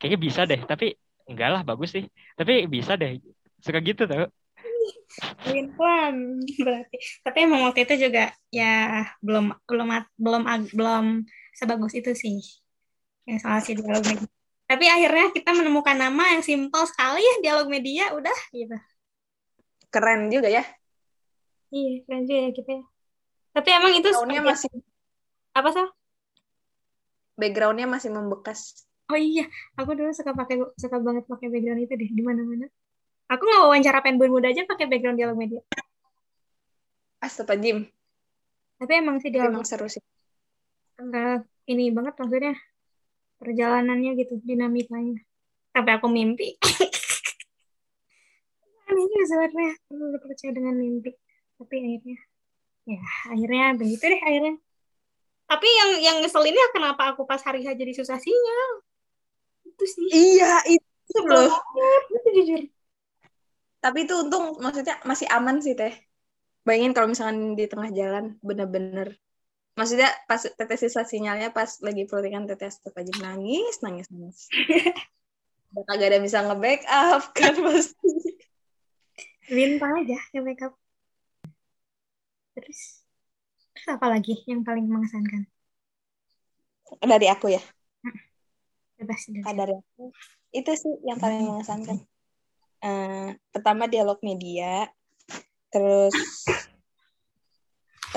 kayaknya 0.01 0.19
bisa 0.25 0.41
deh 0.49 0.57
tapi 0.65 0.97
enggak 1.29 1.49
lah 1.53 1.61
bagus 1.61 1.93
sih 1.93 2.05
tapi 2.33 2.65
bisa 2.65 2.97
deh 2.97 3.21
suka 3.61 3.79
gitu 3.81 4.03
tau. 4.09 4.27
Pelan 5.75 6.39
berarti. 6.63 6.97
Tapi 7.21 7.37
emang 7.43 7.67
waktu 7.67 7.83
itu 7.83 8.09
juga 8.09 8.31
ya 8.49 9.05
belum 9.19 9.53
belum 9.67 9.87
belum 10.17 10.41
belum 10.73 11.05
sebagus 11.55 11.93
itu 11.95 12.11
sih. 12.17 12.39
Yang 13.27 13.39
soal 13.45 13.59
si 13.61 13.71
dialog 13.77 14.03
media. 14.03 14.27
Tapi 14.71 14.85
akhirnya 14.87 15.35
kita 15.35 15.51
menemukan 15.51 15.99
nama 15.99 16.31
yang 16.31 16.43
simpel 16.43 16.87
sekali 16.87 17.19
ya 17.19 17.35
dialog 17.43 17.67
media 17.67 18.15
udah 18.15 18.37
gitu. 18.55 18.77
Keren 19.91 20.31
juga 20.31 20.47
ya. 20.47 20.63
Iya 21.71 22.07
keren 22.07 22.23
juga 22.25 22.39
ya 22.39 22.51
kita 22.55 22.71
ya. 22.79 22.83
Tapi 23.51 23.69
emang 23.75 23.93
itu 23.99 24.07
tahunnya 24.09 24.41
masih 24.47 24.71
apa 25.51 25.69
sih 25.75 25.87
backgroundnya 27.35 27.87
masih 27.89 28.15
membekas. 28.15 28.87
Oh 29.11 29.19
iya 29.19 29.43
aku 29.75 29.91
dulu 29.91 30.15
suka 30.15 30.31
pakai 30.31 30.55
suka 30.79 30.97
banget 31.03 31.27
pakai 31.27 31.51
background 31.51 31.83
itu 31.83 31.93
deh 31.99 32.09
di 32.15 32.23
mana 32.23 32.47
mana 32.47 32.71
Aku 33.31 33.47
nggak 33.47 33.63
wawancara 33.63 34.03
penbun 34.03 34.27
muda 34.27 34.51
aja 34.51 34.67
pakai 34.67 34.91
background 34.91 35.15
dialog 35.15 35.39
media. 35.39 35.63
Astaga, 37.23 37.55
Jim. 37.55 37.87
Tapi 38.75 38.91
emang 38.99 39.23
sih 39.23 39.31
dialog. 39.31 39.63
Emang 39.63 39.63
seru 39.63 39.87
sih. 39.87 40.03
Enggak 40.99 41.47
ini 41.71 41.95
banget 41.95 42.19
maksudnya 42.19 42.59
perjalanannya 43.39 44.19
gitu, 44.19 44.35
dinamikanya. 44.43 45.23
Sampai 45.71 45.95
aku 45.95 46.11
mimpi. 46.11 46.59
Ini 48.91 49.23
sebenarnya 49.23 49.71
perlu 49.87 50.19
percaya 50.19 50.51
dengan 50.51 50.75
mimpi. 50.75 51.15
Tapi 51.55 51.75
akhirnya, 51.79 52.19
ya 52.83 53.01
akhirnya 53.31 53.65
begitu 53.79 54.03
deh 54.03 54.19
akhirnya. 54.19 54.55
Tapi 55.47 55.67
yang 55.71 55.91
yang 56.03 56.17
ngeselinnya 56.19 56.75
kenapa 56.75 57.15
aku 57.15 57.23
pas 57.23 57.39
hari 57.39 57.63
H 57.63 57.71
jadi 57.71 57.95
susah 57.95 58.19
sinyal. 58.19 58.71
Itu 59.63 59.83
sih. 59.87 60.11
Iya, 60.11 60.67
itu 60.75 61.19
loh. 61.23 61.55
Itu 62.11 62.29
jujur 62.35 62.61
tapi 63.81 64.05
itu 64.05 64.13
untung 64.13 64.61
maksudnya 64.61 65.01
masih 65.09 65.25
aman 65.33 65.57
sih 65.57 65.73
teh. 65.73 65.91
Bayangin 66.61 66.93
kalau 66.93 67.09
misalkan 67.09 67.57
di 67.57 67.65
tengah 67.65 67.89
jalan 67.89 68.37
bener-bener. 68.45 69.17
Maksudnya 69.73 70.13
pas 70.29 70.37
tetes 70.37 70.79
sisa 70.85 71.01
sinyalnya 71.01 71.49
pas 71.49 71.81
lagi 71.81 72.05
perhatikan 72.05 72.45
tetes 72.45 72.77
tetap 72.77 73.01
aja 73.01 73.09
nangis 73.17 73.81
nangis 73.81 74.07
nangis. 74.13 74.45
Udah 75.73 75.83
kagak 75.89 76.13
ada 76.13 76.19
bisa 76.21 76.45
nge-backup 76.45 77.23
kan 77.33 77.53
pasti. 77.65 78.11
Bintang 79.49 80.05
aja 80.05 80.19
nge-backup 80.37 80.77
terus 82.51 83.01
terus 83.73 83.87
apa 83.89 84.05
lagi 84.11 84.37
yang 84.45 84.61
paling 84.61 84.85
mengesankan? 84.85 85.49
Dari 87.01 87.27
aku 87.31 87.49
ya? 87.49 87.63
Bebas 89.01 89.25
dari 89.25 89.73
aku. 89.73 90.13
Itu 90.53 90.71
sih 90.77 90.93
yang 91.07 91.17
paling 91.17 91.41
mengesankan 91.47 92.10
uh, 92.81 93.29
pertama 93.53 93.85
dialog 93.87 94.17
media 94.25 94.89
terus 95.71 96.13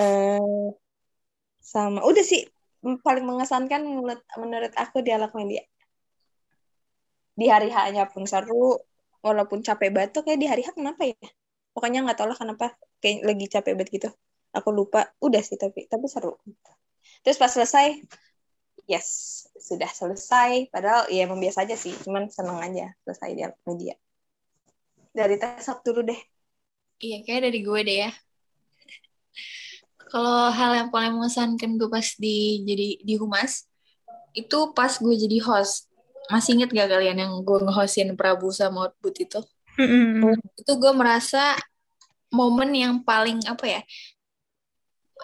uh, 0.01 0.69
sama 1.65 2.03
udah 2.05 2.25
sih 2.27 2.45
paling 3.01 3.25
mengesankan 3.25 3.81
menurut 3.81 4.21
menurut 4.37 4.73
aku 4.77 5.01
dialog 5.01 5.33
media. 5.33 5.65
Di 7.35 7.51
hari 7.51 7.73
H-nya 7.73 8.07
pun 8.13 8.29
seru 8.29 8.79
walaupun 9.25 9.65
capek 9.65 9.91
banget 9.91 10.21
kayak 10.21 10.39
di 10.39 10.47
hari 10.47 10.63
H 10.63 10.77
kenapa 10.77 11.09
ya? 11.09 11.17
Pokoknya 11.73 12.05
nggak 12.05 12.19
tahu 12.21 12.29
lah 12.31 12.39
kenapa 12.39 12.77
kayak 13.01 13.25
lagi 13.25 13.47
capek 13.49 13.73
banget 13.75 13.91
gitu. 13.97 14.11
Aku 14.55 14.71
lupa 14.71 15.11
udah 15.19 15.43
sih 15.43 15.59
tapi 15.59 15.89
tapi 15.89 16.07
seru. 16.07 16.37
Terus 17.25 17.41
pas 17.41 17.51
selesai 17.51 18.05
yes 18.85 19.09
sudah 19.57 19.89
selesai. 19.89 20.69
Padahal 20.69 21.09
ya 21.09 21.25
membiasa 21.25 21.65
aja 21.65 21.75
sih 21.75 21.97
cuman 22.05 22.29
seneng 22.29 22.61
aja 22.61 22.93
selesai 23.03 23.31
dialog 23.33 23.59
media 23.65 23.97
dari 25.15 25.39
tesap 25.39 25.81
dulu 25.87 26.03
deh. 26.03 26.21
Iya, 26.99 27.23
kayak 27.23 27.41
dari 27.49 27.59
gue 27.63 27.81
deh 27.87 27.99
ya. 28.05 28.11
Kalau 30.11 30.51
hal 30.51 30.71
yang 30.75 30.91
paling 30.91 31.15
mengesankan 31.15 31.79
gue 31.79 31.89
pas 31.91 32.07
di 32.19 32.63
jadi 32.67 32.89
di 33.03 33.15
humas 33.19 33.67
itu 34.35 34.75
pas 34.75 34.91
gue 34.99 35.15
jadi 35.15 35.39
host. 35.47 35.87
Masih 36.31 36.59
inget 36.59 36.75
gak 36.75 36.91
kalian 36.91 37.19
yang 37.23 37.33
gue 37.47 37.59
ngehostin 37.63 38.19
Prabu 38.19 38.51
sama 38.51 38.91
Output 38.91 39.15
itu? 39.23 39.41
Mm-hmm. 39.79 40.59
Itu 40.59 40.73
gue 40.79 40.93
merasa 40.95 41.55
momen 42.31 42.75
yang 42.75 42.95
paling 43.03 43.43
apa 43.47 43.67
ya? 43.67 43.81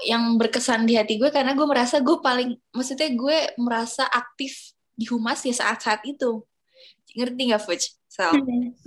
Yang 0.07 0.22
berkesan 0.38 0.86
di 0.86 0.95
hati 0.95 1.18
gue 1.18 1.30
karena 1.34 1.55
gue 1.55 1.66
merasa 1.66 1.99
gue 1.99 2.18
paling 2.22 2.55
maksudnya 2.70 3.11
gue 3.11 3.38
merasa 3.59 4.07
aktif 4.07 4.74
di 4.95 5.07
humas 5.11 5.43
ya 5.43 5.55
saat-saat 5.55 6.03
itu. 6.07 6.47
Ngerti 7.16 7.42
gak, 7.50 7.62
Fuj? 7.66 7.82
So, 8.11 8.26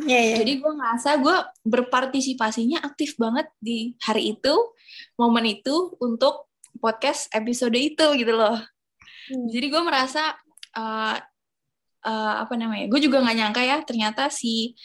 yeah, 0.03 0.35
yeah. 0.35 0.37
jadi 0.43 0.59
gue 0.59 0.71
ngerasa 0.75 1.15
gue 1.23 1.37
berpartisipasinya 1.63 2.83
aktif 2.83 3.15
banget 3.15 3.47
di 3.55 3.95
hari 4.03 4.35
itu, 4.35 4.51
momen 5.15 5.47
itu 5.47 5.95
untuk 6.03 6.51
podcast 6.83 7.31
episode 7.31 7.71
itu 7.79 8.03
gitu 8.19 8.35
loh. 8.35 8.59
Hmm. 9.31 9.47
Jadi 9.47 9.71
gue 9.71 9.79
merasa 9.79 10.35
uh, 10.75 11.15
uh, 12.03 12.35
apa 12.43 12.53
namanya? 12.59 12.91
Gue 12.91 12.99
juga 12.99 13.23
nggak 13.23 13.37
nyangka 13.39 13.63
ya 13.63 13.77
ternyata 13.87 14.27
si 14.27 14.75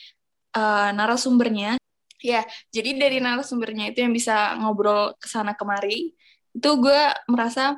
uh, 0.54 0.94
narasumbernya, 0.94 1.74
ya. 2.22 2.46
Jadi 2.70 2.94
dari 2.94 3.18
narasumbernya 3.18 3.90
itu 3.90 4.06
yang 4.06 4.14
bisa 4.14 4.54
ngobrol 4.62 5.18
ke 5.18 5.26
sana 5.26 5.58
kemari, 5.58 6.14
itu 6.54 6.70
gue 6.78 7.02
merasa 7.26 7.74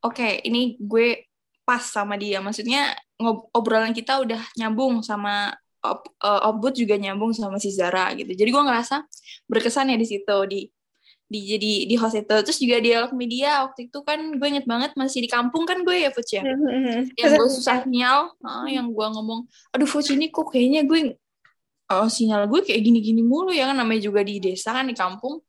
oke 0.00 0.16
okay, 0.16 0.40
ini 0.48 0.80
gue 0.80 1.28
pas 1.68 1.84
sama 1.84 2.16
dia. 2.16 2.40
Maksudnya 2.40 2.96
ngobrolan 3.18 3.94
kita 3.94 4.22
udah 4.22 4.42
nyambung 4.58 5.02
sama 5.02 5.54
Ob, 5.84 6.00
uh, 6.24 6.48
Obut 6.48 6.72
juga 6.72 6.96
nyambung 6.96 7.36
sama 7.36 7.60
si 7.60 7.68
Zara 7.68 8.08
gitu. 8.16 8.32
Jadi 8.32 8.48
gue 8.48 8.62
ngerasa 8.64 9.04
berkesan 9.44 9.92
ya 9.92 10.00
di 10.00 10.08
situ 10.08 10.36
di 10.48 10.60
di 11.28 11.40
jadi 11.44 11.72
di 11.84 11.94
host 12.00 12.16
itu. 12.24 12.36
Terus 12.40 12.58
juga 12.60 12.76
dialog 12.80 13.12
media 13.12 13.68
waktu 13.68 13.92
itu 13.92 13.98
kan 14.00 14.16
gue 14.40 14.48
inget 14.48 14.64
banget 14.64 14.96
masih 14.96 15.20
di 15.24 15.28
kampung 15.28 15.68
kan 15.68 15.84
gue 15.84 16.08
ya 16.08 16.10
Fuch 16.12 16.32
ya. 16.32 16.42
yang 17.20 17.30
gue 17.36 17.48
susah 17.60 17.84
sinyal, 17.84 18.32
uh, 18.40 18.68
yang 18.68 18.88
gue 18.88 19.06
ngomong, 19.12 19.44
aduh 19.76 19.88
Fuch 19.88 20.08
ini 20.08 20.32
kok 20.32 20.48
kayaknya 20.48 20.88
gue 20.88 21.20
uh, 21.92 22.08
sinyal 22.08 22.48
gue 22.48 22.64
kayak 22.64 22.80
gini-gini 22.80 23.20
mulu 23.20 23.52
ya 23.52 23.68
kan 23.68 23.76
namanya 23.76 24.08
juga 24.08 24.24
di 24.24 24.40
desa 24.40 24.72
kan 24.72 24.88
di 24.88 24.96
kampung. 24.96 25.44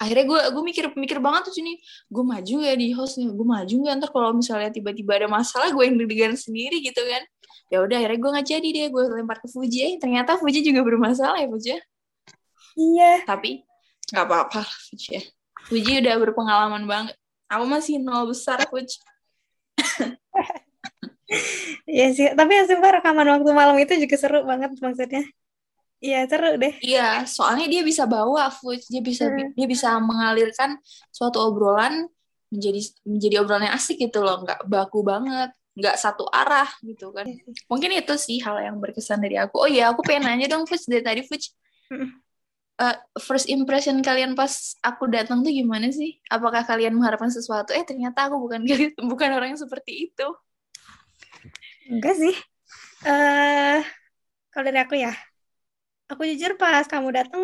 Akhirnya 0.00 0.24
gue 0.24 0.40
gue 0.56 0.62
mikir 0.64 0.84
mikir 0.96 1.18
banget 1.20 1.52
tuh 1.52 1.54
sini, 1.60 1.76
gue 2.08 2.24
maju 2.24 2.56
ya 2.64 2.72
di 2.72 2.88
host 2.96 3.20
nih, 3.20 3.28
gue 3.28 3.46
maju 3.46 3.74
nggak? 3.84 3.94
Ntar 4.00 4.10
kalau 4.16 4.30
misalnya 4.32 4.72
tiba-tiba 4.72 5.20
ada 5.20 5.28
masalah 5.28 5.68
gue 5.68 5.84
yang 5.84 6.00
deg 6.00 6.12
sendiri 6.40 6.80
gitu 6.80 7.04
kan. 7.04 7.22
Ya 7.68 7.84
udah 7.84 8.00
akhirnya 8.00 8.18
gue 8.18 8.30
nggak 8.32 8.48
jadi 8.48 8.68
deh 8.72 8.86
gue 8.88 9.02
lempar 9.20 9.38
ke 9.44 9.48
Fuji. 9.52 9.78
Eh, 9.84 9.94
ternyata 10.00 10.40
Fuji 10.40 10.64
juga 10.64 10.80
bermasalah 10.80 11.36
ya 11.36 11.48
Fuji 11.52 11.68
ya. 11.76 11.80
iya. 12.80 13.12
Tapi 13.28 13.60
nggak 14.08 14.24
apa-apa 14.24 14.64
Fuji 14.88 15.20
ya. 15.20 15.22
Fuji 15.68 15.92
udah 16.00 16.14
berpengalaman 16.16 16.82
banget. 16.88 17.14
Aku 17.52 17.68
masih 17.68 18.00
nol 18.00 18.32
besar 18.32 18.64
Fuji. 18.72 18.96
Iya 21.86 22.06
sih, 22.10 22.26
tapi 22.34 22.58
ya 22.58 22.66
sumpah 22.66 22.98
rekaman 22.98 23.26
waktu 23.38 23.50
malam 23.54 23.78
itu 23.78 23.94
juga 24.02 24.16
seru 24.18 24.42
banget 24.42 24.74
maksudnya. 24.82 25.22
Iya 26.00 26.24
seru 26.24 26.56
deh. 26.56 26.74
Iya, 26.80 27.28
soalnya 27.28 27.68
dia 27.68 27.84
bisa 27.84 28.08
bawa 28.08 28.48
Fuji, 28.48 28.88
dia 28.88 29.02
bisa 29.04 29.28
hmm. 29.28 29.52
dia 29.52 29.66
bisa 29.68 30.00
mengalirkan 30.00 30.80
suatu 31.12 31.44
obrolan 31.44 32.08
menjadi 32.48 32.80
menjadi 33.04 33.34
obrolan 33.44 33.68
yang 33.68 33.76
asik 33.76 34.00
gitu 34.00 34.24
loh, 34.24 34.40
nggak 34.40 34.64
baku 34.64 35.04
banget 35.04 35.52
nggak 35.80 35.96
satu 35.96 36.26
arah 36.28 36.66
gitu 36.82 37.14
kan. 37.14 37.24
Mungkin 37.70 37.90
itu 37.94 38.14
sih 38.18 38.42
hal 38.42 38.58
yang 38.58 38.76
berkesan 38.82 39.22
dari 39.22 39.38
aku. 39.38 39.64
Oh 39.64 39.70
iya, 39.70 39.94
aku 39.94 40.02
pengen 40.02 40.28
nanya 40.28 40.50
dong, 40.50 40.66
Fuj, 40.66 40.84
dari 40.90 41.04
tadi 41.04 41.22
Fuj. 41.22 41.56
uh, 42.80 42.96
first 43.20 43.46
impression 43.46 44.00
kalian 44.02 44.34
pas 44.34 44.76
aku 44.82 45.06
datang 45.06 45.40
tuh 45.46 45.52
gimana 45.54 45.88
sih? 45.94 46.18
Apakah 46.26 46.66
kalian 46.66 46.96
mengharapkan 46.96 47.30
sesuatu? 47.30 47.70
Eh 47.70 47.86
ternyata 47.86 48.28
aku 48.28 48.40
bukan 48.40 48.60
bukan 49.10 49.28
orang 49.30 49.54
yang 49.54 49.60
seperti 49.60 50.10
itu. 50.10 50.26
Enggak 51.86 52.18
sih. 52.18 52.34
Eh 53.06 53.08
uh, 53.08 53.80
kalau 54.50 54.64
dari 54.66 54.80
aku 54.82 54.98
ya, 54.98 55.14
aku 56.10 56.22
jujur 56.30 56.52
pas 56.60 56.84
kamu 56.92 57.08
datang 57.14 57.42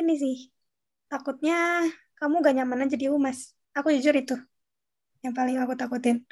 ini 0.00 0.14
sih 0.22 0.36
takutnya 1.10 1.84
kamu 2.18 2.34
gak 2.44 2.54
nyaman 2.56 2.88
aja 2.88 2.96
di 2.96 3.06
humas. 3.12 3.52
Aku 3.76 3.92
jujur 3.92 4.14
itu 4.16 4.34
yang 5.24 5.34
paling 5.36 5.56
aku 5.62 5.76
takutin. 5.76 6.24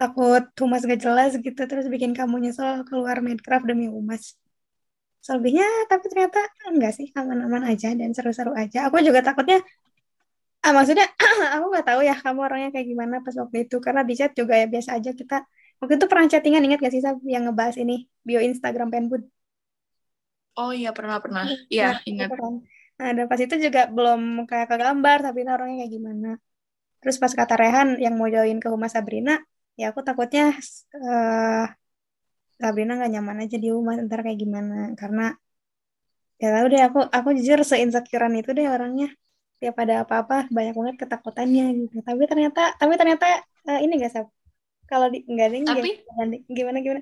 Takut 0.00 0.42
humas 0.60 0.82
gak 0.88 1.00
jelas 1.04 1.30
gitu 1.38 1.62
terus 1.70 1.86
bikin 1.92 2.12
kamu 2.18 2.34
nyesel 2.48 2.82
keluar 2.88 3.16
Minecraft 3.22 3.64
demi 3.70 3.86
humas 3.86 4.40
selebihnya 5.20 5.68
tapi 5.92 6.04
ternyata 6.08 6.40
enggak 6.72 6.92
sih 6.96 7.12
aman-aman 7.12 7.62
aja 7.68 7.92
dan 7.92 8.10
seru-seru 8.16 8.56
aja 8.56 8.88
aku 8.88 9.04
juga 9.04 9.20
takutnya 9.20 9.60
ah 10.64 10.72
maksudnya 10.72 11.04
aku 11.60 11.64
nggak 11.72 11.86
tahu 11.88 12.00
ya 12.08 12.16
kamu 12.24 12.40
orangnya 12.40 12.68
kayak 12.72 12.86
gimana 12.88 13.14
pas 13.24 13.36
waktu 13.36 13.68
itu 13.68 13.76
karena 13.84 14.00
di 14.08 14.14
chat 14.16 14.32
juga 14.32 14.56
ya 14.56 14.64
biasa 14.64 14.96
aja 14.96 15.10
kita 15.12 15.44
waktu 15.80 15.94
itu 16.00 16.06
pernah 16.08 16.26
chattingan 16.32 16.62
ingat 16.64 16.78
gak 16.84 16.92
sih 16.96 17.02
Sab 17.04 17.20
yang 17.24 17.48
ngebahas 17.48 17.76
ini 17.80 18.08
bio 18.24 18.40
Instagram 18.40 18.88
Penbud 18.92 19.22
oh 20.58 20.70
iya 20.74 20.90
pernah 20.96 21.18
pernah. 21.22 21.44
Iya 21.70 21.98
nah, 21.98 22.08
ingat. 22.08 22.28
kan. 22.34 22.54
nah 23.00 23.08
dan 23.16 23.26
pas 23.32 23.40
itu 23.40 23.56
juga 23.56 23.88
belum 23.88 24.44
kayak 24.44 24.66
ke 24.68 24.76
gambar 24.76 25.18
tapi 25.24 25.38
orangnya 25.46 25.84
kayak 25.84 25.92
gimana. 25.92 26.28
Terus 27.00 27.16
pas 27.16 27.32
kata 27.32 27.54
Rehan 27.56 27.88
yang 27.96 28.14
mau 28.18 28.28
join 28.28 28.58
ke 28.60 28.68
rumah 28.68 28.90
Sabrina 28.92 29.40
ya 29.80 29.96
aku 29.96 30.04
takutnya 30.04 30.52
uh, 31.00 31.64
Sabrina 32.60 32.92
nggak 33.00 33.12
nyaman 33.16 33.48
aja 33.48 33.56
di 33.56 33.68
rumah 33.72 33.96
ntar 34.04 34.20
kayak 34.20 34.38
gimana. 34.38 34.92
Karena 35.00 35.32
ya 36.40 36.48
tau 36.52 36.66
deh 36.72 36.82
aku 36.84 36.98
aku 37.08 37.28
jujur 37.36 37.60
seinsecurean 37.64 38.34
itu 38.36 38.50
deh 38.52 38.68
orangnya. 38.68 39.08
Tiap 39.60 39.76
ada 39.76 40.04
apa-apa 40.04 40.48
banyak 40.52 40.74
banget 40.76 40.96
ketakutannya 41.00 41.64
gitu. 41.84 41.96
Tapi 42.04 42.22
ternyata 42.28 42.76
tapi 42.76 42.92
ternyata 43.00 43.26
uh, 43.68 43.80
ini 43.80 43.92
gak 44.00 44.12
sab? 44.12 44.26
Kalau 44.90 45.06
di 45.08 45.22
nggak 45.22 45.46
ada 45.46 45.56
tapi? 45.78 45.90
gimana 46.50 46.78
gimana 46.82 47.00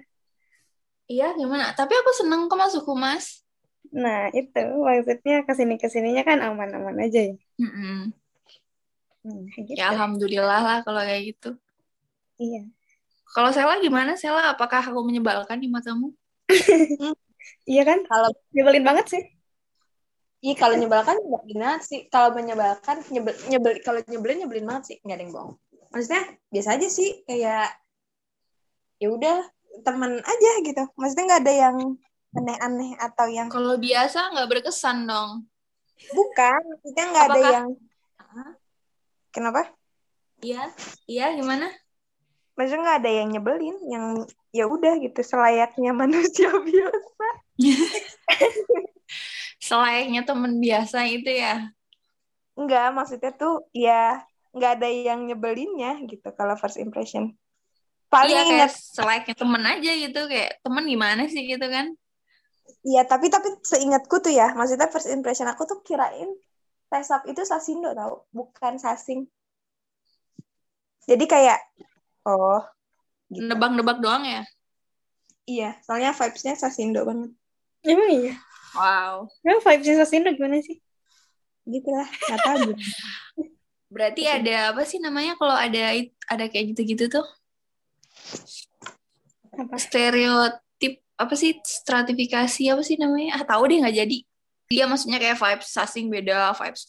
iya 1.08 1.32
gimana 1.34 1.72
tapi 1.72 1.96
aku 1.96 2.10
seneng 2.14 2.46
kok 2.46 2.60
masuk 2.60 2.84
humas 2.84 3.42
nah 3.88 4.28
itu 4.36 4.60
maksudnya 4.84 5.48
ke 5.48 5.52
sini 5.56 5.74
ke 5.80 5.88
sininya 5.88 6.22
kan 6.22 6.38
aman-aman 6.44 6.96
aja 7.00 7.32
ya 7.32 7.36
mm 7.56 7.70
-mm. 7.72 8.00
Hmm, 9.18 9.44
gitu. 9.50 9.74
ya 9.74 9.90
alhamdulillah 9.90 10.60
lah 10.62 10.78
kalau 10.84 11.02
kayak 11.02 11.34
gitu 11.34 11.56
iya 12.38 12.68
kalau 13.28 13.50
Sela 13.52 13.76
gimana? 13.78 14.16
Sela, 14.16 14.56
apakah 14.56 14.80
aku 14.80 15.00
menyebalkan 15.04 15.60
di 15.60 15.68
matamu? 15.68 16.16
iya 17.72 17.82
kan? 17.84 18.00
Kalau 18.08 18.32
nyebelin 18.56 18.84
banget 18.84 19.06
sih. 19.12 19.22
Iya 20.38 20.54
kalau 20.56 20.74
nyebalkan 20.78 21.16
nyebelin 21.20 21.60
banget 21.60 21.82
sih. 21.84 22.00
Kalau 22.08 22.32
menyebalkan 22.32 23.04
nyebel, 23.12 23.34
nyebel 23.52 23.72
kalau 23.84 24.00
nyebelin 24.08 24.38
nyebelin 24.44 24.66
banget 24.66 24.84
sih. 24.94 24.96
Nggak 25.04 25.16
ada 25.16 25.22
yang 25.22 25.32
bohong. 25.36 25.54
Maksudnya 25.92 26.22
biasa 26.52 26.68
aja 26.80 26.88
sih 26.88 27.10
kayak 27.28 27.68
ya 28.98 29.08
udah 29.12 29.38
teman 29.84 30.20
aja 30.22 30.50
gitu. 30.64 30.82
Maksudnya 30.98 31.24
nggak 31.34 31.42
ada 31.46 31.54
yang 31.68 31.76
aneh-aneh 32.36 32.92
atau 33.00 33.26
yang 33.26 33.48
kalau 33.48 33.80
biasa 33.80 34.32
nggak 34.36 34.48
berkesan 34.48 35.08
dong. 35.08 35.48
Bukan, 36.14 36.60
maksudnya 36.70 37.04
nggak 37.10 37.26
ada 37.30 37.40
yang 37.40 37.66
Kenapa? 39.28 39.70
Iya, 40.40 40.72
iya 41.06 41.34
gimana? 41.36 41.68
maksudnya 42.58 42.82
nggak 42.82 43.00
ada 43.06 43.12
yang 43.22 43.28
nyebelin 43.30 43.76
yang 43.86 44.04
ya 44.50 44.66
udah 44.66 44.98
gitu 44.98 45.22
selayaknya 45.22 45.94
manusia 45.94 46.50
biasa 46.66 47.26
selayaknya 49.62 50.26
temen 50.26 50.58
biasa 50.58 51.06
itu 51.06 51.30
ya 51.30 51.70
Enggak, 52.58 52.90
maksudnya 52.90 53.30
tuh 53.38 53.70
ya 53.70 54.26
nggak 54.50 54.82
ada 54.82 54.88
yang 54.90 55.30
nyebelinnya 55.30 56.02
gitu 56.10 56.26
kalau 56.34 56.58
first 56.58 56.74
impression. 56.74 57.38
Paling 58.08 58.32
iya, 58.32 58.44
inget 58.48 58.72
selayaknya 58.72 59.34
temen 59.36 59.62
aja 59.68 59.90
gitu 59.92 60.20
kayak 60.32 60.50
temen 60.64 60.84
gimana 60.88 61.22
sih 61.28 61.44
gitu 61.44 61.66
kan? 61.68 61.92
Iya, 62.84 63.04
tapi 63.04 63.28
tapi 63.28 63.52
seingatku 63.60 64.24
tuh 64.24 64.32
ya, 64.32 64.56
maksudnya 64.56 64.88
first 64.88 65.12
impression 65.12 65.48
aku 65.48 65.68
tuh 65.68 65.84
kirain 65.84 66.28
Tesap 66.88 67.28
itu 67.28 67.44
Sasindo 67.44 67.92
tau, 67.92 68.24
bukan 68.32 68.80
Sasing. 68.80 69.28
Jadi 71.04 71.24
kayak 71.28 71.60
Oh. 72.28 72.60
Gitu. 73.32 73.44
Nebak-nebak 73.44 74.00
doang 74.04 74.24
ya? 74.24 74.42
Iya, 75.48 75.80
soalnya 75.84 76.12
vibes-nya 76.12 76.56
Sasindo 76.60 77.08
banget. 77.08 77.32
Emang 77.84 78.10
iya? 78.12 78.34
Wow. 78.76 79.32
Emang 79.40 79.64
vibes-nya 79.64 80.04
Sasindo 80.04 80.28
gimana 80.36 80.60
sih? 80.60 80.76
Gitu 81.64 81.88
lah, 81.88 82.04
gak 82.04 82.40
tahu. 82.44 82.72
Berarti 83.94 84.28
ada 84.28 84.76
apa 84.76 84.84
sih 84.84 85.00
namanya 85.00 85.40
kalau 85.40 85.56
ada 85.56 85.96
ada 86.28 86.44
kayak 86.52 86.76
gitu-gitu 86.76 87.08
tuh? 87.08 87.24
Apa? 89.54 89.76
Stereotip 89.76 91.02
apa 91.18 91.34
sih 91.34 91.58
stratifikasi 91.62 92.62
apa 92.70 92.82
sih 92.84 92.96
namanya? 93.00 93.40
Ah 93.40 93.44
tahu 93.44 93.66
deh 93.70 93.82
nggak 93.82 93.96
jadi. 93.96 94.18
Dia 94.68 94.84
maksudnya 94.84 95.16
kayak 95.16 95.40
vibes 95.40 95.68
Sasing 95.72 96.12
beda, 96.12 96.52
vibes 96.52 96.84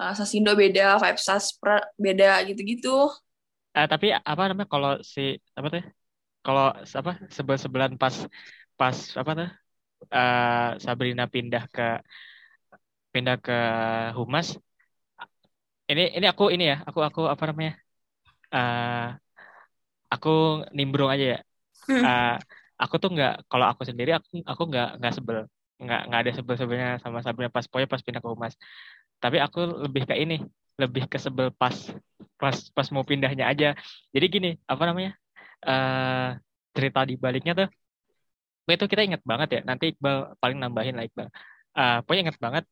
uh, 0.00 0.12
Sasindo 0.16 0.52
beda, 0.58 0.98
vibes 0.98 1.24
Saspra 1.24 1.78
beda 1.94 2.42
gitu-gitu 2.48 3.06
uh, 3.76 3.86
tapi 3.86 4.06
apa 4.14 4.42
namanya 4.50 4.68
kalau 4.70 4.92
si 5.04 5.38
apa 5.54 5.66
tuh 5.70 5.84
kalau 6.40 6.66
apa 6.72 7.12
sebel 7.28 7.56
sebelan 7.60 7.92
pas 8.00 8.14
pas 8.74 8.96
apa 9.20 9.30
tuh 9.36 9.48
uh, 10.10 10.70
Sabrina 10.80 11.28
pindah 11.28 11.64
ke 11.68 12.00
pindah 13.12 13.36
ke 13.42 13.58
humas 14.16 14.56
ini 15.90 16.14
ini 16.16 16.26
aku 16.30 16.54
ini 16.54 16.64
ya 16.70 16.76
aku 16.86 17.02
aku 17.02 17.20
apa 17.26 17.42
namanya 17.50 17.74
uh, 18.54 19.06
aku 20.14 20.66
nimbrung 20.76 21.10
aja 21.14 21.38
ya. 21.38 21.38
Uh, 21.90 22.36
aku 22.82 22.94
tuh 23.02 23.10
nggak 23.14 23.50
kalau 23.50 23.66
aku 23.72 23.82
sendiri 23.88 24.10
aku 24.18 24.42
aku 24.44 24.62
nggak 24.70 24.88
nggak 24.98 25.12
sebel. 25.16 25.38
Nggak 25.80 26.00
nggak 26.10 26.20
ada 26.20 26.32
sebel 26.36 26.54
sebelnya 26.60 26.88
sama 27.02 27.18
Sabrina 27.24 27.48
pas 27.48 27.66
poin 27.70 27.86
pas 27.86 28.02
pindah 28.02 28.20
ke 28.20 28.28
humas. 28.28 28.54
Tapi 29.22 29.36
aku 29.40 29.88
lebih 29.88 30.02
ke 30.08 30.14
ini 30.18 30.42
lebih 30.76 31.08
kesebel 31.12 31.52
pas 31.56 31.76
pas 32.40 32.56
pas 32.76 32.86
mau 32.94 33.04
pindahnya 33.06 33.48
aja. 33.48 33.78
Jadi 34.14 34.26
gini 34.28 34.50
apa 34.66 34.82
namanya 34.88 35.12
uh, 35.64 36.36
cerita 36.76 37.00
di 37.08 37.14
baliknya 37.16 37.52
tuh 37.56 37.68
itu 38.70 38.86
kita 38.86 39.02
inget 39.02 39.22
banget 39.26 39.48
ya. 39.56 39.60
Nanti 39.66 39.94
Iqbal 39.96 40.38
paling 40.38 40.58
nambahin 40.62 40.94
lah 40.94 41.04
Iqbal. 41.08 41.26
Uh, 41.74 41.98
pokoknya 42.04 42.22
inget 42.30 42.38
banget 42.38 42.64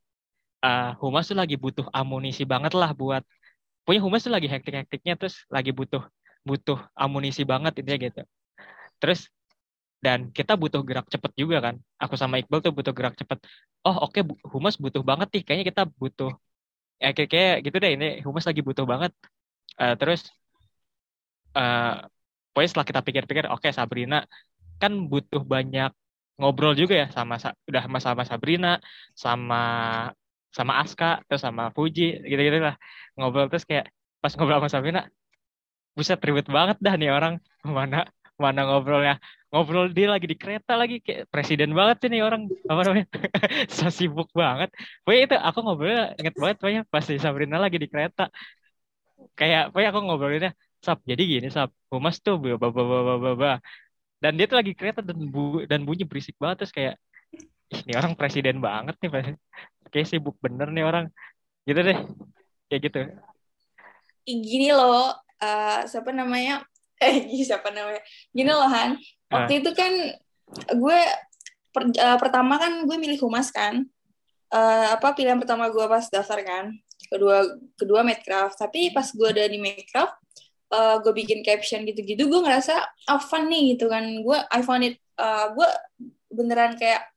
uh, 0.65 0.95
Humas 0.99 1.27
tuh 1.31 1.37
lagi 1.39 1.55
butuh 1.59 1.87
amunisi 1.95 2.43
banget 2.43 2.73
lah 2.75 2.91
buat 2.95 3.23
pokoknya 3.83 4.03
Humas 4.05 4.23
tuh 4.27 4.33
lagi 4.35 4.49
hektik-hektiknya 4.51 5.15
terus 5.19 5.47
lagi 5.51 5.71
butuh 5.71 6.03
butuh 6.49 6.79
amunisi 7.03 7.43
banget 7.53 7.73
intinya 7.81 7.99
gitu. 8.07 8.21
Terus 9.01 9.21
dan 10.05 10.19
kita 10.37 10.53
butuh 10.63 10.81
gerak 10.89 11.07
cepet 11.13 11.33
juga 11.43 11.57
kan. 11.67 11.75
Aku 12.03 12.15
sama 12.21 12.35
Iqbal 12.41 12.61
tuh 12.65 12.73
butuh 12.79 12.95
gerak 12.99 13.15
cepet. 13.21 13.39
Oh 13.87 13.97
oke 14.07 14.19
okay, 14.19 14.23
Humas 14.53 14.77
butuh 14.85 15.03
banget 15.11 15.29
nih. 15.35 15.43
Kayaknya 15.47 15.67
kita 15.71 15.83
butuh 16.01 16.31
ya 17.03 17.11
kayak, 17.17 17.31
kayak 17.33 17.57
gitu 17.67 17.77
deh. 17.83 17.91
Ini 17.97 18.07
humas 18.27 18.45
lagi 18.49 18.61
butuh 18.69 18.87
banget. 18.93 19.13
Uh, 19.79 19.95
terus 20.01 20.21
uh, 21.59 22.07
pokoknya 22.51 22.69
setelah 22.71 22.89
kita 22.91 23.01
pikir-pikir 23.07 23.45
oke 23.51 23.63
okay, 23.63 23.73
Sabrina 23.75 24.27
kan 24.83 24.93
butuh 25.11 25.43
banyak 25.43 25.91
ngobrol 26.39 26.75
juga 26.79 26.95
ya 27.03 27.07
sama 27.11 27.35
udah 27.67 27.83
sama 27.87 27.99
sama 27.99 28.23
Sabrina 28.23 28.71
sama 29.15 29.63
sama 30.55 30.73
Aska 30.83 31.23
terus 31.27 31.43
sama 31.43 31.75
Fuji 31.75 32.23
gitu-gitu 32.23 32.59
lah. 32.63 32.77
Ngobrol 33.19 33.51
terus 33.51 33.67
kayak 33.67 33.91
pas 34.23 34.33
ngobrol 34.39 34.63
sama 34.63 34.71
Sabrina 34.71 35.01
buset 35.99 36.23
ribet 36.23 36.47
banget 36.47 36.79
dah 36.85 36.95
nih 36.95 37.11
orang. 37.11 37.35
Mana 37.67 38.07
mana 38.39 38.61
ngobrolnya. 38.71 39.15
Ngobrol 39.51 39.91
dia 39.97 40.07
lagi 40.15 40.27
di 40.31 40.37
kereta 40.39 40.73
lagi 40.79 41.03
kayak 41.03 41.27
presiden 41.33 41.71
banget 41.79 41.97
sih 42.07 42.09
nih 42.15 42.23
orang. 42.23 42.43
Apa 42.71 42.81
namanya? 42.87 43.07
So 43.75 43.91
sibuk 43.99 44.31
banget. 44.31 44.71
Pokoknya 45.03 45.23
itu 45.27 45.37
aku 45.49 45.59
ngobrolnya 45.67 46.03
inget 46.21 46.35
banget 46.39 46.57
pokoknya 46.63 46.83
pas 46.93 47.05
di 47.11 47.19
Sabrina 47.19 47.57
lagi 47.65 47.77
di 47.83 47.89
kereta. 47.91 48.31
Kayak 49.35 49.75
pokoknya 49.75 49.89
aku 49.91 50.01
ngobrolinnya 50.07 50.53
sab 50.79 51.03
jadi 51.03 51.23
gini 51.27 51.49
sab 51.51 51.75
humas 51.91 52.23
tuh 52.23 52.39
ba 52.39 52.55
ba 52.55 52.71
ba 52.71 52.83
ba 52.87 53.15
ba 53.19 53.33
ba 53.35 53.53
dan 54.23 54.39
dia 54.39 54.47
tuh 54.47 54.63
lagi 54.63 54.79
kereta 54.79 55.03
dan 55.03 55.19
bu 55.27 55.67
dan 55.67 55.83
bunyi 55.83 56.07
berisik 56.07 56.39
banget 56.39 56.63
terus 56.63 56.75
kayak 56.75 56.95
ini 57.75 57.93
orang 57.99 58.15
presiden 58.15 58.63
banget 58.63 58.95
nih 59.03 59.11
pas 59.11 59.27
kayak 59.93 60.07
sibuk 60.07 60.37
bener 60.39 60.69
nih 60.71 60.85
orang. 60.87 61.11
Gitu 61.67 61.81
deh. 61.83 61.99
Kayak 62.69 62.81
gitu. 62.87 63.01
Gini 64.29 64.71
loh 64.77 65.28
uh, 65.43 65.81
siapa 65.87 66.11
namanya? 66.15 66.63
Eh 66.99 67.31
siapa 67.47 67.71
namanya? 67.71 68.03
Gini 68.35 68.51
loh 68.51 68.67
Han. 68.67 68.99
Waktu 69.31 69.53
uh. 69.55 69.59
itu 69.63 69.71
kan 69.71 69.93
gue 70.51 71.01
per, 71.71 71.83
uh, 71.95 72.19
pertama 72.19 72.59
kan 72.59 72.83
gue 72.83 72.97
milih 72.99 73.23
humas 73.23 73.55
kan. 73.55 73.87
Uh, 74.51 74.97
apa 74.97 75.15
pilihan 75.15 75.39
pertama 75.39 75.71
gue 75.71 75.85
pas 75.87 76.03
daftar 76.11 76.43
kan. 76.43 76.75
Kedua 77.07 77.47
kedua 77.79 78.03
Medcraft 78.03 78.59
tapi 78.59 78.91
pas 78.91 79.07
gue 79.15 79.29
udah 79.31 79.47
di 79.47 79.63
Medcraft 79.63 80.19
uh, 80.75 80.97
gue 81.01 81.13
bikin 81.15 81.41
caption 81.47 81.85
gitu-gitu 81.87 82.29
gue 82.29 82.41
ngerasa 82.43 82.75
oh, 83.15 83.23
fun 83.23 83.47
nih 83.47 83.77
gitu 83.77 83.87
kan. 83.87 84.05
Gue 84.25 84.39
I 84.51 84.61
found 84.67 84.85
it. 84.85 84.99
Uh, 85.19 85.51
gue 85.55 85.69
beneran 86.31 86.79
kayak 86.79 87.11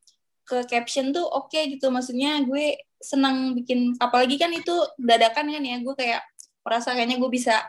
ke 0.46 0.62
caption 0.68 1.10
tuh 1.10 1.26
oke 1.26 1.52
okay 1.52 1.74
gitu. 1.74 1.90
Maksudnya 1.90 2.44
gue 2.46 2.78
senang 3.02 3.58
bikin 3.58 3.98
apalagi 3.98 4.38
kan 4.38 4.54
itu 4.54 4.76
dadakan 5.02 5.50
kan 5.52 5.64
ya. 5.64 5.78
Gue 5.82 5.96
kayak 5.98 6.22
merasa 6.62 6.94
kayaknya 6.94 7.18
gue 7.18 7.32
bisa 7.32 7.66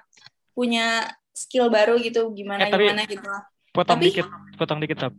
punya 0.52 1.08
skill 1.32 1.68
baru 1.68 1.96
gitu 1.96 2.28
gimana 2.32 2.68
Eh, 2.68 2.70
tapi- 2.70 2.86
gimana 2.88 3.04
gitu 3.08 3.24
lah 3.26 3.42
Potong 3.72 4.04
Tapi- 4.04 4.12
dikit, 4.12 4.28
potong 4.60 4.78
dikit, 4.84 4.98
Sob. 5.00 5.14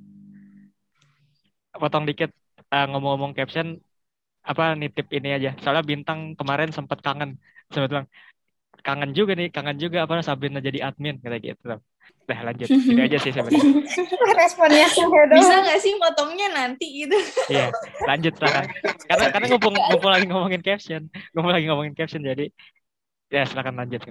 Potong 1.73 2.05
dikit 2.05 2.29
eh, 2.69 2.85
ngomong-ngomong 2.85 3.33
caption 3.33 3.81
apa 4.45 4.77
nitip 4.77 5.09
ini 5.09 5.33
aja. 5.33 5.57
Soalnya 5.57 5.81
bintang 5.81 6.37
kemarin 6.37 6.69
sempat 6.69 7.01
kangen, 7.01 7.41
sempat 7.73 7.89
bilang 7.89 8.07
kangen 8.85 9.09
juga 9.17 9.33
nih, 9.33 9.49
kangen 9.49 9.81
juga 9.81 10.05
apa 10.05 10.21
Sabrina 10.21 10.61
jadi 10.61 10.85
admin 10.85 11.17
kata 11.17 11.41
gitu. 11.41 11.57
Sob. 11.65 11.81
Nah, 12.29 12.39
lanjut. 12.45 12.67
Itu 12.69 12.99
aja 13.01 13.17
sih 13.17 13.31
sebenarnya. 13.33 13.73
Responnya 14.37 14.85
bisa 15.33 15.53
nggak 15.65 15.79
sih 15.81 15.93
motongnya 15.97 16.47
nanti 16.53 16.85
gitu 17.03 17.17
Iya, 17.57 17.73
lanjut 18.05 18.37
silakan. 18.37 18.65
Karena 19.09 19.25
karena 19.33 19.45
ngumpul 19.49 19.71
ngumpul 19.73 20.09
lagi 20.13 20.25
ngomongin 20.29 20.61
caption, 20.61 21.01
ngumpul 21.33 21.51
lagi 21.57 21.65
ngomongin 21.65 21.97
caption 21.97 22.21
jadi 22.21 22.53
ya 23.33 23.49
silakan 23.49 23.81
lanjut. 23.81 24.05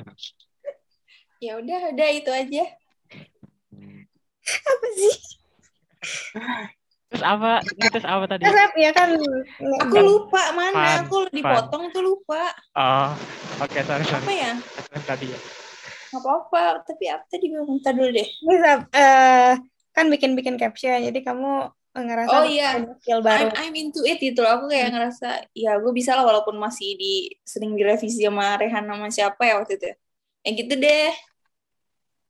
Ya 1.43 1.59
udah 1.59 1.91
udah 1.91 2.09
itu 2.15 2.31
aja 2.31 2.63
Apa 4.71 4.87
sih? 4.99 5.15
Terus 7.13 7.23
apa? 7.23 7.61
Terus 7.63 8.07
apa 8.09 8.25
tadi? 8.27 8.43
Resep 8.43 8.73
ya 8.75 8.91
kan. 8.91 9.09
aku 9.85 9.97
lupa 10.01 10.43
mana 10.57 10.73
Fun, 10.73 11.03
aku 11.07 11.19
dipotong 11.31 11.85
tuh 11.93 12.03
lupa 12.03 12.51
Oh, 12.73 13.13
oke 13.61 13.79
sorry 13.85 14.03
sorry. 14.09 14.25
apa 14.25 14.33
ya 14.33 14.53
tadi 15.05 15.27
ya. 15.31 15.39
nggak 16.13 16.21
apa-apa 16.25 16.85
tapi 16.85 17.05
apa 17.09 17.25
tadi 17.29 17.49
minta 17.53 17.89
dulu 17.93 18.09
deh 18.13 18.29
Bisa 18.45 18.73
eh 18.93 19.53
kan 19.93 20.09
bikin-bikin 20.09 20.57
caption. 20.57 21.05
Jadi 21.05 21.21
kamu 21.21 21.69
ngerasa 21.93 22.33
Oh, 22.33 22.45
iya. 22.49 22.81
skill 23.05 23.21
baru. 23.21 23.53
I'm, 23.53 23.69
I'm 23.69 23.75
into 23.77 24.01
it 24.09 24.17
gitu 24.25 24.41
loh. 24.41 24.57
Aku 24.57 24.73
kayak 24.73 24.89
ngerasa 24.97 25.53
ya 25.53 25.77
gue 25.77 25.93
bisa 25.93 26.17
lah 26.17 26.25
walaupun 26.25 26.57
masih 26.57 26.97
di 26.97 27.29
sering 27.45 27.77
direvisi 27.77 28.25
sama 28.25 28.57
Rehan 28.57 28.89
sama 28.89 29.13
siapa 29.13 29.45
ya 29.45 29.61
waktu 29.61 29.77
itu. 29.77 29.87
ya. 29.93 29.97
Ya 30.43 30.51
gitu 30.57 30.75
deh. 30.81 31.13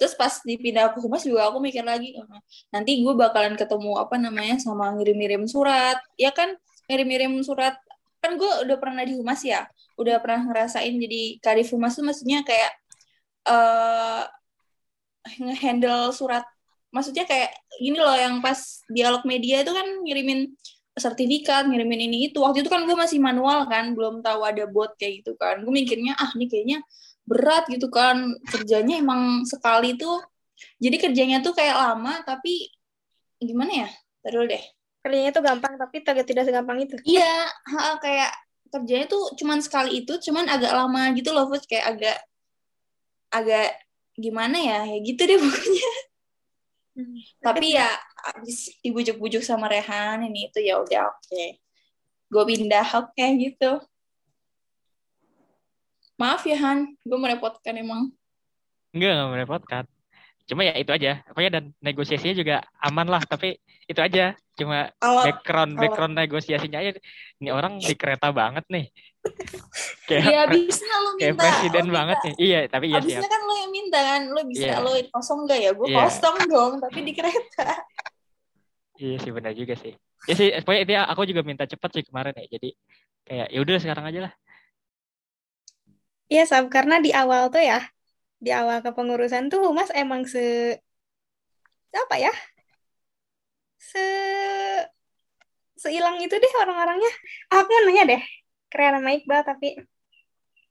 Terus 0.01 0.15
pas 0.19 0.35
dipindah 0.43 0.93
ke 0.95 0.99
humas 1.05 1.23
juga 1.23 1.49
aku 1.53 1.59
mikir 1.63 1.85
lagi 1.87 2.17
"Oh, 2.19 2.27
nanti 2.75 3.01
gue 3.05 3.15
bakalan 3.15 3.55
ketemu 3.55 3.97
apa 4.01 4.17
namanya 4.19 4.57
sama 4.59 4.91
ngirim-ngirim 4.97 5.45
surat. 5.47 5.99
Ya 6.19 6.31
kan 6.35 6.57
ngirim-ngirim 6.91 7.39
surat 7.45 7.79
kan 8.23 8.39
gue 8.39 8.51
udah 8.67 8.77
pernah 8.81 9.03
di 9.07 9.15
humas 9.19 9.41
ya. 9.47 9.67
Udah 10.01 10.19
pernah 10.23 10.47
ngerasain 10.49 10.95
jadi 10.97 11.23
kadif 11.45 11.71
humas 11.75 11.95
tuh 11.99 12.05
maksudnya 12.07 12.43
kayak 12.47 12.73
eh 13.49 14.25
ngehandle 15.39 16.11
surat 16.15 16.45
maksudnya 16.93 17.25
kayak 17.25 17.51
gini 17.81 17.97
loh 17.99 18.13
yang 18.15 18.45
pas 18.45 18.85
dialog 18.93 19.25
media 19.25 19.65
itu 19.65 19.73
kan 19.73 19.87
ngirimin 20.05 20.53
sertifikat, 20.93 21.65
ngirimin 21.65 22.05
ini 22.13 22.29
itu. 22.29 22.37
Waktu 22.45 22.65
itu 22.65 22.71
kan 22.71 22.85
gue 22.85 22.93
masih 22.93 23.17
manual 23.17 23.65
kan, 23.65 23.97
belum 23.97 24.21
tahu 24.21 24.45
ada 24.45 24.69
bot 24.69 24.93
kayak 25.01 25.25
gitu 25.25 25.33
kan. 25.41 25.65
Gue 25.65 25.73
mikirnya 25.73 26.13
ah 26.21 26.29
ini 26.37 26.47
kayaknya 26.53 26.79
berat 27.29 27.65
gitu 27.71 27.89
kan. 27.89 28.37
Kerjanya 28.49 28.99
emang 28.99 29.47
sekali 29.47 29.95
tuh 29.97 30.21
jadi 30.79 30.97
kerjanya 30.99 31.39
tuh 31.43 31.55
kayak 31.57 31.75
lama 31.75 32.23
tapi 32.23 32.71
gimana 33.43 33.87
ya? 33.87 33.89
Terus 34.23 34.45
deh. 34.47 34.65
Kerjanya 35.03 35.31
tuh 35.35 35.43
gampang 35.43 35.75
tapi 35.75 35.97
tidak 36.07 36.27
tidak 36.27 36.47
segampang 36.47 36.79
itu. 36.87 36.95
Iya, 37.03 37.51
kayak 37.99 38.31
kerjanya 38.71 39.07
tuh 39.11 39.35
cuman 39.35 39.59
sekali 39.59 40.07
itu, 40.07 40.15
cuman 40.23 40.47
agak 40.47 40.73
lama 40.73 41.11
gitu 41.19 41.35
loh, 41.35 41.51
Fus. 41.51 41.67
kayak 41.67 41.87
agak 41.99 42.19
agak 43.35 43.69
gimana 44.15 44.57
ya? 44.63 44.79
Ya 44.87 44.99
gitu 45.03 45.23
deh 45.27 45.39
pokoknya. 45.43 45.91
tapi 47.41 47.73
ya 47.73 47.89
abis 48.37 48.77
dibujuk-bujuk 48.85 49.41
sama 49.41 49.65
Rehan 49.65 50.29
ini 50.29 50.53
itu 50.53 50.61
ya 50.61 50.77
udah 50.77 51.09
oke 51.09 51.45
gue 52.29 52.45
pindah 52.45 52.85
oke 53.01 53.27
gitu 53.41 53.81
maaf 56.23 56.43
ya 56.45 56.55
Han 56.57 56.79
gue 56.97 57.19
merepotkan 57.19 57.75
emang 57.75 58.15
Enggak, 58.93 59.11
enggak 59.11 59.31
merepotkan. 59.33 59.85
Cuma 60.45 60.69
ya 60.69 60.77
itu 60.77 60.93
aja. 60.93 61.25
Pokoknya 61.25 61.51
dan 61.51 61.65
negosiasinya 61.81 62.35
juga 62.37 62.57
aman 62.77 63.09
lah. 63.09 63.25
Tapi 63.25 63.57
itu 63.89 63.97
aja. 63.97 64.37
Cuma 64.53 64.93
kalau 64.95 65.25
background 65.25 65.73
kalau- 65.73 65.81
background 65.81 66.13
negosiasinya 66.13 66.77
aja. 66.77 66.93
Ini 67.41 67.49
orang 67.51 67.81
di 67.81 67.95
kereta 67.97 68.29
banget 68.29 68.69
nih. 68.69 68.93
kayak 70.13 70.25
ya 70.29 70.39
abisnya 70.45 70.97
lo 70.99 71.11
kayak 71.17 71.33
minta 71.33 71.41
presiden 71.41 71.73
lo 71.73 71.87
minta. 71.87 71.97
banget 71.97 72.19
nih. 72.21 72.35
Iya, 72.37 72.61
tapi 72.69 72.85
iya 72.87 72.99
abisnya 73.01 73.23
siap. 73.23 73.33
kan 73.33 73.41
lo 73.41 73.55
yang 73.57 73.73
minta 73.73 73.99
kan 74.03 74.21
lo 74.29 74.41
bisa 74.45 74.67
Iya. 74.67 74.77
lo 74.77 74.91
kosong 75.09 75.39
gak 75.49 75.59
ya 75.59 75.71
gue 75.73 75.87
Iya. 75.89 75.99
kosong 76.05 76.37
dong 76.45 76.73
tapi 76.79 76.99
di 77.01 77.13
kereta 77.15 77.67
Iya 78.99 79.17
sih 79.19 79.31
benar 79.33 79.53
juga 79.57 79.75
sih. 79.75 79.95
Ya 80.23 80.35
sih, 80.37 80.49
pokoknya 80.61 80.85
dia 80.85 81.01
aku 81.09 81.25
juga 81.25 81.41
minta 81.41 81.65
cepet 81.65 81.91
sih 81.91 82.05
kemarin 82.05 82.37
ya. 82.37 82.47
Jadi 82.47 82.69
kayak 83.25 83.47
ya 83.49 83.59
udah 83.59 83.77
sekarang 83.81 84.05
aja 84.05 84.21
lah. 84.29 84.33
Iya, 86.33 86.43
Sab, 86.49 86.73
karena 86.73 86.97
di 87.05 87.13
awal 87.13 87.53
tuh 87.53 87.61
ya, 87.61 87.85
di 88.41 88.49
awal 88.57 88.81
kepengurusan 88.81 89.53
tuh 89.53 89.61
Humas 89.69 89.93
emang 89.93 90.25
se 90.25 90.81
apa 91.93 92.17
ya? 92.17 92.33
Se 93.77 94.01
seilang 95.77 96.17
itu 96.25 96.33
deh 96.33 96.53
orang-orangnya. 96.57 97.13
Aku 97.53 97.69
mau 97.69 97.85
nanya 97.85 98.17
deh, 98.17 98.23
keren 98.73 98.97
sama 98.97 99.13
Iqbal 99.13 99.43
tapi 99.45 99.69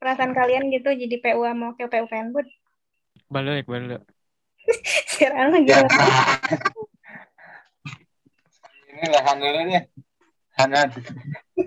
perasaan 0.01 0.33
kalian 0.33 0.73
gitu 0.73 0.89
jadi 0.97 1.15
PU 1.21 1.45
sama 1.45 1.77
wakil 1.77 1.87
PU 1.93 2.05
Penbud. 2.09 2.47
Balik, 3.29 3.69
balik. 3.69 4.01
Sekarang 5.13 5.53
lagi 5.53 5.69
Ya. 5.69 5.85
Ini 8.89 9.05
lahan 9.13 9.37
dulu 9.37 9.59
deh. 9.69 9.83
Hanan. 10.57 10.89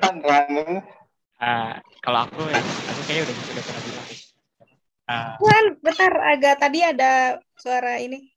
Kan 0.02 0.20
lahan 0.22 0.82
Ah, 1.36 1.84
kalau 2.00 2.24
aku 2.24 2.48
ya, 2.48 2.60
aku 2.60 3.00
kayaknya 3.04 3.22
udah 3.28 3.34
udah 3.36 3.64
pernah 3.68 3.82
bilang 3.84 4.06
Tuhan, 5.36 5.64
bentar 5.84 6.12
agak 6.32 6.54
tadi 6.58 6.78
ada 6.82 7.38
suara 7.60 8.00
ini. 8.00 8.32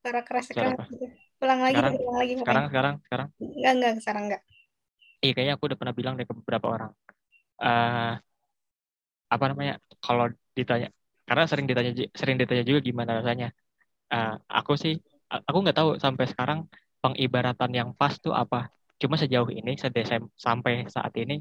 Suara 0.00 0.20
keras 0.24 0.48
keras 0.48 0.80
gitu. 0.88 1.06
Ulang 1.40 1.60
lagi, 1.60 1.76
Sekarang? 1.76 1.94
ulang 2.00 2.16
lagi. 2.16 2.32
sekarang, 2.40 2.64
sekarang, 2.72 2.94
sekarang. 3.04 3.28
Enggak, 3.40 3.72
enggak, 3.76 3.92
sekarang 4.00 4.22
enggak. 4.28 4.42
Iya, 5.20 5.32
kayaknya 5.36 5.54
aku 5.60 5.64
udah 5.68 5.78
pernah 5.78 5.94
bilang 5.94 6.14
deh 6.16 6.26
ke 6.26 6.34
beberapa 6.34 6.66
orang. 6.72 6.92
eh 7.60 8.14
apa 9.30 9.44
namanya? 9.52 9.74
Kalau 10.00 10.26
ditanya, 10.56 10.88
karena 11.28 11.44
sering 11.46 11.66
ditanya, 11.68 11.92
sering 12.16 12.36
ditanya 12.40 12.64
juga 12.66 12.80
gimana 12.82 13.20
rasanya. 13.20 13.48
Eh, 14.10 14.34
aku 14.48 14.74
sih, 14.80 14.96
aku 15.30 15.58
nggak 15.62 15.76
tahu 15.76 15.90
sampai 16.02 16.24
sekarang 16.26 16.66
pengibaratan 17.04 17.70
yang 17.70 17.88
pas 17.94 18.16
tuh 18.18 18.34
apa. 18.34 18.72
Cuma 19.00 19.14
sejauh 19.20 19.48
ini, 19.52 19.76
sedesem 19.78 20.26
sampai 20.34 20.88
saat 20.90 21.12
ini, 21.20 21.40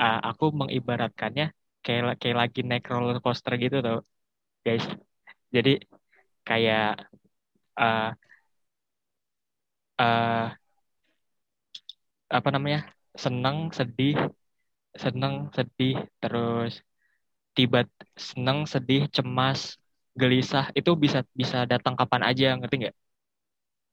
eh, 0.00 0.16
aku 0.28 0.44
mengibaratkannya 0.60 1.44
kayak 1.84 2.02
kayak 2.20 2.36
lagi 2.42 2.60
naik 2.68 2.84
roller 2.92 3.16
coaster 3.24 3.52
gitu 3.64 3.76
tuh, 3.86 3.96
guys. 4.66 4.84
Jadi 5.56 5.70
kayak 6.48 6.80
eh 7.80 8.04
eh 9.98 10.52
apa 12.36 12.48
namanya? 12.54 12.78
Senang, 13.24 13.56
sedih, 13.78 14.14
senang, 15.04 15.34
sedih, 15.56 15.94
terus 16.22 16.72
tiba 17.56 17.78
senang, 18.30 18.58
sedih, 18.72 19.02
cemas, 19.16 19.60
gelisah 20.20 20.66
itu 20.78 20.90
bisa 21.04 21.18
bisa 21.40 21.58
datang 21.72 21.94
kapan 22.00 22.22
aja, 22.30 22.46
ngerti 22.58 22.74
nggak? 22.82 22.96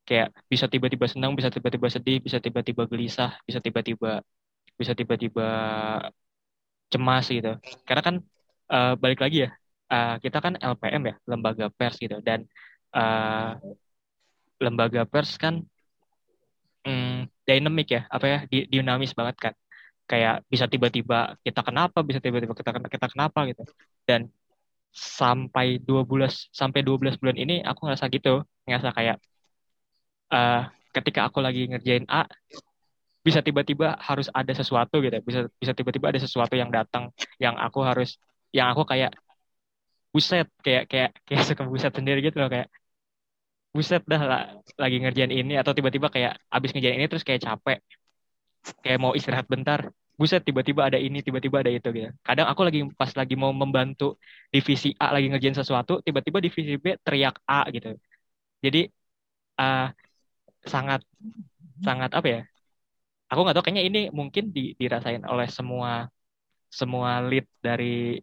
Kayak 0.08 0.28
bisa 0.52 0.66
tiba-tiba 0.74 1.06
senang, 1.14 1.32
bisa 1.38 1.50
tiba-tiba 1.54 1.88
sedih, 1.96 2.18
bisa 2.26 2.38
tiba-tiba 2.46 2.84
gelisah, 2.92 3.32
bisa 3.48 3.60
tiba-tiba 3.66 4.26
bisa 4.80 4.94
tiba-tiba 5.00 5.44
cemas 6.92 7.26
gitu. 7.36 7.50
Karena 7.88 8.02
kan 8.08 8.16
eh, 8.74 8.92
balik 9.02 9.20
lagi 9.24 9.38
ya, 9.46 9.50
eh, 9.94 10.14
kita 10.24 10.38
kan 10.46 10.54
LPM 10.72 11.04
ya, 11.10 11.16
lembaga 11.30 11.66
pers 11.78 11.96
gitu 12.04 12.16
dan 12.28 12.40
eh, 12.98 13.50
lembaga 14.64 15.04
pers 15.06 15.36
kan 15.42 15.56
mm, 16.88 17.28
dynamic 17.48 17.88
ya, 17.96 18.02
apa 18.16 18.26
ya, 18.34 18.38
di- 18.52 18.68
dinamis 18.74 19.12
banget 19.18 19.36
kan. 19.44 19.54
Kayak 20.10 20.36
bisa 20.52 20.66
tiba-tiba 20.74 21.38
kita 21.46 21.62
kenapa, 21.68 21.98
bisa 22.08 22.20
tiba-tiba 22.24 22.54
kita 22.58 22.72
kita 22.96 23.08
kenapa 23.14 23.40
gitu. 23.50 23.64
Dan 24.08 24.22
sampai 24.94 25.68
dua 25.88 26.02
bulan 26.10 26.32
sampai 26.62 26.82
12 26.88 27.16
bulan 27.22 27.38
ini 27.44 27.54
aku 27.70 27.80
ngerasa 27.88 28.06
gitu, 28.16 28.44
ngerasa 28.68 28.90
kayak 28.98 29.18
eh 30.36 30.62
ketika 30.96 31.20
aku 31.28 31.40
lagi 31.46 31.62
ngerjain 31.70 32.06
A 32.10 32.22
bisa 33.30 33.40
tiba-tiba 33.48 33.88
harus 34.08 34.28
ada 34.40 34.54
sesuatu 34.60 34.96
gitu 35.06 35.16
bisa 35.28 35.40
bisa 35.62 35.74
tiba-tiba 35.78 36.06
ada 36.12 36.20
sesuatu 36.26 36.54
yang 36.62 36.70
datang 36.78 37.04
yang 37.44 37.56
aku 37.66 37.80
harus 37.90 38.10
yang 38.58 38.68
aku 38.74 38.84
kayak 38.92 39.12
buset 40.14 40.48
kayak 40.66 40.84
kayak 40.92 41.10
kayak 41.28 41.44
suka 41.50 41.64
buset 41.72 41.92
sendiri 41.98 42.20
gitu 42.26 42.38
loh 42.42 42.50
kayak 42.54 42.68
buset 43.76 44.02
dah 44.12 44.22
lah, 44.30 44.42
lagi 44.82 44.98
ngerjain 45.02 45.32
ini 45.40 45.54
atau 45.62 45.72
tiba-tiba 45.78 46.08
kayak 46.16 46.34
abis 46.56 46.70
ngerjain 46.74 46.98
ini 46.98 47.06
terus 47.12 47.22
kayak 47.28 47.42
capek 47.46 47.80
kayak 48.84 49.00
mau 49.04 49.14
istirahat 49.18 49.48
bentar 49.54 49.80
buset 50.20 50.42
tiba-tiba 50.48 50.82
ada 50.90 51.00
ini 51.00 51.24
tiba-tiba 51.24 51.64
ada 51.64 51.72
itu 51.72 51.88
gitu. 51.96 52.10
Kadang 52.28 52.48
aku 52.52 52.62
lagi 52.68 52.80
pas 53.00 53.12
lagi 53.16 53.36
mau 53.40 53.56
membantu 53.56 54.20
divisi 54.52 54.92
A 55.00 55.16
lagi 55.16 55.32
ngerjain 55.32 55.56
sesuatu 55.56 56.04
tiba-tiba 56.06 56.38
divisi 56.44 56.76
B 56.76 56.86
teriak 57.06 57.36
A 57.48 57.64
gitu. 57.72 57.96
Jadi 58.66 58.80
uh, 59.64 59.88
sangat 60.74 61.02
sangat 61.88 62.12
apa 62.18 62.28
ya 62.28 62.40
aku 63.30 63.40
nggak 63.42 63.56
tahu 63.56 63.66
kayaknya 63.66 63.86
ini 63.90 64.00
mungkin 64.20 64.44
di, 64.56 64.74
dirasain 64.80 65.24
oleh 65.32 65.48
semua 65.58 66.10
semua 66.80 67.22
lead 67.30 67.46
dari 67.62 68.18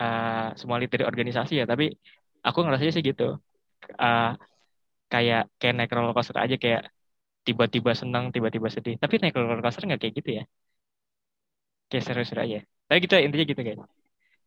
uh, 0.00 0.48
semua 0.60 0.76
lead 0.80 0.90
dari 0.94 1.04
organisasi 1.10 1.52
ya. 1.60 1.64
Tapi 1.68 1.84
aku 2.46 2.58
ngerasanya 2.64 2.92
sih 2.96 3.04
gitu. 3.04 3.36
Uh, 3.96 4.36
kayak 5.12 5.48
kayak 5.60 5.74
naik 5.76 5.92
roller 5.94 6.12
coaster 6.16 6.36
aja 6.44 6.56
kayak 6.60 6.82
tiba-tiba 7.46 7.92
senang 7.96 8.24
tiba-tiba 8.34 8.68
sedih. 8.68 8.94
Tapi 9.02 9.14
naik 9.20 9.34
roller 9.36 9.60
coaster 9.64 9.82
nggak 9.88 10.00
kayak 10.02 10.14
gitu 10.20 10.30
ya? 10.38 10.44
Kayak 11.88 12.04
seru-seru 12.04 12.40
aja. 12.44 12.58
Tapi 12.88 12.98
gitu 13.04 13.14
intinya 13.16 13.44
gitu 13.48 13.60
guys. 13.64 13.80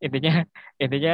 Intinya 0.02 0.32
intinya 0.84 1.14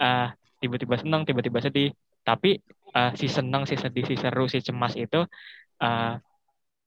uh, 0.00 0.26
tiba-tiba 0.60 0.94
senang 1.00 1.22
tiba-tiba 1.28 1.58
sedih. 1.60 1.92
Tapi 2.24 2.60
uh, 2.96 3.12
si 3.18 3.26
senang 3.28 3.64
si 3.68 3.74
sedih 3.76 4.04
si 4.08 4.14
seru 4.16 4.44
si 4.48 4.58
cemas 4.64 4.94
itu 4.96 5.20
uh, 5.84 6.12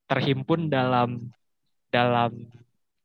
terhimpun 0.10 0.70
dalam 0.70 1.30
dalam 1.90 2.32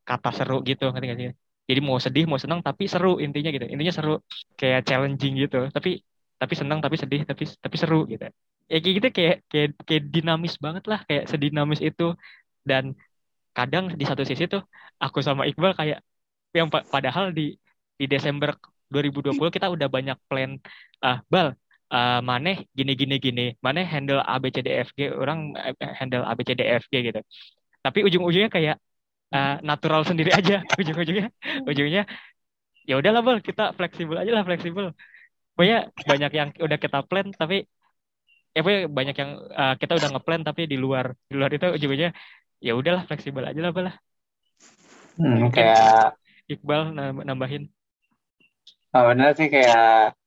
kata 0.05 0.30
seru 0.34 0.61
gitu 0.66 0.90
ngerti 0.90 1.07
gak 1.11 1.18
sih? 1.20 1.30
Jadi 1.70 1.80
mau 1.86 1.98
sedih 2.03 2.24
mau 2.26 2.40
senang 2.40 2.61
tapi 2.66 2.90
seru 2.90 3.22
intinya 3.22 3.51
gitu. 3.55 3.66
Intinya 3.70 3.94
seru 3.94 4.14
kayak 4.59 4.80
challenging 4.88 5.38
gitu. 5.38 5.70
Tapi 5.70 6.03
tapi 6.40 6.55
senang 6.57 6.78
tapi 6.82 6.96
sedih 6.98 7.22
tapi 7.22 7.44
tapi 7.46 7.76
seru 7.78 8.09
gitu. 8.11 8.26
Ya 8.70 8.78
kayak 8.82 8.94
gitu 8.98 9.09
kayak 9.14 9.36
kayak 9.51 9.68
kayak 9.86 10.03
dinamis 10.14 10.55
banget 10.59 10.84
lah 10.90 11.01
kayak 11.07 11.30
sedinamis 11.30 11.80
itu. 11.82 12.14
Dan 12.66 12.98
kadang 13.55 13.94
di 13.94 14.05
satu 14.07 14.22
sisi 14.26 14.51
tuh 14.51 14.62
aku 14.98 15.22
sama 15.22 15.46
Iqbal 15.46 15.74
kayak 15.78 15.98
yang 16.55 16.66
padahal 16.70 17.30
di 17.30 17.55
di 17.94 18.05
Desember 18.11 18.57
2020 18.90 19.38
kita 19.55 19.70
udah 19.70 19.86
banyak 19.86 20.18
plan 20.26 20.59
ah 20.98 21.22
bal 21.30 21.55
uh, 21.91 22.20
maneh 22.22 22.66
gini 22.72 22.93
gini 22.95 23.16
gini. 23.18 23.47
Maneh 23.61 23.84
handle 23.84 24.22
A 24.22 24.38
B 24.38 24.49
C 24.55 24.62
D 24.62 24.70
F 24.70 24.95
G 24.97 25.11
orang 25.11 25.55
uh, 25.59 25.74
handle 25.99 26.24
A 26.24 26.32
B 26.38 26.47
C 26.47 26.55
D 26.55 26.62
F 26.64 26.86
G 26.88 27.03
gitu. 27.05 27.20
Tapi 27.82 28.07
ujung-ujungnya 28.07 28.51
kayak 28.51 28.76
uh, 29.34 29.59
natural 29.61 30.07
sendiri 30.07 30.30
aja. 30.32 30.62
Ujung-ujungnya 30.80 31.28
ujungnya 31.66 32.03
ya 32.88 32.99
udahlah 32.99 33.22
bal 33.22 33.38
kita 33.45 33.76
fleksibel 33.76 34.16
aja 34.16 34.30
lah 34.32 34.43
fleksibel. 34.47 34.97
Pokoknya 35.55 35.93
banyak 36.09 36.32
yang 36.32 36.49
udah 36.57 36.78
kita 36.80 36.99
plan 37.05 37.28
tapi 37.36 37.68
ya 38.57 38.61
pokoknya 38.64 38.82
banyak 38.91 39.16
yang 39.18 39.30
uh, 39.53 39.74
kita 39.76 39.93
udah 39.99 40.09
ngeplan 40.16 40.43
tapi 40.43 40.66
di 40.66 40.74
luar 40.80 41.14
di 41.30 41.34
luar 41.38 41.51
itu 41.55 41.66
ujungnya 41.70 42.11
ya 42.59 42.72
udahlah 42.74 43.07
fleksibel 43.07 43.45
aja 43.45 43.61
lah 43.61 43.72
lah. 43.74 43.97
Hmm, 45.20 45.53
kayak 45.53 46.16
Iqbal 46.51 46.97
nambahin. 47.22 47.70
Oh, 48.91 49.07
benar 49.07 49.38
sih 49.38 49.47
kayak 49.47 50.18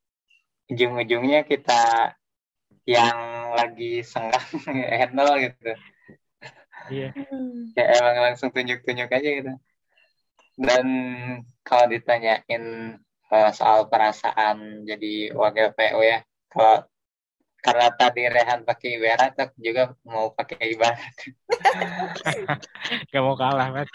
ujung-ujungnya 0.72 1.44
kita 1.44 2.14
yang 2.84 3.18
lagi 3.56 4.04
senggang 4.04 4.48
handle 5.00 5.34
gitu. 5.40 5.72
Iya. 6.92 7.10
Kayak 7.76 7.92
emang 8.00 8.18
langsung 8.32 8.50
tunjuk-tunjuk 8.52 9.10
aja 9.10 9.30
gitu. 9.44 9.54
Dan 10.54 10.86
kalau 11.66 11.90
ditanyain 11.90 12.96
uh, 13.34 13.50
soal 13.50 13.90
perasaan 13.90 14.86
jadi 14.86 15.34
wakil 15.34 15.74
PO 15.74 16.00
ya 16.06 16.20
kalau 16.54 16.86
karena 17.64 17.88
tadi 17.96 18.28
Rehan 18.28 18.68
pakai 18.68 19.00
ibarat 19.00 19.34
aku 19.40 19.56
juga 19.58 19.96
mau 20.04 20.36
pakai 20.36 20.76
ibarat 20.76 21.16
gak 23.12 23.24
mau 23.24 23.40
kalah 23.40 23.72
banget 23.72 23.90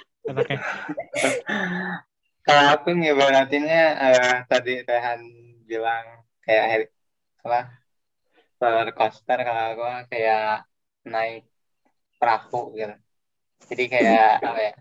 kalau 2.42 2.64
aku 2.74 2.96
ngibaratinnya 2.96 3.84
uh, 3.94 4.36
tadi 4.48 4.82
Rehan 4.82 5.20
bilang 5.68 6.17
kayak 6.48 6.88
apa 7.44 7.60
roller 8.56 8.90
coaster 8.96 9.38
kalau 9.44 9.62
aku 9.76 9.84
kayak 10.08 10.64
naik 11.04 11.44
perahu 12.16 12.72
gitu. 12.72 12.96
Jadi 13.68 13.84
kayak 13.92 14.32
apa 14.48 14.60
ya 14.72 14.74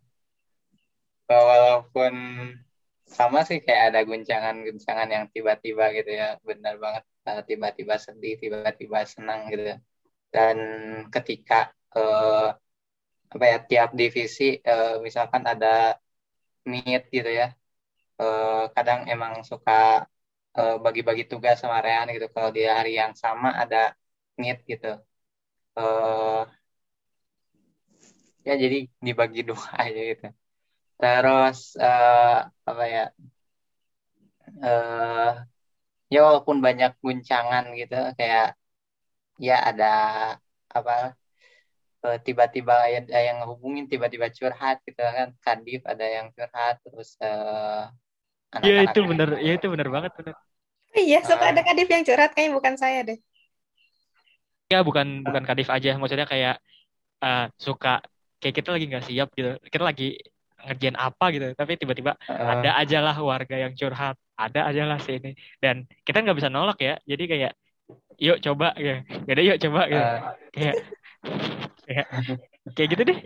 walaupun 1.27 2.13
sama 3.03 3.43
sih 3.43 3.59
kayak 3.59 3.91
ada 3.91 3.99
guncangan-guncangan 4.07 5.09
yang 5.11 5.25
tiba-tiba 5.35 5.91
gitu 5.91 6.11
ya 6.15 6.39
benar 6.47 6.79
banget 6.79 7.03
Eh, 7.27 7.41
tiba-tiba 7.43 7.95
sedih 7.99 8.39
tiba-tiba 8.39 9.03
senang 9.03 9.51
gitu. 9.51 9.75
Dan 10.31 10.57
ketika 11.11 11.75
uh, 11.91 12.55
apa 13.27 13.45
ya 13.51 13.57
tiap 13.69 13.89
divisi 13.99 14.63
uh, 14.63 15.03
misalkan 15.03 15.43
ada 15.43 15.99
meet 16.63 17.03
gitu 17.11 17.27
ya 17.27 17.51
uh, 18.23 18.71
kadang 18.75 19.11
emang 19.11 19.43
suka 19.43 20.07
bagi-bagi 20.85 21.23
uh, 21.25 21.29
tugas 21.31 21.55
sama 21.61 21.77
Rehan 21.85 22.07
gitu 22.15 22.27
kalau 22.35 22.49
di 22.57 22.61
hari 22.65 22.97
yang 23.01 23.13
sama 23.23 23.49
ada 23.61 23.93
meet 24.39 24.57
gitu. 24.71 24.87
Uh, 25.77 26.45
ya 28.47 28.53
jadi 28.63 28.77
dibagi 29.05 29.41
dua 29.49 29.67
aja 29.83 30.01
gitu. 30.11 30.25
Terus 31.01 31.57
uh, 31.77 32.49
apa 32.69 32.83
ya 32.95 33.03
uh, 34.63 35.31
ya 36.13 36.19
walaupun 36.27 36.57
banyak 36.65 36.91
guncangan 37.03 37.63
gitu 37.79 37.95
kayak 38.19 38.55
ya 39.37 39.55
ada 39.69 39.85
apa 40.77 41.13
tiba-tiba 42.25 42.75
ada 42.87 43.19
yang 43.19 43.43
hubungin 43.49 43.85
tiba-tiba 43.91 44.31
curhat 44.31 44.79
gitu 44.87 45.01
kan 45.01 45.29
kadif 45.43 45.81
ada 45.83 46.05
yang 46.07 46.27
curhat 46.31 46.79
terus 46.85 47.19
uh, 47.19 47.91
Iya 48.63 48.87
itu 48.87 48.99
benar, 49.03 49.29
ya 49.43 49.51
itu 49.59 49.67
benar 49.67 49.87
banget 49.91 50.11
benar. 50.15 50.35
Iya, 50.97 51.19
suka 51.23 51.45
uh, 51.45 51.51
ada 51.51 51.61
kadif 51.61 51.87
yang 51.91 52.03
curhat 52.07 52.31
kayaknya 52.31 52.53
bukan 52.55 52.73
saya 52.79 52.99
deh. 53.03 53.19
Ya 54.71 54.83
bukan 54.83 55.23
bukan 55.23 55.43
kadif 55.43 55.67
aja, 55.67 55.95
maksudnya 55.99 56.27
kayak 56.27 56.59
uh, 57.23 57.51
suka 57.59 58.03
kayak 58.39 58.55
kita 58.55 58.69
lagi 58.71 58.85
nggak 58.87 59.05
siap 59.05 59.29
gitu, 59.35 59.57
kita 59.67 59.83
lagi 59.83 60.17
ngerjain 60.57 60.97
apa 60.97 61.25
gitu, 61.31 61.47
tapi 61.53 61.77
tiba-tiba 61.77 62.17
uh, 62.27 62.47
ada 62.59 62.81
aja 62.81 62.97
lah 63.03 63.15
warga 63.19 63.55
yang 63.55 63.75
curhat. 63.77 64.17
Ada 64.37 64.69
aja 64.69 64.85
lah 64.85 65.01
sini 65.01 65.33
dan 65.57 65.89
kita 66.05 66.21
nggak 66.21 66.37
bisa 66.37 66.53
nolak 66.53 66.77
ya. 66.77 67.01
Jadi 67.09 67.25
kayak 67.25 67.57
yuk 68.21 68.37
coba 68.37 68.77
ya 68.77 69.01
ada 69.25 69.41
yuk 69.41 69.57
coba 69.57 69.81
gitu. 69.89 69.97
Uh. 69.97 70.19
kayak 70.53 70.75
kayak 71.89 72.05
kayak 72.77 72.89
gitu 72.93 73.01
deh. 73.01 73.19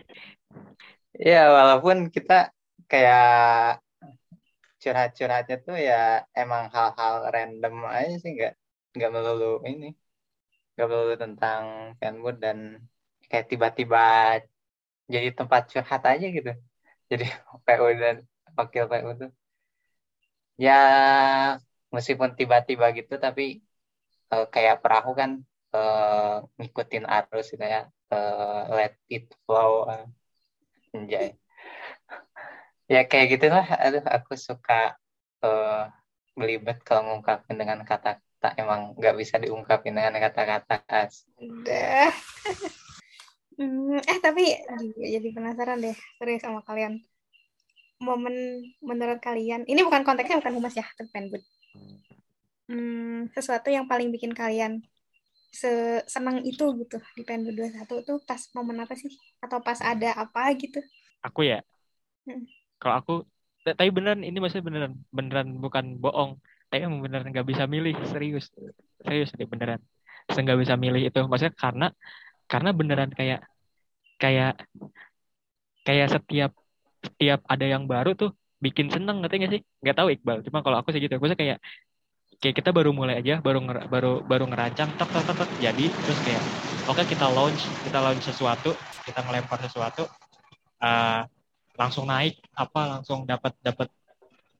Ya 1.19 1.51
walaupun 1.51 2.07
kita 2.07 2.55
kayak 2.87 3.80
curhat-curhatnya 4.81 5.55
tuh 5.67 5.77
ya 5.87 5.93
emang 6.41 6.63
hal-hal 6.75 7.15
random 7.33 7.73
aja 7.97 8.15
sih 8.23 8.31
nggak 8.35 8.53
nggak 8.95 9.11
melulu 9.15 9.45
ini 9.71 9.85
nggak 10.73 10.87
melulu 10.91 11.13
tentang 11.23 11.63
fanboot 11.99 12.35
dan 12.43 12.57
kayak 13.29 13.45
tiba-tiba 13.51 13.99
jadi 15.13 15.29
tempat 15.37 15.61
curhat 15.71 16.01
aja 16.11 16.25
gitu. 16.37 16.51
Jadi 17.11 17.23
PU 17.65 17.87
dan 18.03 18.15
wakil 18.57 18.83
PU 18.91 19.09
tuh. 19.21 19.29
Ya 20.65 20.71
meskipun 21.95 22.29
tiba-tiba 22.39 22.85
gitu 22.97 23.13
tapi 23.25 23.41
uh, 24.33 24.45
kayak 24.53 24.79
perahu 24.83 25.11
kan 25.19 25.31
uh, 25.75 26.43
ngikutin 26.57 27.05
arus 27.15 27.45
gitu 27.51 27.65
ya 27.75 27.81
uh, 28.15 28.71
let 28.77 28.93
it 29.15 29.25
flow 29.43 29.71
uh, 29.91 30.05
ya 32.91 33.07
kayak 33.07 33.27
gitu 33.39 33.47
lah 33.47 33.63
aduh 33.79 34.03
aku 34.03 34.35
suka 34.35 34.99
uh, 35.47 35.87
belibet 36.35 36.83
kalau 36.83 37.07
ngungkapin 37.07 37.55
dengan 37.55 37.79
kata-kata. 37.87 38.57
Emang 38.57 38.97
nggak 38.97 39.15
bisa 39.15 39.35
diungkapin 39.39 39.95
dengan 39.95 40.17
kata-kata 40.19 40.83
as 40.91 41.23
udah. 41.39 42.11
Hmm, 43.59 43.99
eh 44.01 44.17
tapi 44.17 44.57
jadi 44.97 45.27
penasaran 45.37 45.77
deh 45.77 45.93
serius 46.17 46.41
sama 46.41 46.65
kalian. 46.65 46.97
Momen 48.01 48.65
menurut 48.81 49.21
kalian 49.21 49.69
ini 49.69 49.85
bukan 49.85 50.01
konteksnya 50.01 50.41
bukan 50.41 50.57
humas 50.57 50.73
ya 50.73 50.81
tapi 50.97 51.13
penbud 51.13 51.45
hmm, 52.71 53.29
sesuatu 53.35 53.69
yang 53.69 53.85
paling 53.85 54.09
bikin 54.09 54.33
kalian 54.33 54.81
senang 56.07 56.39
itu 56.47 56.63
gitu 56.79 56.97
di 57.13 57.21
penbud 57.27 57.53
21 57.53 58.07
tuh 58.07 58.17
pas 58.23 58.39
momen 58.55 58.81
apa 58.81 58.95
sih? 58.95 59.11
Atau 59.43 59.59
pas 59.59 59.77
ada 59.83 60.15
apa 60.15 60.47
gitu? 60.55 60.79
Aku 61.27 61.43
ya? 61.43 61.59
Hmm. 62.23 62.47
Kalau 62.81 62.95
aku 62.97 63.13
tapi 63.61 63.93
beneran 63.93 64.25
ini 64.25 64.41
maksudnya 64.41 64.65
beneran 64.65 64.93
beneran 65.13 65.47
bukan 65.61 66.01
bohong. 66.01 66.41
Tapi 66.73 66.81
emang 66.81 67.05
beneran 67.05 67.29
nggak 67.29 67.45
bisa 67.45 67.69
milih 67.69 67.93
serius. 68.09 68.49
Serius 69.05 69.29
deh 69.37 69.45
beneran. 69.45 69.77
Nggak 70.25 70.59
bisa 70.65 70.73
milih 70.73 71.13
itu. 71.13 71.19
Maksudnya 71.29 71.53
karena 71.53 71.87
karena 72.49 72.69
beneran 72.73 73.11
kayak 73.13 73.45
kayak 74.17 74.65
kayak 75.85 76.07
setiap 76.09 76.51
setiap 77.05 77.39
ada 77.45 77.65
yang 77.65 77.85
baru 77.85 78.17
tuh 78.17 78.33
bikin 78.61 78.89
seneng 78.93 79.21
ngerti 79.21 79.35
gak 79.41 79.51
sih? 79.57 79.61
Nggak 79.81 79.95
tahu 79.97 80.07
Iqbal. 80.13 80.37
Cuma 80.45 80.59
kalau 80.65 80.77
aku 80.81 80.89
sih 80.93 81.01
gitu. 81.01 81.13
Aku 81.17 81.29
sih 81.29 81.37
kayak 81.37 81.61
kayak 82.41 82.55
kita 82.57 82.73
baru 82.73 82.89
mulai 82.89 83.21
aja 83.21 83.37
baru 83.37 83.61
nger, 83.61 83.85
baru 83.85 84.25
baru 84.25 84.49
ngerancang 84.49 84.89
tek 84.97 85.09
tek, 85.13 85.29
tek 85.29 85.49
jadi 85.61 85.85
terus 85.93 86.19
kayak 86.25 86.41
oke 86.89 86.97
okay, 86.97 87.05
kita 87.13 87.29
launch 87.29 87.69
kita 87.85 88.01
launch 88.01 88.25
sesuatu 88.25 88.73
kita 89.05 89.21
ngelempar 89.21 89.61
sesuatu 89.61 90.09
uh, 90.81 91.21
langsung 91.81 92.05
naik 92.05 92.37
apa 92.53 92.81
langsung 92.97 93.25
dapat 93.25 93.57
dapat 93.65 93.89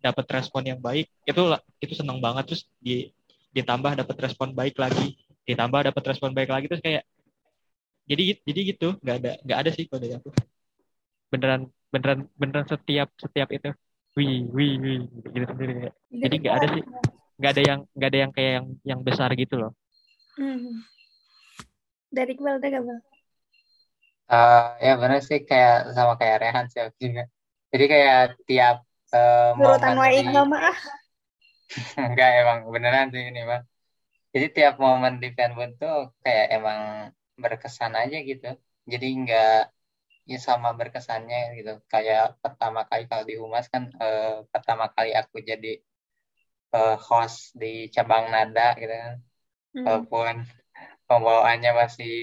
dapat 0.01 0.25
respon 0.33 0.65
yang 0.65 0.79
baik 0.81 1.05
itu 1.29 1.41
itu 1.77 1.93
seneng 1.93 2.17
banget. 2.17 2.49
Terus 2.49 2.63
di 2.81 3.13
ditambah 3.53 3.93
dapat 4.01 4.17
respon 4.25 4.55
baik 4.57 4.79
lagi 4.81 5.19
ditambah 5.45 5.91
dapat 5.91 6.03
respon 6.15 6.31
baik 6.31 6.49
lagi 6.49 6.65
terus 6.71 6.79
kayak 6.79 7.03
jadi 8.07 8.39
jadi 8.47 8.59
gitu 8.73 8.87
nggak 9.03 9.15
ada 9.21 9.31
nggak 9.45 9.59
ada 9.61 9.69
sih 9.69 9.85
kalau 9.85 10.01
dari 10.01 10.17
aku. 10.17 10.29
Beneran 11.29 11.61
beneran 11.93 12.19
beneran 12.35 12.65
setiap 12.65 13.13
setiap 13.21 13.53
itu. 13.53 13.69
Wih 14.17 14.49
wih 14.51 14.75
wih 14.81 14.99
gitu 15.31 15.45
sendiri 15.45 15.71
kayak 15.77 15.93
jadi 16.09 16.35
nggak 16.41 16.55
ada 16.57 16.67
sih 16.73 16.83
nggak 17.39 17.51
ada 17.57 17.61
yang 17.63 17.79
nggak 17.95 18.09
ada 18.09 18.19
yang 18.19 18.31
kayak 18.33 18.51
yang 18.57 18.67
yang 18.83 18.99
besar 19.05 19.29
gitu 19.37 19.55
loh. 19.61 19.71
Hmm. 20.39 20.83
dari 22.11 22.35
Iqbal 22.35 22.59
ada 22.59 22.67
gak 22.67 22.83
bang 22.87 23.01
Uh, 24.31 24.79
ya 24.79 24.95
benar 24.95 25.19
sih 25.19 25.43
kayak 25.43 25.91
sama 25.91 26.15
kayak 26.15 26.39
Rehan 26.39 26.65
sih 26.71 26.79
juga. 26.95 27.27
Jadi 27.71 27.85
kayak 27.91 28.21
tiap 28.47 28.77
uh, 29.11 29.51
momen 29.59 29.95
di... 30.23 30.23
mah 30.47 30.79
Enggak 31.99 32.29
emang 32.39 32.59
beneran 32.71 33.11
sih 33.11 33.27
ini 33.27 33.43
bang. 33.43 33.63
Jadi 34.31 34.45
tiap 34.55 34.79
momen 34.79 35.19
di 35.19 35.35
fanbun 35.35 35.75
tuh 35.75 36.15
kayak 36.23 36.47
emang 36.55 37.11
berkesan 37.35 37.91
aja 37.99 38.17
gitu. 38.23 38.55
Jadi 38.87 39.07
enggak 39.11 39.71
ya 40.23 40.39
sama 40.39 40.71
berkesannya 40.79 41.59
gitu. 41.59 41.83
Kayak 41.91 42.39
pertama 42.39 42.87
kali 42.87 43.11
kalau 43.11 43.27
di 43.27 43.35
Humas 43.35 43.67
kan 43.67 43.91
uh, 43.99 44.47
pertama 44.47 44.87
kali 44.95 45.11
aku 45.11 45.43
jadi 45.43 45.83
uh, 46.71 46.95
host 46.95 47.51
di 47.51 47.91
cabang 47.91 48.31
nada 48.31 48.79
gitu 48.79 48.95
kan. 48.95 49.15
Hmm. 49.75 49.83
Walaupun 49.83 50.35
pembawaannya 51.07 51.71
masih 51.75 52.15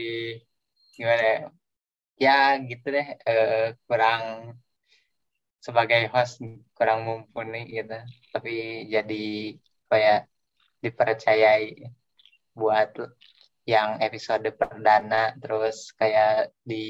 gimana 0.96 1.24
ya 1.24 1.40
ya 2.24 2.58
gitu 2.70 2.86
deh. 2.96 3.08
Uh, 3.28 3.74
kurang 3.86 4.22
sebagai 5.66 6.02
host 6.12 6.42
kurang 6.76 6.98
mumpuni 7.06 7.58
gitu. 7.76 7.94
Tapi 8.32 8.52
jadi 8.94 9.24
kayak 9.90 10.18
dipercayai 10.84 11.66
buat 12.58 12.90
yang 13.72 13.88
episode 14.06 14.46
perdana. 14.58 15.34
Terus 15.40 15.76
kayak 15.98 16.54
di 16.70 16.84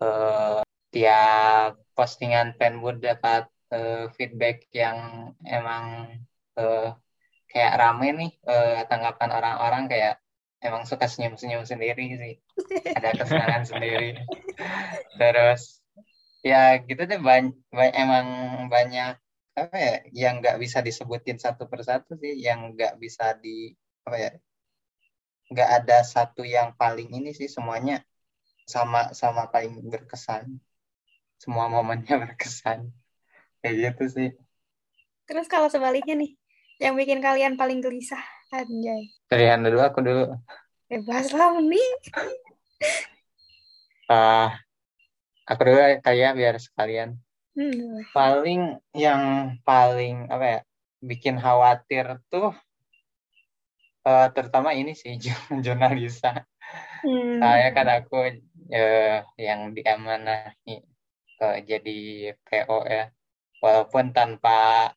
uh, 0.00 0.62
tiap 0.94 1.76
postingan 1.96 2.56
fanwood 2.58 3.02
dapat 3.02 3.48
uh, 3.72 4.08
feedback 4.16 4.68
yang 4.72 4.98
emang 5.44 5.84
uh, 6.56 6.94
kayak 7.50 7.76
rame 7.80 8.08
nih 8.12 8.32
uh, 8.44 8.84
tanggapan 8.90 9.30
orang-orang 9.32 9.84
kayak 9.88 10.14
emang 10.66 10.84
suka 10.84 11.06
senyum-senyum 11.06 11.62
sendiri 11.62 12.18
sih. 12.18 12.34
Ada 12.98 13.14
kesenangan 13.14 13.64
sendiri. 13.64 14.18
Terus 15.14 15.80
ya 16.42 16.78
gitu 16.82 17.02
deh 17.06 17.22
banyak, 17.22 17.54
emang 17.94 18.26
banyak 18.66 19.14
apa 19.56 19.76
ya 19.80 19.94
yang 20.12 20.44
nggak 20.44 20.60
bisa 20.60 20.84
disebutin 20.84 21.40
satu 21.40 21.64
persatu 21.64 22.12
sih 22.20 22.36
yang 22.36 22.76
nggak 22.76 23.00
bisa 23.00 23.32
di 23.40 23.72
apa 24.04 24.16
ya 24.20 24.32
nggak 25.48 25.70
ada 25.82 26.04
satu 26.04 26.44
yang 26.44 26.76
paling 26.76 27.08
ini 27.08 27.32
sih 27.32 27.48
semuanya 27.48 28.04
sama 28.66 29.14
sama 29.14 29.46
paling 29.48 29.78
berkesan. 29.86 30.58
Semua 31.38 31.70
momennya 31.70 32.18
berkesan. 32.26 32.90
Kayak 33.62 33.74
gitu 33.94 34.04
sih. 34.10 34.28
Terus 35.26 35.46
kalau 35.46 35.70
sebaliknya 35.70 36.18
nih 36.18 36.34
yang 36.82 36.92
bikin 36.98 37.24
kalian 37.24 37.56
paling 37.56 37.80
gelisah 37.80 38.35
Anjay. 38.54 39.10
Pilihan 39.26 39.60
dulu, 39.62 39.78
aku 39.82 39.98
dulu. 40.02 40.24
Bebas 40.86 41.34
lah, 41.34 41.58
nih. 41.58 41.90
uh, 44.06 44.48
aku 45.46 45.60
dulu 45.66 45.78
kayak 46.02 46.38
biar 46.38 46.56
sekalian. 46.62 47.18
Hmm. 47.56 48.04
Paling 48.12 48.78
yang 48.92 49.56
paling 49.64 50.28
apa 50.28 50.44
ya 50.44 50.60
bikin 51.00 51.40
khawatir 51.40 52.20
tuh 52.28 52.52
uh, 54.06 54.26
terutama 54.30 54.76
ini 54.76 54.94
sih 54.94 55.18
jurnalisa. 55.64 56.46
Hmm. 57.02 57.42
Saya 57.42 57.68
kan 57.74 57.86
aku 57.90 58.16
uh, 58.70 59.18
yang 59.38 59.74
diamanahi 59.74 60.86
uh, 61.42 61.58
jadi 61.66 62.32
PO 62.46 62.78
ya. 62.86 63.10
Walaupun 63.58 64.12
tanpa 64.14 64.92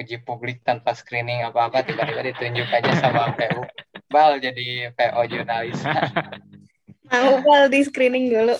uji 0.00 0.16
publik 0.24 0.64
tanpa 0.64 0.96
screening 0.96 1.44
apa-apa 1.44 1.84
tiba-tiba 1.84 2.24
ditunjuk 2.32 2.68
aja 2.72 2.92
sama 2.98 3.36
PU 3.36 3.62
Bal 4.08 4.40
jadi 4.40 4.90
PO 4.96 5.20
jurnalis 5.28 5.80
mau 7.10 7.42
Bal 7.42 7.66
di 7.66 7.82
screening 7.82 8.30
dulu. 8.30 8.56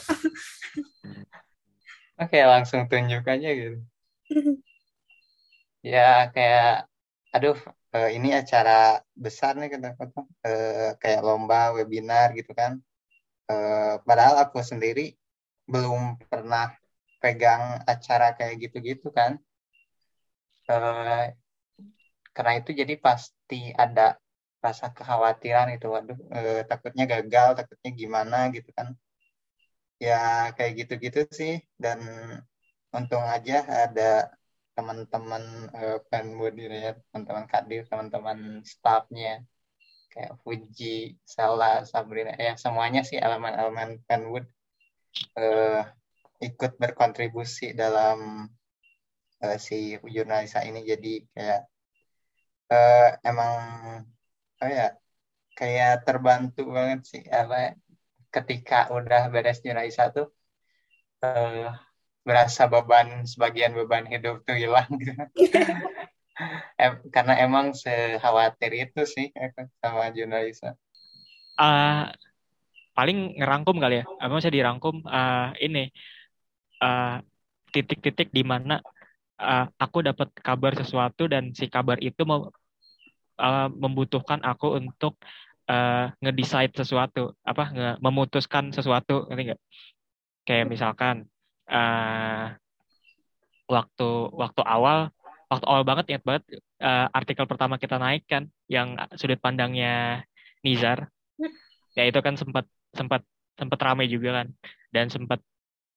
Oke 2.21 2.39
langsung 2.45 2.85
tunjuk 2.91 3.25
aja 3.25 3.49
gitu. 3.55 3.79
Ya 5.81 6.29
kayak 6.37 6.93
aduh 7.33 7.57
eh, 7.97 8.13
ini 8.13 8.37
acara 8.37 9.01
besar 9.17 9.57
nih 9.57 9.73
kata-kata 9.73 10.29
eh, 10.45 10.93
kayak 11.01 11.25
lomba 11.25 11.73
webinar 11.73 12.37
gitu 12.37 12.53
kan. 12.53 12.77
Eh, 13.49 13.97
padahal 14.05 14.45
aku 14.45 14.61
sendiri 14.61 15.17
belum 15.65 16.21
pernah 16.29 16.77
pegang 17.25 17.81
acara 17.89 18.37
kayak 18.37 18.61
gitu-gitu 18.61 19.09
kan 19.09 19.41
uh, 20.71 21.27
karena 22.35 22.53
itu 22.63 22.71
jadi 22.81 22.95
pasti 23.07 23.75
ada 23.75 24.17
rasa 24.65 24.93
kekhawatiran 24.97 25.73
itu 25.75 25.87
waduh 25.89 26.19
uh, 26.37 26.61
takutnya 26.71 27.05
gagal 27.09 27.49
takutnya 27.59 27.91
gimana 28.01 28.37
gitu 28.55 28.71
kan. 28.79 28.89
Ya 30.01 30.51
kayak 30.57 30.73
gitu-gitu 30.81 31.21
sih. 31.35 31.55
Dan 31.75 32.01
untung 32.97 33.25
aja 33.27 33.67
ada 33.85 34.31
teman-teman 34.77 35.45
penbudi 36.09 36.65
ya 36.71 36.97
teman-teman 37.11 37.45
kadir 37.53 37.83
teman-teman 37.91 38.39
staffnya. 38.65 39.43
Kayak 40.11 40.43
Fuji, 40.43 41.21
Sala, 41.23 41.87
Sabrina. 41.87 42.35
Ya 42.35 42.59
semuanya 42.59 43.07
sih 43.07 43.19
elemen-elemen 43.21 44.03
penwood 44.11 44.47
uh, 45.39 45.87
ikut 46.41 46.73
berkontribusi 46.81 47.77
dalam 47.77 48.49
uh, 49.45 49.57
si 49.57 49.97
jurnalisa 50.05 50.65
ini 50.65 50.85
jadi 50.85 51.13
kayak 51.33 51.61
uh, 52.71 53.09
emang 53.25 53.55
apa 54.61 54.67
ya 54.69 54.89
kayak 55.57 56.05
terbantu 56.05 56.69
banget 56.73 57.01
sih 57.05 57.23
apa 57.29 57.77
ketika 58.31 58.93
udah 58.95 59.29
beres 59.33 59.61
jurnalisa 59.65 60.13
tuh 60.15 60.31
uh, 61.25 61.75
berasa 62.23 62.69
beban 62.69 63.25
sebagian 63.25 63.73
beban 63.75 64.07
hidup 64.07 64.45
tuh 64.45 64.55
hilang 64.55 64.87
gitu. 65.01 65.13
em, 66.83 66.95
karena 67.11 67.35
emang 67.41 67.73
sekhawatir 67.73 68.89
itu 68.89 69.03
sih 69.09 69.27
sama 69.81 70.13
jurnalisa. 70.13 70.77
Uh, 71.61 72.09
paling 72.97 73.37
ngerangkum 73.37 73.77
kali 73.81 74.01
ya, 74.01 74.05
apa 74.21 74.33
bisa 74.37 74.53
dirangkum 74.53 75.05
uh, 75.05 75.53
ini 75.61 75.93
titik-titik 77.69 78.33
uh, 78.33 78.35
di 78.37 78.45
mana 78.45 78.81
uh, 79.41 79.67
aku 79.81 80.05
dapat 80.05 80.29
kabar 80.45 80.77
sesuatu 80.77 81.27
dan 81.27 81.57
si 81.57 81.67
kabar 81.67 81.97
itu 81.99 82.23
mem, 82.29 82.53
uh, 83.41 83.69
membutuhkan 83.73 84.45
aku 84.45 84.77
untuk 84.77 85.17
uh, 85.67 86.13
ngedecide 86.21 86.77
sesuatu 86.77 87.35
apa 87.43 87.65
nge 87.73 87.91
memutuskan 88.05 88.71
sesuatu 88.71 89.27
ngerti 89.27 89.43
nggak? 89.53 89.61
Kayak 90.45 90.67
misalkan 90.69 91.17
uh, 91.73 92.55
waktu 93.71 94.09
waktu 94.35 94.63
awal 94.67 95.09
waktu 95.51 95.67
awal 95.67 95.83
banget 95.83 96.05
ingat 96.15 96.25
banget 96.27 96.45
uh, 96.83 97.07
artikel 97.11 97.47
pertama 97.49 97.81
kita 97.81 97.97
naik 97.99 98.23
kan 98.29 98.47
yang 98.71 98.95
sudut 99.17 99.41
pandangnya 99.41 100.23
Nizar. 100.63 101.09
Ya 101.99 102.07
itu 102.07 102.21
kan 102.23 102.39
sempat 102.39 102.69
sempat 102.95 103.27
sempat 103.59 103.81
ramai 103.83 104.07
juga 104.07 104.43
kan 104.43 104.47
dan 104.95 105.11
sempat 105.11 105.43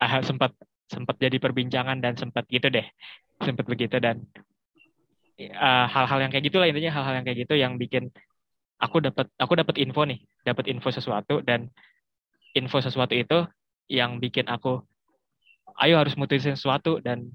uh, 0.02 0.22
sempat 0.26 0.52
sempat 0.94 1.18
jadi 1.18 1.38
perbincangan 1.42 1.98
dan 1.98 2.14
sempat 2.14 2.46
gitu 2.54 2.70
deh. 2.70 2.86
Sempat 3.42 3.66
begitu 3.66 3.98
dan 3.98 4.22
hal 5.34 5.90
hal-hal 5.90 6.20
yang 6.22 6.32
kayak 6.32 6.46
gitulah 6.46 6.70
intinya 6.70 6.94
hal-hal 6.94 7.14
yang 7.18 7.26
kayak 7.26 7.40
gitu 7.50 7.58
yang 7.58 7.74
bikin 7.82 8.14
aku 8.78 9.02
dapat 9.02 9.26
aku 9.42 9.58
dapat 9.58 9.76
info 9.82 10.06
nih 10.06 10.22
dapat 10.46 10.70
info 10.70 10.94
sesuatu 10.94 11.42
dan 11.42 11.74
info 12.54 12.78
sesuatu 12.78 13.18
itu 13.18 13.50
yang 13.90 14.22
bikin 14.22 14.46
aku 14.46 14.86
ayo 15.82 15.98
harus 15.98 16.14
mutusin 16.14 16.54
sesuatu 16.54 17.02
dan 17.02 17.34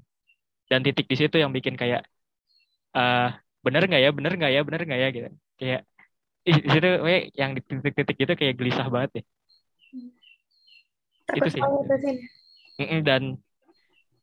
dan 0.71 0.79
titik 0.85 1.11
di 1.11 1.17
situ 1.19 1.35
yang 1.35 1.51
bikin 1.51 1.75
kayak 1.75 2.07
uh, 2.95 3.35
bener 3.65 3.83
nggak 3.89 4.01
ya 4.01 4.09
bener 4.15 4.33
nggak 4.37 4.51
ya 4.53 4.61
bener 4.63 4.81
nggak 4.85 4.99
ya 5.01 5.07
gitu. 5.11 5.27
Kayak 5.59 5.81
di 6.45 6.69
situ 6.71 6.89
yang 7.35 7.51
di 7.57 7.61
titik-titik 7.61 8.17
itu 8.17 8.33
kayak 8.37 8.55
gelisah 8.55 8.87
banget 8.87 9.09
deh. 9.19 9.25
Itu 11.35 11.49
sih. 11.51 11.63
dan 13.03 13.35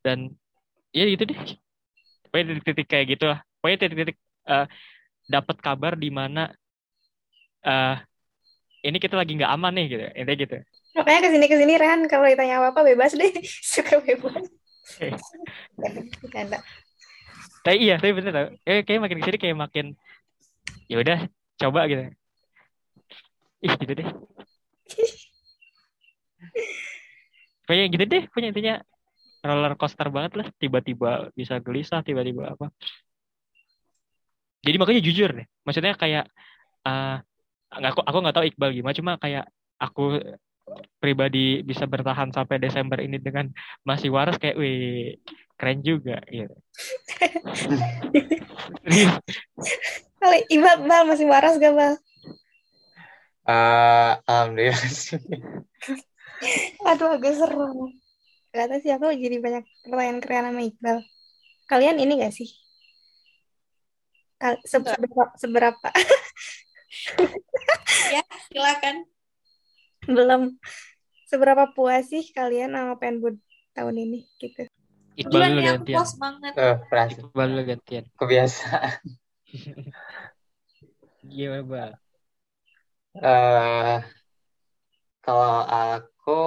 dan 0.07 0.31
ya 0.95 1.11
gitu 1.11 1.27
deh. 1.27 1.39
Pokoknya 2.31 2.45
titik-titik 2.55 2.87
kayak 2.87 3.07
gitu 3.19 3.27
lah 3.27 3.43
pokoknya 3.59 3.79
titik-titik 3.83 4.17
eh, 4.47 4.67
dapat 5.27 5.59
kabar 5.59 5.99
di 5.99 6.07
mana 6.15 6.55
eh 7.67 7.99
ini 8.87 9.03
kita 9.03 9.19
lagi 9.19 9.35
nggak 9.35 9.51
aman 9.51 9.75
nih 9.75 9.87
gitu. 9.91 10.07
Intinya 10.15 10.39
gitu. 10.39 10.57
Makanya 10.95 11.21
ke 11.27 11.29
sini 11.35 11.47
ke 11.51 11.57
sini 11.59 11.73
Rehan 11.75 12.07
kalau 12.07 12.31
ditanya 12.31 12.63
apa 12.63 12.71
apa 12.71 12.87
bebas 12.87 13.19
deh, 13.19 13.35
suka 13.75 13.99
bebas. 13.99 14.47
Bercanda. 16.23 16.63
tapi 17.67 17.77
iya 17.83 17.99
tapi 17.99 18.15
bener 18.15 18.31
tau. 18.31 18.55
Eh, 18.63 18.87
kayak 18.87 19.03
makin 19.03 19.19
ke 19.19 19.27
sini 19.27 19.39
kayak 19.43 19.59
makin 19.59 19.99
ya 20.87 21.03
udah 21.03 21.27
coba 21.59 21.91
gitu. 21.91 22.07
Ih 23.67 23.75
gitu 23.83 23.93
deh. 23.99 24.07
Pokoknya 27.67 27.85
gitu 27.91 28.05
deh 28.07 28.23
punya 28.31 28.55
intinya 28.55 28.79
roller 29.47 29.75
coaster 29.79 30.09
banget 30.11 30.33
lah 30.39 30.47
tiba-tiba 30.59 31.31
bisa 31.33 31.63
gelisah 31.63 32.03
tiba-tiba 32.03 32.55
apa 32.55 32.67
jadi 34.67 34.77
makanya 34.77 35.03
jujur 35.03 35.31
deh 35.31 35.47
maksudnya 35.63 35.95
kayak 35.95 36.27
eh 36.87 37.17
nggak 37.67 37.91
aku 37.93 38.01
aku 38.03 38.19
nggak 38.23 38.35
tahu 38.37 38.47
Iqbal 38.51 38.71
gimana 38.75 38.95
cuma 38.95 39.13
kayak 39.19 39.45
aku 39.77 40.19
pribadi 40.99 41.63
bisa 41.63 41.87
bertahan 41.87 42.35
sampai 42.35 42.59
Desember 42.59 42.99
ini 42.99 43.23
dengan 43.23 43.47
masih 43.87 44.11
waras 44.11 44.35
kayak 44.39 44.59
wih 44.59 45.15
keren 45.57 45.81
juga 45.81 46.21
gitu. 46.29 46.53
Kali 50.21 50.39
Ibal, 50.53 50.85
Bal 50.85 51.05
masih 51.09 51.27
waras 51.31 51.57
gak 51.57 51.73
Bal? 51.73 51.95
Eh, 53.47 54.13
alhamdulillah 54.27 54.91
sih. 54.91 55.23
Aduh 56.85 57.15
agak 57.15 57.35
seru. 57.39 57.95
Gak 58.57 58.73
tau 58.73 58.81
sih 58.81 58.89
aku 58.89 59.13
jadi 59.13 59.37
banyak 59.37 59.69
pertanyaan-pertanyaan 59.85 60.49
sama 60.49 60.63
Iqbal. 60.65 60.99
Kalian 61.69 62.01
ini 62.01 62.25
gak 62.25 62.33
sih? 62.33 62.49
Kal- 64.41 64.65
se- 64.65 64.81
seberapa, 64.81 65.25
seberapa 65.37 65.89
Ya, 68.17 68.25
silakan. 68.49 69.05
belum 70.09 70.57
seberapa 71.29 71.69
puas 71.77 72.09
sih 72.09 72.25
kalian 72.33 72.73
sama 72.73 72.97
Penbud 72.97 73.37
tahun 73.77 73.97
ini 74.09 74.25
gitu? 74.41 74.65
Iqbal 75.21 75.33
dulu 75.33 75.45
nih 75.61 75.69
aku 75.69 75.77
gantian 75.85 75.97
puas 76.01 76.13
banget. 76.17 76.53
Tuh, 76.57 76.77
perasaan 76.89 77.29
Iqbal 77.29 77.47
dulu 77.53 77.63
gantian 77.69 78.05
kebiasaan. 78.17 79.05
gimana 81.37 81.65
Bal 81.67 81.93
Eh, 83.17 83.97
kalau 85.25 85.65
aku, 85.65 86.41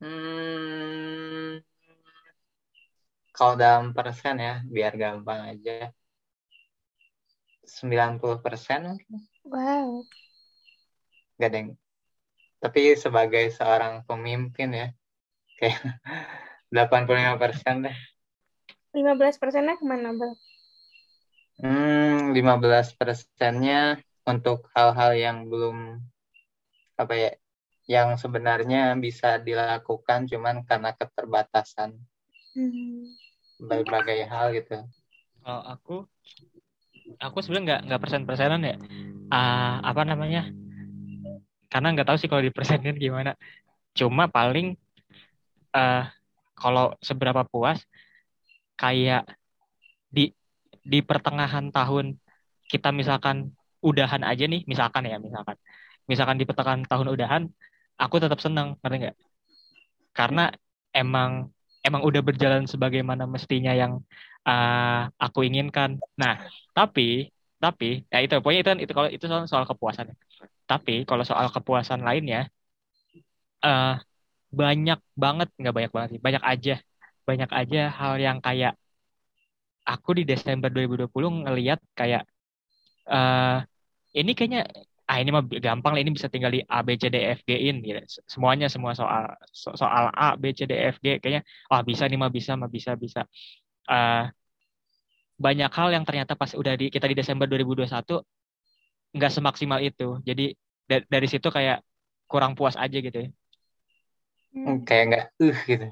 hmm, 0.00 1.62
kalau 3.34 3.54
dalam 3.54 3.94
persen 3.94 4.42
ya, 4.42 4.62
biar 4.66 4.98
gampang 4.98 5.54
aja, 5.54 5.94
90 7.68 8.40
persen 8.42 8.94
mungkin. 8.94 9.22
Wow. 9.46 10.08
Gak 11.38 11.48
ada 11.52 11.58
yang, 11.62 11.70
tapi 12.58 12.98
sebagai 12.98 13.54
seorang 13.54 14.02
pemimpin 14.02 14.74
ya, 14.74 14.88
kayak 15.62 15.78
85 16.74 17.38
persen 17.38 17.86
deh. 17.86 17.96
15 18.90 19.38
persennya 19.38 19.78
ke 19.78 19.84
mana 19.86 20.10
Bal? 20.16 20.32
Hmm, 21.58 22.34
15 22.34 22.94
persennya 22.94 23.98
untuk 24.26 24.66
hal-hal 24.74 25.14
yang 25.14 25.38
belum 25.46 26.02
apa 26.98 27.14
ya, 27.14 27.30
yang 27.88 28.20
sebenarnya 28.20 28.92
bisa 29.00 29.40
dilakukan 29.40 30.28
cuman 30.28 30.62
karena 30.62 30.92
keterbatasan 30.94 31.96
Hmm. 32.52 33.06
berbagai 33.56 34.26
hal 34.26 34.50
gitu. 34.50 34.82
kalau 35.38 35.62
aku 35.64 35.96
aku 37.18 37.38
sebenarnya 37.38 37.64
nggak 37.64 37.80
nggak 37.86 38.00
persen 38.02 38.22
persenan 38.26 38.62
ya 38.62 38.76
Ah, 39.28 39.78
apa 39.84 40.08
namanya 40.08 40.48
karena 41.68 41.92
nggak 41.92 42.08
tahu 42.08 42.16
sih 42.16 42.28
kalau 42.32 42.40
di 42.40 42.48
persenin 42.48 42.96
gimana 42.96 43.36
cuma 43.92 44.26
paling 44.26 44.72
eh 45.70 46.04
kalau 46.56 46.96
seberapa 46.98 47.44
puas 47.44 47.84
kayak 48.74 49.28
di 50.08 50.32
di 50.82 50.98
pertengahan 51.04 51.68
tahun 51.68 52.16
kita 52.66 52.88
misalkan 52.90 53.52
udahan 53.84 54.24
aja 54.24 54.48
nih 54.48 54.64
misalkan 54.64 55.04
ya 55.04 55.20
misalkan 55.20 55.56
misalkan 56.08 56.36
di 56.40 56.48
pertengahan 56.48 56.82
tahun 56.88 57.12
udahan 57.12 57.42
aku 58.02 58.16
tetap 58.22 58.38
senang 58.44 58.68
ngerti 58.80 58.96
nggak? 59.02 59.16
Karena 60.16 60.40
emang 61.00 61.30
emang 61.86 62.02
udah 62.08 62.20
berjalan 62.28 62.64
sebagaimana 62.72 63.24
mestinya 63.34 63.72
yang 63.82 63.92
ah, 64.48 65.08
aku 65.24 65.38
inginkan. 65.48 65.90
Nah 66.20 66.34
tapi 66.76 67.02
tapi 67.62 67.86
ya 68.12 68.18
itu 68.24 68.32
pokoknya 68.42 68.60
itu 68.62 68.70
itu 68.86 68.92
kalau 68.98 69.08
itu 69.16 69.24
soal, 69.30 69.44
soal 69.50 69.64
kepuasan. 69.70 70.06
Tapi 70.70 70.92
kalau 71.08 71.24
soal 71.30 71.48
kepuasan 71.54 72.00
lainnya 72.08 72.38
eh 73.66 73.86
banyak 74.60 74.98
banget 75.24 75.48
nggak 75.60 75.74
banyak 75.76 75.92
banget 75.96 76.10
sih 76.14 76.20
banyak 76.26 76.44
aja. 76.52 76.72
Banyak 77.28 77.50
aja 77.60 77.78
hal 78.00 78.14
yang 78.26 78.38
kayak 78.46 78.72
aku 79.92 80.10
di 80.18 80.22
Desember 80.30 80.68
2020 80.74 81.30
ngelihat 81.44 81.78
kayak 81.98 82.22
eh 83.12 83.56
ini 84.20 84.30
kayaknya 84.36 84.62
ah 85.08 85.16
ini 85.20 85.30
mah 85.32 85.42
gampang 85.66 85.92
lah 85.96 86.00
ini 86.04 86.12
bisa 86.12 86.28
tinggal 86.28 86.52
di 86.52 86.60
A 86.68 86.84
B 86.86 86.88
C 87.00 87.08
D 87.08 87.16
E 87.16 87.32
F 87.36 87.40
G 87.48 87.50
in 87.68 87.80
gitu 87.80 88.00
semuanya 88.28 88.66
semua 88.68 88.92
soal 88.92 89.22
so- 89.52 89.72
soal 89.72 90.12
A 90.12 90.36
B 90.36 90.52
C 90.52 90.68
D 90.68 90.72
E 90.76 90.92
F 90.92 90.96
G 91.00 91.16
kayaknya 91.20 91.42
ah 91.72 91.80
bisa 91.80 92.04
nih 92.10 92.18
mah 92.20 92.30
bisa 92.32 92.52
mah 92.60 92.70
bisa 92.70 92.92
bisa 92.96 93.22
Eh, 93.88 94.24
banyak 95.38 95.70
hal 95.70 95.88
yang 95.94 96.04
ternyata 96.08 96.34
pas 96.34 96.50
udah 96.60 96.74
di 96.74 96.90
kita 96.90 97.06
di 97.10 97.16
Desember 97.18 97.46
2021 97.46 98.14
nggak 99.16 99.32
semaksimal 99.36 99.80
itu 99.82 100.20
jadi 100.28 100.52
da- 100.90 101.06
dari 101.08 101.26
situ 101.32 101.48
kayak 101.48 101.80
kurang 102.30 102.52
puas 102.58 102.76
aja 102.76 102.98
gitu 103.00 103.18
ya 103.24 103.28
Hmm, 104.52 104.76
Kayak 104.88 105.04
nggak 105.08 105.24
uh 105.44 105.58
gitu. 105.68 105.86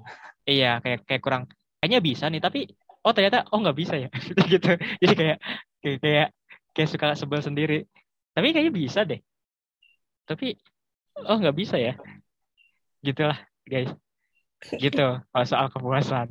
Iya, 0.50 0.66
kayak 0.82 0.98
kayak 1.08 1.22
kurang 1.24 1.42
kayaknya 1.78 2.00
bisa 2.08 2.24
nih, 2.32 2.40
tapi 2.46 2.58
oh 3.04 3.12
ternyata 3.14 3.38
oh 3.52 3.58
nggak 3.62 3.76
bisa 3.80 3.94
ya. 4.02 4.08
gitu. 4.52 4.68
Jadi 5.02 5.14
kayak 5.20 5.36
kayak 5.82 5.98
kayak, 6.04 6.26
kayak 6.74 6.88
suka 6.92 7.06
sebel 7.20 7.40
sendiri. 7.44 7.74
Tapi 8.36 8.52
kayaknya 8.52 8.74
bisa 8.76 9.00
deh. 9.08 9.20
Tapi 10.28 10.52
oh 11.24 11.40
nggak 11.40 11.56
bisa 11.56 11.80
ya. 11.80 11.96
Gitulah, 13.00 13.40
guys. 13.64 13.88
Gitu 14.76 15.06
kalau 15.24 15.46
soal 15.48 15.72
kepuasan. 15.72 16.28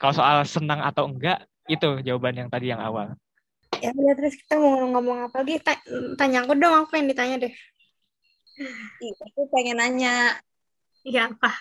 Kalau 0.00 0.14
soal 0.16 0.36
senang 0.48 0.80
atau 0.80 1.04
enggak, 1.04 1.44
itu 1.68 2.00
jawaban 2.00 2.40
yang 2.40 2.48
tadi 2.48 2.72
yang 2.72 2.80
awal. 2.80 3.12
Ya 3.84 3.92
udah 3.92 4.14
terus 4.16 4.40
kita 4.40 4.56
mau 4.56 4.88
ngomong 4.88 5.28
apa 5.28 5.44
lagi? 5.44 5.60
Ta- 5.60 5.84
tanya 6.16 6.48
aku 6.48 6.56
dong, 6.56 6.88
aku 6.88 6.96
yang 6.96 7.08
ditanya 7.12 7.36
deh. 7.44 7.54
Ih, 9.04 9.14
aku 9.20 9.50
pengen 9.52 9.76
nanya. 9.76 10.40
Iya 11.04 11.28
apa? 11.28 11.52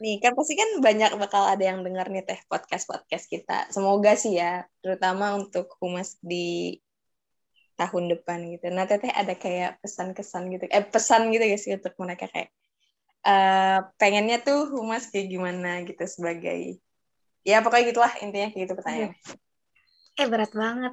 Nih, 0.00 0.22
kan 0.22 0.32
pasti 0.32 0.54
kan 0.56 0.80
banyak 0.80 1.18
bakal 1.18 1.44
ada 1.44 1.60
yang 1.60 1.82
dengar 1.82 2.06
nih 2.08 2.22
teh 2.22 2.40
podcast-podcast 2.46 3.26
kita. 3.26 3.58
Semoga 3.74 4.14
sih 4.14 4.38
ya, 4.38 4.64
terutama 4.80 5.34
untuk 5.36 5.74
humas 5.82 6.16
di 6.22 6.78
tahun 7.80 8.12
depan 8.12 8.44
gitu. 8.52 8.68
Nah, 8.68 8.84
teteh 8.84 9.08
ada 9.08 9.32
kayak 9.32 9.80
pesan-kesan 9.80 10.52
gitu. 10.52 10.64
Eh, 10.68 10.84
pesan 10.84 11.32
gitu 11.32 11.44
guys 11.48 11.64
untuk 11.64 11.96
mereka 11.96 12.28
kayak 12.28 12.52
eh 13.20 13.78
pengennya 14.00 14.40
tuh 14.40 14.72
humas 14.72 15.12
kayak 15.12 15.28
gimana 15.28 15.84
gitu 15.84 16.00
sebagai 16.08 16.80
ya 17.44 17.60
pokoknya 17.60 17.92
gitulah 17.92 18.12
intinya 18.24 18.48
kayak 18.48 18.62
gitu 18.64 18.74
pertanyaan. 18.76 19.12
Eh 20.16 20.26
berat 20.28 20.52
banget. 20.52 20.92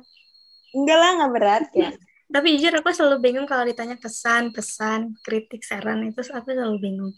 Enggak 0.75 0.97
lah, 0.99 1.11
nggak 1.19 1.31
berat 1.35 1.65
ya. 1.75 1.91
Tapi 2.33 2.59
jujur 2.59 2.75
aku 2.75 2.91
selalu 2.91 3.23
bingung 3.23 3.47
kalau 3.47 3.63
ditanya 3.63 3.95
pesan, 3.95 4.51
pesan, 4.51 5.15
kritik, 5.23 5.63
saran 5.63 6.03
itu 6.03 6.19
aku 6.27 6.51
selalu 6.51 6.75
bingung. 6.83 7.13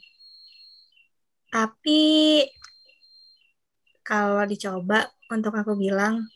Tapi 1.49 2.01
kalau 4.05 4.45
dicoba 4.45 5.09
untuk 5.33 5.49
aku 5.57 5.73
bilang, 5.73 6.29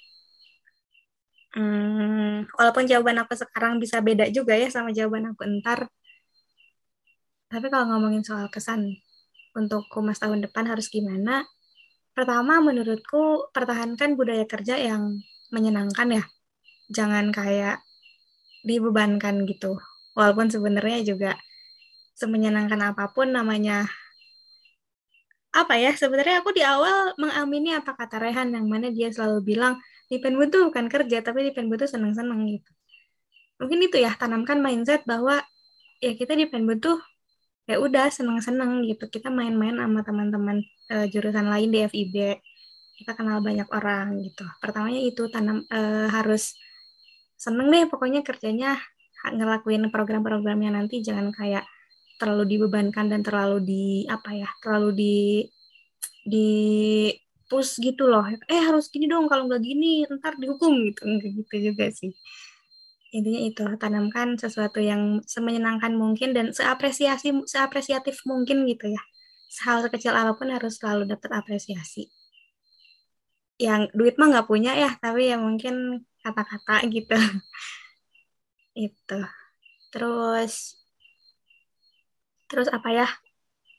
hmm, 1.53 2.53
walaupun 2.57 2.85
jawaban 2.89 3.21
aku 3.23 3.33
sekarang 3.37 3.77
bisa 3.81 4.01
beda 4.01 4.29
juga 4.29 4.53
ya 4.57 4.67
sama 4.69 4.89
jawaban 4.93 5.33
aku 5.33 5.45
ntar. 5.61 5.89
Tapi 7.49 7.69
kalau 7.69 7.85
ngomongin 7.93 8.25
soal 8.25 8.49
kesan 8.49 8.97
untuk 9.53 9.85
humas 9.93 10.17
tahun 10.17 10.41
depan 10.41 10.65
harus 10.65 10.89
gimana? 10.89 11.45
Pertama, 12.13 12.61
menurutku 12.61 13.49
pertahankan 13.53 14.17
budaya 14.17 14.45
kerja 14.45 14.77
yang 14.77 15.21
menyenangkan 15.53 16.21
ya. 16.21 16.23
Jangan 16.89 17.29
kayak 17.29 17.81
dibebankan 18.65 19.45
gitu. 19.49 19.77
Walaupun 20.17 20.49
sebenarnya 20.49 21.05
juga 21.05 21.31
semenyenangkan 22.17 22.93
apa 22.93 23.09
pun 23.09 23.33
namanya 23.33 23.89
apa 25.53 25.77
ya 25.77 25.93
sebenarnya 25.93 26.41
aku 26.41 26.49
di 26.53 26.65
awal 26.65 27.13
mengamini 27.17 27.77
apa 27.77 27.93
kata 27.93 28.17
Rehan 28.17 28.53
yang 28.57 28.65
mana 28.65 28.89
dia 28.89 29.13
selalu 29.13 29.53
bilang 29.53 29.77
di 30.13 30.21
Penbu 30.21 30.45
tuh 30.45 30.69
bukan 30.69 30.85
kerja 30.85 31.25
tapi 31.25 31.49
di 31.49 31.51
Penbu 31.57 31.73
tuh 31.73 31.89
seneng-seneng 31.89 32.45
gitu. 32.45 32.71
Mungkin 33.57 33.79
itu 33.81 33.97
ya 33.97 34.13
tanamkan 34.13 34.61
mindset 34.61 35.01
bahwa 35.09 35.41
ya 35.97 36.13
kita 36.13 36.37
di 36.37 36.45
Penbu 36.45 36.77
tuh 36.77 37.01
ya 37.65 37.81
udah 37.81 38.13
seneng-seneng 38.13 38.85
gitu. 38.85 39.09
Kita 39.09 39.33
main-main 39.33 39.73
sama 39.73 40.05
teman-teman 40.05 40.61
uh, 40.93 41.09
jurusan 41.09 41.49
lain 41.49 41.73
di 41.73 41.81
FIB 41.89 42.15
kita 42.93 43.17
kenal 43.17 43.41
banyak 43.41 43.65
orang 43.73 44.21
gitu. 44.21 44.45
Pertamanya 44.61 45.01
itu 45.01 45.25
tanam 45.33 45.65
uh, 45.65 46.07
harus 46.13 46.53
seneng 47.33 47.73
deh 47.73 47.89
pokoknya 47.89 48.21
kerjanya. 48.21 48.77
Ngelakuin 49.23 49.87
program-programnya 49.89 50.75
nanti 50.75 51.01
jangan 51.01 51.33
kayak 51.33 51.65
terlalu 52.21 52.55
dibebankan 52.55 53.09
dan 53.09 53.25
terlalu 53.25 53.57
di 53.63 53.85
apa 54.05 54.29
ya 54.35 54.49
terlalu 54.61 54.89
di 54.93 55.15
di 56.23 56.49
push 57.53 57.77
gitu 57.77 58.09
loh. 58.09 58.25
Eh 58.49 58.61
harus 58.65 58.89
gini 58.89 59.05
dong 59.05 59.29
kalau 59.29 59.45
nggak 59.45 59.61
gini 59.61 60.09
ntar 60.09 60.33
dihukum 60.41 60.73
gitu. 60.89 61.05
Enggak 61.05 61.29
gitu 61.37 61.55
juga 61.69 61.85
sih. 61.93 62.09
Intinya 63.13 63.41
itu 63.45 63.61
tanamkan 63.77 64.41
sesuatu 64.41 64.81
yang 64.81 65.21
semenyenangkan 65.29 65.93
mungkin 65.93 66.33
dan 66.33 66.49
seapresiasi 66.49 67.45
seapresiatif 67.45 68.25
mungkin 68.25 68.65
gitu 68.65 68.89
ya. 68.89 69.01
Hal 69.61 69.85
sekecil 69.85 70.17
apa 70.17 70.33
pun 70.33 70.49
harus 70.49 70.81
selalu 70.81 71.05
dapat 71.05 71.29
apresiasi. 71.29 72.09
Yang 73.61 73.93
duit 73.93 74.17
mah 74.17 74.33
nggak 74.33 74.49
punya 74.49 74.73
ya 74.73 74.97
tapi 74.97 75.29
ya 75.29 75.37
mungkin 75.37 76.01
kata-kata 76.25 76.89
gitu. 76.89 77.13
Itu. 78.89 79.21
Terus 79.93 80.81
terus 82.49 82.65
apa 82.73 82.89
ya? 82.89 83.07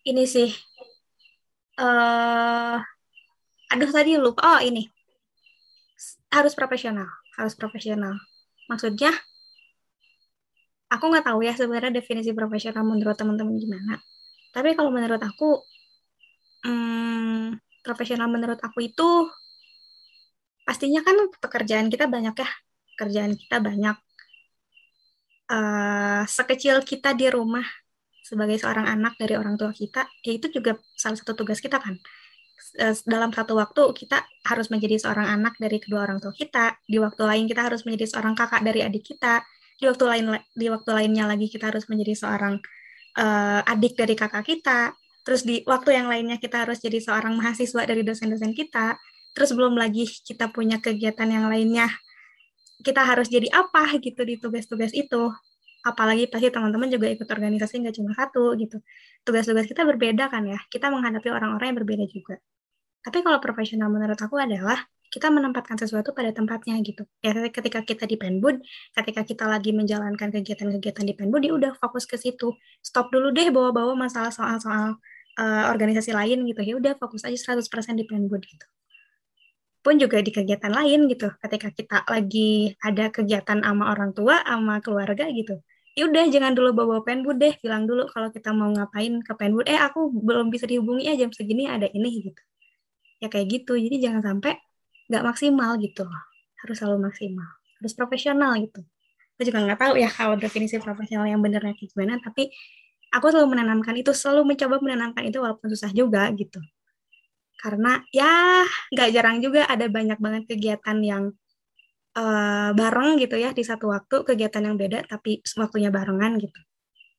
Ini 0.06 0.22
sih. 0.30 0.54
Uh, 1.74 2.78
aduh 3.74 3.90
tadi 3.90 4.14
lupa. 4.14 4.40
Oh 4.56 4.60
ini. 4.62 4.86
Harus 6.30 6.54
profesional 6.54 7.10
harus 7.38 7.54
profesional. 7.58 8.14
Maksudnya, 8.70 9.10
aku 10.88 11.04
nggak 11.10 11.26
tahu 11.26 11.42
ya 11.42 11.52
sebenarnya 11.58 11.92
definisi 11.92 12.30
profesional 12.30 12.86
menurut 12.86 13.18
teman-teman 13.18 13.58
gimana. 13.58 13.98
Tapi 14.54 14.78
kalau 14.78 14.94
menurut 14.94 15.18
aku, 15.18 15.58
hmm, 16.64 17.58
profesional 17.82 18.30
menurut 18.30 18.62
aku 18.62 18.86
itu 18.86 19.28
pastinya 20.64 21.04
kan 21.04 21.28
pekerjaan 21.42 21.90
kita 21.90 22.06
banyak 22.08 22.34
ya, 22.38 22.50
pekerjaan 22.94 23.34
kita 23.34 23.58
banyak. 23.60 23.96
Uh, 25.44 26.24
sekecil 26.24 26.80
kita 26.80 27.12
di 27.12 27.28
rumah 27.28 27.68
sebagai 28.24 28.56
seorang 28.56 28.88
anak 28.88 29.20
dari 29.20 29.36
orang 29.36 29.60
tua 29.60 29.76
kita, 29.76 30.08
ya 30.24 30.32
itu 30.32 30.48
juga 30.48 30.80
salah 30.96 31.20
satu 31.20 31.36
tugas 31.36 31.60
kita 31.60 31.76
kan 31.76 32.00
dalam 33.06 33.30
satu 33.30 33.54
waktu 33.54 33.82
kita 33.94 34.18
harus 34.50 34.66
menjadi 34.66 34.98
seorang 34.98 35.30
anak 35.30 35.54
dari 35.62 35.78
kedua 35.78 36.10
orang 36.10 36.18
tua 36.18 36.34
kita, 36.34 36.74
di 36.82 36.98
waktu 36.98 37.22
lain 37.22 37.46
kita 37.46 37.70
harus 37.70 37.86
menjadi 37.86 38.10
seorang 38.10 38.34
kakak 38.34 38.66
dari 38.66 38.82
adik 38.82 39.14
kita, 39.14 39.46
di 39.78 39.86
waktu 39.86 40.04
lain 40.10 40.24
di 40.58 40.66
waktu 40.66 40.90
lainnya 40.90 41.24
lagi 41.30 41.46
kita 41.46 41.70
harus 41.70 41.86
menjadi 41.86 42.14
seorang 42.18 42.58
uh, 43.18 43.60
adik 43.70 43.94
dari 43.94 44.18
kakak 44.18 44.42
kita, 44.42 44.90
terus 45.22 45.46
di 45.46 45.62
waktu 45.62 45.94
yang 45.94 46.10
lainnya 46.10 46.36
kita 46.42 46.66
harus 46.66 46.82
jadi 46.82 46.98
seorang 46.98 47.38
mahasiswa 47.38 47.82
dari 47.86 48.02
dosen-dosen 48.02 48.50
kita, 48.58 48.98
terus 49.38 49.54
belum 49.54 49.78
lagi 49.78 50.10
kita 50.10 50.50
punya 50.50 50.82
kegiatan 50.82 51.30
yang 51.30 51.46
lainnya. 51.46 51.86
Kita 52.82 53.06
harus 53.06 53.30
jadi 53.30 53.48
apa 53.54 53.96
gitu 54.02 54.26
di 54.26 54.36
tugas-tugas 54.36 54.90
itu. 54.92 55.30
Apalagi 55.84 56.26
pasti 56.26 56.48
teman-teman 56.48 56.88
juga 56.90 57.06
ikut 57.12 57.28
organisasi 57.28 57.80
nggak 57.86 57.96
cuma 57.96 58.12
satu 58.18 58.56
gitu. 58.58 58.82
Tugas-tugas 59.22 59.64
kita 59.70 59.86
berbeda 59.86 60.26
kan 60.32 60.42
ya. 60.44 60.58
Kita 60.68 60.90
menghadapi 60.90 61.28
orang-orang 61.32 61.72
yang 61.72 61.78
berbeda 61.80 62.04
juga 62.10 62.36
tapi 63.04 63.20
kalau 63.20 63.36
profesional 63.36 63.92
menurut 63.92 64.16
aku 64.16 64.40
adalah 64.40 64.80
kita 65.12 65.30
menempatkan 65.30 65.78
sesuatu 65.78 66.10
pada 66.10 66.34
tempatnya 66.34 66.74
gitu. 66.82 67.06
Ya 67.22 67.30
ketika 67.52 67.86
kita 67.86 68.02
di 68.08 68.18
penbud, 68.18 68.58
ketika 68.98 69.22
kita 69.22 69.44
lagi 69.46 69.70
menjalankan 69.70 70.34
kegiatan-kegiatan 70.34 71.04
di 71.06 71.14
penbud, 71.14 71.40
dia 71.44 71.54
udah 71.54 71.72
fokus 71.78 72.02
ke 72.08 72.18
situ. 72.18 72.50
Stop 72.82 73.14
dulu 73.14 73.30
deh 73.30 73.52
bawa-bawa 73.54 73.94
masalah 73.94 74.34
soal-soal 74.34 74.98
uh, 75.38 75.64
organisasi 75.70 76.10
lain 76.10 76.42
gitu. 76.50 76.66
Ya 76.66 76.74
udah 76.80 76.98
fokus 76.98 77.22
aja 77.22 77.36
100% 77.36 77.62
di 77.94 78.04
penbud 78.10 78.42
gitu. 78.42 78.66
Pun 79.84 80.00
juga 80.02 80.18
di 80.18 80.34
kegiatan 80.34 80.72
lain 80.72 81.06
gitu. 81.06 81.30
Ketika 81.38 81.68
kita 81.70 81.96
lagi 82.10 82.74
ada 82.82 83.12
kegiatan 83.14 83.62
sama 83.62 83.94
orang 83.94 84.10
tua, 84.16 84.42
sama 84.42 84.82
keluarga 84.82 85.30
gitu. 85.30 85.62
Ya 85.94 86.10
udah 86.10 86.26
jangan 86.26 86.58
dulu 86.58 86.74
bawa 86.74 86.96
penbud 87.06 87.38
deh, 87.38 87.54
bilang 87.62 87.86
dulu 87.86 88.10
kalau 88.10 88.34
kita 88.34 88.50
mau 88.50 88.66
ngapain 88.66 89.22
ke 89.22 89.32
penbud, 89.38 89.62
eh 89.70 89.78
aku 89.78 90.10
belum 90.10 90.50
bisa 90.50 90.66
dihubungi 90.66 91.06
ya 91.06 91.14
jam 91.14 91.30
segini 91.30 91.70
ada 91.70 91.86
ini 91.86 92.18
gitu 92.18 92.42
ya 93.24 93.28
kayak 93.32 93.48
gitu. 93.48 93.72
Jadi 93.80 93.96
jangan 94.04 94.22
sampai 94.22 94.52
nggak 95.08 95.24
maksimal 95.24 95.80
gitu 95.80 96.04
harus 96.64 96.76
selalu 96.80 97.08
maksimal. 97.08 97.48
Harus 97.80 97.92
profesional 97.96 98.52
gitu. 98.60 98.80
Aku 99.36 99.42
juga 99.48 99.58
nggak 99.64 99.80
tahu 99.80 99.94
ya 99.98 100.08
kalau 100.12 100.36
definisi 100.38 100.76
profesional 100.78 101.26
yang 101.26 101.42
benernya 101.42 101.74
kayak 101.74 101.90
gimana 101.90 102.22
tapi 102.22 102.54
aku 103.10 103.34
selalu 103.34 103.58
menanamkan 103.58 103.94
itu 103.98 104.14
selalu 104.14 104.54
mencoba 104.54 104.78
menanamkan 104.78 105.26
itu 105.26 105.38
walaupun 105.42 105.68
susah 105.72 105.90
juga 105.90 106.30
gitu. 106.36 106.62
Karena 107.58 107.98
ya 108.14 108.62
nggak 108.92 109.08
jarang 109.10 109.38
juga 109.40 109.66
ada 109.66 109.88
banyak 109.88 110.18
banget 110.20 110.42
kegiatan 110.54 110.98
yang 111.02 111.24
uh, 112.14 112.70
bareng 112.72 113.18
gitu 113.18 113.36
ya 113.40 113.50
di 113.50 113.64
satu 113.66 113.90
waktu 113.90 114.22
kegiatan 114.22 114.62
yang 114.62 114.76
beda 114.78 115.02
tapi 115.08 115.42
waktunya 115.58 115.90
barengan 115.90 116.38
gitu. 116.38 116.60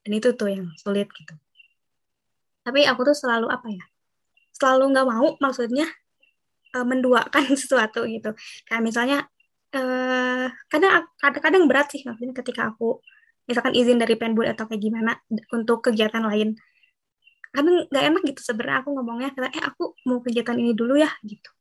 Dan 0.05 0.11
itu 0.15 0.29
tuh 0.37 0.49
yang 0.53 0.69
sulit 0.79 1.09
gitu. 1.11 1.33
Tapi 2.65 2.85
aku 2.87 3.01
tuh 3.05 3.17
selalu 3.17 3.49
apa 3.49 3.67
ya 3.69 3.85
selalu 4.55 4.95
nggak 4.95 5.07
mau 5.07 5.27
maksudnya 5.43 5.87
uh, 6.75 6.85
menduakan 6.87 7.43
sesuatu 7.61 8.07
gitu. 8.07 8.31
Kayak 8.67 8.81
misalnya 8.83 9.17
uh, 9.75 10.47
kadang 10.71 11.07
kadang-kadang 11.19 11.63
berat 11.67 11.87
sih 11.91 12.03
maksudnya 12.03 12.35
ketika 12.35 12.71
aku 12.71 12.99
misalkan 13.45 13.77
izin 13.77 14.01
dari 14.01 14.17
penbud 14.17 14.49
atau 14.49 14.65
kayak 14.65 14.81
gimana 14.81 15.11
untuk 15.51 15.85
kegiatan 15.85 16.23
lain. 16.23 16.55
Kadang 17.55 17.87
nggak 17.87 18.03
enak 18.03 18.21
gitu 18.35 18.41
sebenarnya 18.51 18.83
aku 18.83 18.89
ngomongnya 18.95 19.29
kayak 19.31 19.51
eh 19.55 19.63
aku 19.63 19.95
mau 20.07 20.19
kegiatan 20.19 20.57
ini 20.59 20.71
dulu 20.75 20.99
ya 20.99 21.11
gitu. 21.23 21.51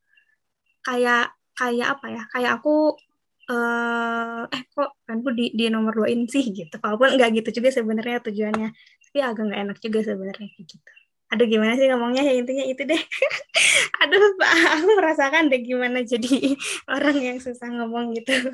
Kayak 0.83 1.35
kayak 1.55 1.87
apa 1.99 2.07
ya 2.11 2.23
kayak 2.35 2.51
aku 2.59 2.99
uh, 3.47 4.43
eh 4.51 4.63
kok 4.67 4.99
penbud 5.07 5.35
di, 5.39 5.55
di 5.55 5.71
nomor 5.71 5.95
dua 5.95 6.07
ini 6.11 6.27
sih 6.27 6.43
gitu. 6.51 6.75
Walaupun 6.79 7.15
nggak 7.15 7.29
gitu 7.43 7.61
juga 7.61 7.69
sebenarnya 7.71 8.19
tujuannya 8.23 8.69
tapi 9.15 9.19
agak 9.23 9.43
nggak 9.47 9.61
enak 9.63 9.77
juga 9.79 9.99
sebenarnya 10.03 10.47
gitu 10.59 10.75
aduh 11.31 11.47
gimana 11.49 11.73
sih 11.77 11.87
ngomongnya? 11.89 12.21
Ya 12.21 12.33
intinya 12.37 12.65
itu 12.65 12.81
deh. 12.85 13.01
Aduh 14.05 14.37
pak 14.37 14.51
aku 14.77 14.87
merasakan 14.93 15.49
deh 15.49 15.61
gimana 15.61 16.05
jadi 16.05 16.53
orang 16.95 17.17
yang 17.17 17.37
susah 17.41 17.69
ngomong 17.71 18.13
gitu. 18.13 18.53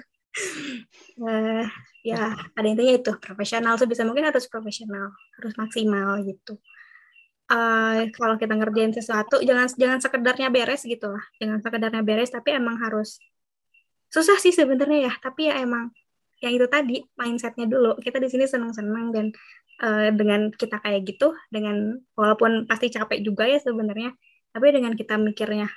Uh, 1.19 1.67
ya 2.01 2.35
ada 2.55 2.67
intinya 2.67 2.93
itu. 2.95 3.11
Profesional 3.19 3.75
tuh 3.75 3.87
bisa 3.91 4.07
mungkin 4.07 4.27
harus 4.27 4.47
profesional 4.47 5.11
harus 5.39 5.53
maksimal 5.59 6.23
gitu. 6.23 6.55
Uh, 7.51 8.07
kalau 8.15 8.39
kita 8.39 8.55
ngerjain 8.55 8.95
sesuatu 8.95 9.43
jangan 9.43 9.67
jangan 9.75 9.99
sekedarnya 9.99 10.47
beres 10.47 10.87
gitu 10.87 11.11
lah. 11.11 11.23
Jangan 11.37 11.59
sekedarnya 11.59 12.01
beres 12.07 12.31
tapi 12.31 12.55
emang 12.55 12.79
harus 12.79 13.19
susah 14.07 14.39
sih 14.39 14.55
sebenarnya 14.55 15.11
ya. 15.11 15.13
Tapi 15.19 15.51
ya 15.51 15.59
emang 15.59 15.91
yang 16.41 16.57
itu 16.57 16.67
tadi 16.71 17.03
mindsetnya 17.19 17.67
dulu. 17.69 17.99
Kita 18.01 18.17
di 18.17 18.31
sini 18.31 18.49
senang-senang 18.49 19.13
dan 19.13 19.25
uh, 19.81 20.09
dengan 20.13 20.53
kita 20.53 20.79
kayak 20.79 21.01
gitu 21.09 21.33
dengan 21.49 21.99
walaupun 22.13 22.69
pasti 22.69 22.93
capek 22.93 23.25
juga 23.25 23.49
ya 23.49 23.57
sebenarnya 23.59 24.13
tapi 24.53 24.67
dengan 24.71 24.93
kita 24.93 25.17
mikirnya 25.17 25.67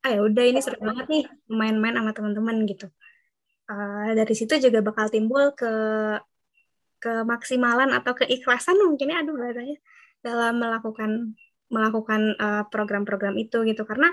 ah 0.00 0.10
ya 0.16 0.20
udah 0.24 0.44
ini 0.48 0.60
seru 0.64 0.80
banget 0.80 1.06
nih 1.12 1.24
main-main 1.52 1.92
sama 1.92 2.12
teman-teman 2.16 2.56
gitu. 2.64 2.88
Uh, 3.70 4.16
dari 4.16 4.34
situ 4.34 4.56
juga 4.58 4.80
bakal 4.82 5.06
timbul 5.12 5.52
ke 5.54 5.72
kemaksimalan 7.00 7.92
atau 7.96 8.12
keikhlasan 8.16 8.76
mungkin 8.80 9.12
ya 9.12 9.22
aduh 9.22 9.36
bahasanya 9.36 9.76
dalam 10.20 10.60
melakukan 10.60 11.10
melakukan 11.70 12.34
uh, 12.40 12.64
program-program 12.72 13.36
itu 13.36 13.62
gitu. 13.68 13.82
Karena 13.84 14.08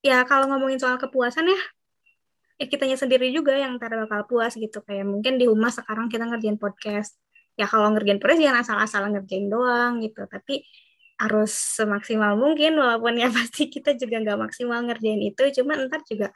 ya 0.00 0.22
kalau 0.26 0.46
ngomongin 0.50 0.78
soal 0.78 0.96
kepuasan 0.96 1.50
ya 1.50 1.60
ya 2.62 2.66
kitanya 2.70 2.94
sendiri 2.94 3.34
juga 3.34 3.58
yang 3.58 3.82
ntar 3.82 3.98
bakal 4.06 4.30
puas 4.30 4.54
gitu. 4.54 4.78
Kayak 4.86 5.10
mungkin 5.10 5.42
di 5.42 5.50
rumah 5.50 5.74
sekarang 5.74 6.06
kita 6.06 6.22
ngerjain 6.30 6.56
podcast 6.56 7.18
ya 7.58 7.66
kalau 7.68 7.92
ngerjain 7.92 8.18
press 8.22 8.40
jangan 8.40 8.64
asal-asal 8.64 9.02
ngerjain 9.12 9.46
doang 9.52 10.00
gitu. 10.00 10.24
Tapi 10.28 10.64
harus 11.20 11.52
semaksimal 11.54 12.34
mungkin 12.34 12.74
walaupun 12.80 13.14
ya 13.20 13.28
pasti 13.36 13.70
kita 13.70 13.94
juga 13.94 14.22
nggak 14.22 14.38
maksimal 14.50 14.80
ngerjain 14.86 15.20
itu. 15.22 15.42
Cuma 15.62 15.78
ntar 15.78 16.02
juga 16.08 16.28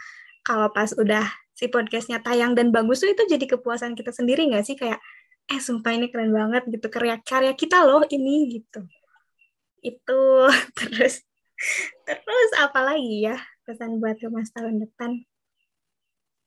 kalau 0.47 0.71
pas 0.71 0.93
udah 0.95 1.27
si 1.57 1.67
podcastnya 1.73 2.21
tayang 2.23 2.53
dan 2.53 2.71
bagus 2.71 3.03
tuh 3.03 3.11
itu 3.11 3.25
jadi 3.27 3.45
kepuasan 3.57 3.97
kita 3.99 4.13
sendiri 4.15 4.47
nggak 4.51 4.65
sih? 4.67 4.77
Kayak 4.79 5.01
eh 5.47 5.61
sumpah 5.63 5.93
ini 5.95 6.11
keren 6.13 6.31
banget 6.35 6.67
gitu. 6.71 6.87
Karya 6.93 7.19
karya 7.23 7.53
kita 7.57 7.83
loh 7.87 8.05
ini 8.09 8.61
gitu. 8.61 8.81
Itu 9.83 10.21
terus 10.79 11.23
terus 12.05 12.51
apa 12.61 12.81
lagi 12.85 13.25
ya 13.27 13.37
pesan 13.65 13.99
buat 13.99 14.21
mas 14.29 14.53
tahun 14.53 14.85
depan 14.85 15.25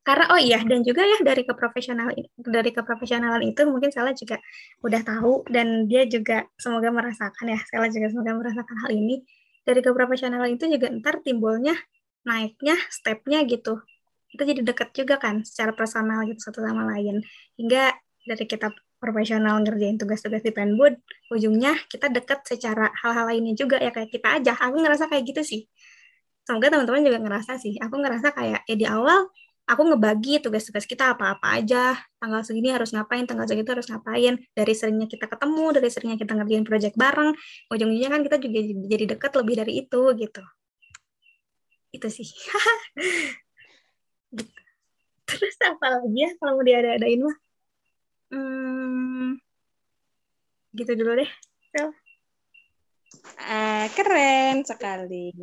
karena 0.09 0.25
oh 0.33 0.41
iya 0.41 0.57
dan 0.65 0.81
juga 0.81 1.05
ya 1.05 1.21
dari 1.21 1.45
keprofesional 1.45 2.09
dari 2.41 2.73
keprofesionalan 2.73 3.45
itu 3.45 3.61
mungkin 3.69 3.93
saya 3.93 4.09
juga 4.17 4.41
udah 4.81 5.01
tahu 5.05 5.45
dan 5.53 5.85
dia 5.85 6.09
juga 6.09 6.49
semoga 6.57 6.89
merasakan 6.89 7.45
ya 7.45 7.61
saya 7.69 7.85
juga 7.93 8.09
semoga 8.09 8.33
merasakan 8.33 8.75
hal 8.81 8.91
ini 8.97 9.21
dari 9.61 9.85
keprofesionalan 9.85 10.57
itu 10.57 10.65
juga 10.65 10.89
ntar 10.97 11.21
timbulnya 11.21 11.77
naiknya 12.25 12.73
stepnya 12.89 13.45
gitu 13.45 13.85
itu 14.33 14.41
jadi 14.41 14.65
dekat 14.65 14.97
juga 14.97 15.21
kan 15.21 15.45
secara 15.45 15.77
personal 15.77 16.25
gitu 16.25 16.41
satu 16.41 16.65
sama 16.65 16.89
lain 16.89 17.21
hingga 17.61 17.93
dari 18.25 18.49
kita 18.49 18.73
profesional 18.97 19.63
ngerjain 19.63 19.95
tugas-tugas 19.95 20.43
di 20.43 20.51
Penbud, 20.51 20.99
ujungnya 21.31 21.71
kita 21.87 22.11
deket 22.11 22.43
secara 22.43 22.91
hal-hal 22.99 23.31
lainnya 23.31 23.55
juga 23.55 23.79
ya 23.79 23.95
kayak 23.95 24.11
kita 24.11 24.27
aja. 24.37 24.53
Aku 24.59 24.75
ngerasa 24.75 25.07
kayak 25.07 25.23
gitu 25.23 25.41
sih. 25.41 25.61
Semoga 26.43 26.67
teman-teman 26.67 27.07
juga 27.07 27.17
ngerasa 27.23 27.55
sih. 27.63 27.79
Aku 27.79 27.95
ngerasa 27.95 28.35
kayak 28.35 28.67
ya 28.67 28.75
di 28.75 28.85
awal 28.85 29.31
aku 29.69 29.81
ngebagi 29.93 30.41
tugas-tugas 30.41 30.89
kita 30.89 31.13
apa-apa 31.13 31.61
aja. 31.61 31.93
Tanggal 32.17 32.41
segini 32.41 32.73
harus 32.73 32.89
ngapain, 32.89 33.29
tanggal 33.29 33.45
segitu 33.45 33.69
harus 33.77 33.85
ngapain. 33.85 34.41
Dari 34.57 34.73
seringnya 34.73 35.05
kita 35.05 35.29
ketemu, 35.29 35.65
dari 35.77 35.89
seringnya 35.93 36.17
kita 36.17 36.33
ngerjain 36.33 36.65
project 36.65 36.95
bareng, 36.97 37.37
ujung-ujungnya 37.69 38.09
kan 38.09 38.21
kita 38.25 38.37
juga 38.41 38.59
jadi 38.89 39.05
deket 39.13 39.31
lebih 39.37 39.55
dari 39.61 39.73
itu 39.85 40.01
gitu. 40.17 40.43
Itu 41.93 42.07
sih. 42.09 42.25
gitu. 44.33 44.59
Terus 45.29 45.57
apa 45.61 46.01
lagi 46.01 46.17
ya 46.25 46.33
kalau 46.41 46.57
mau 46.57 46.65
diada-adain 46.65 47.21
mah? 47.21 47.37
Hmm, 48.33 49.37
gitu 50.73 50.91
dulu 50.97 51.21
deh. 51.21 51.29
Sel. 51.69 51.93
Ah, 53.37 53.85
keren 53.93 54.65
sekali. 54.65 55.33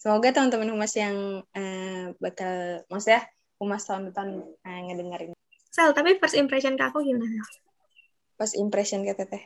Semoga 0.00 0.32
teman-teman 0.32 0.72
humas 0.72 0.96
yang 0.96 1.44
uh, 1.44 2.04
bakal, 2.16 2.80
maksudnya 2.88 3.28
humas 3.60 3.84
tahun 3.84 4.08
depan 4.10 4.40
uh, 4.40 4.80
ngedengerin. 4.88 5.36
Sel, 5.68 5.92
tapi 5.92 6.16
first 6.16 6.34
impression 6.34 6.74
ke 6.74 6.84
aku 6.88 7.04
gimana? 7.04 7.44
First 8.40 8.56
impression 8.56 9.04
ke 9.04 9.12
teteh. 9.12 9.44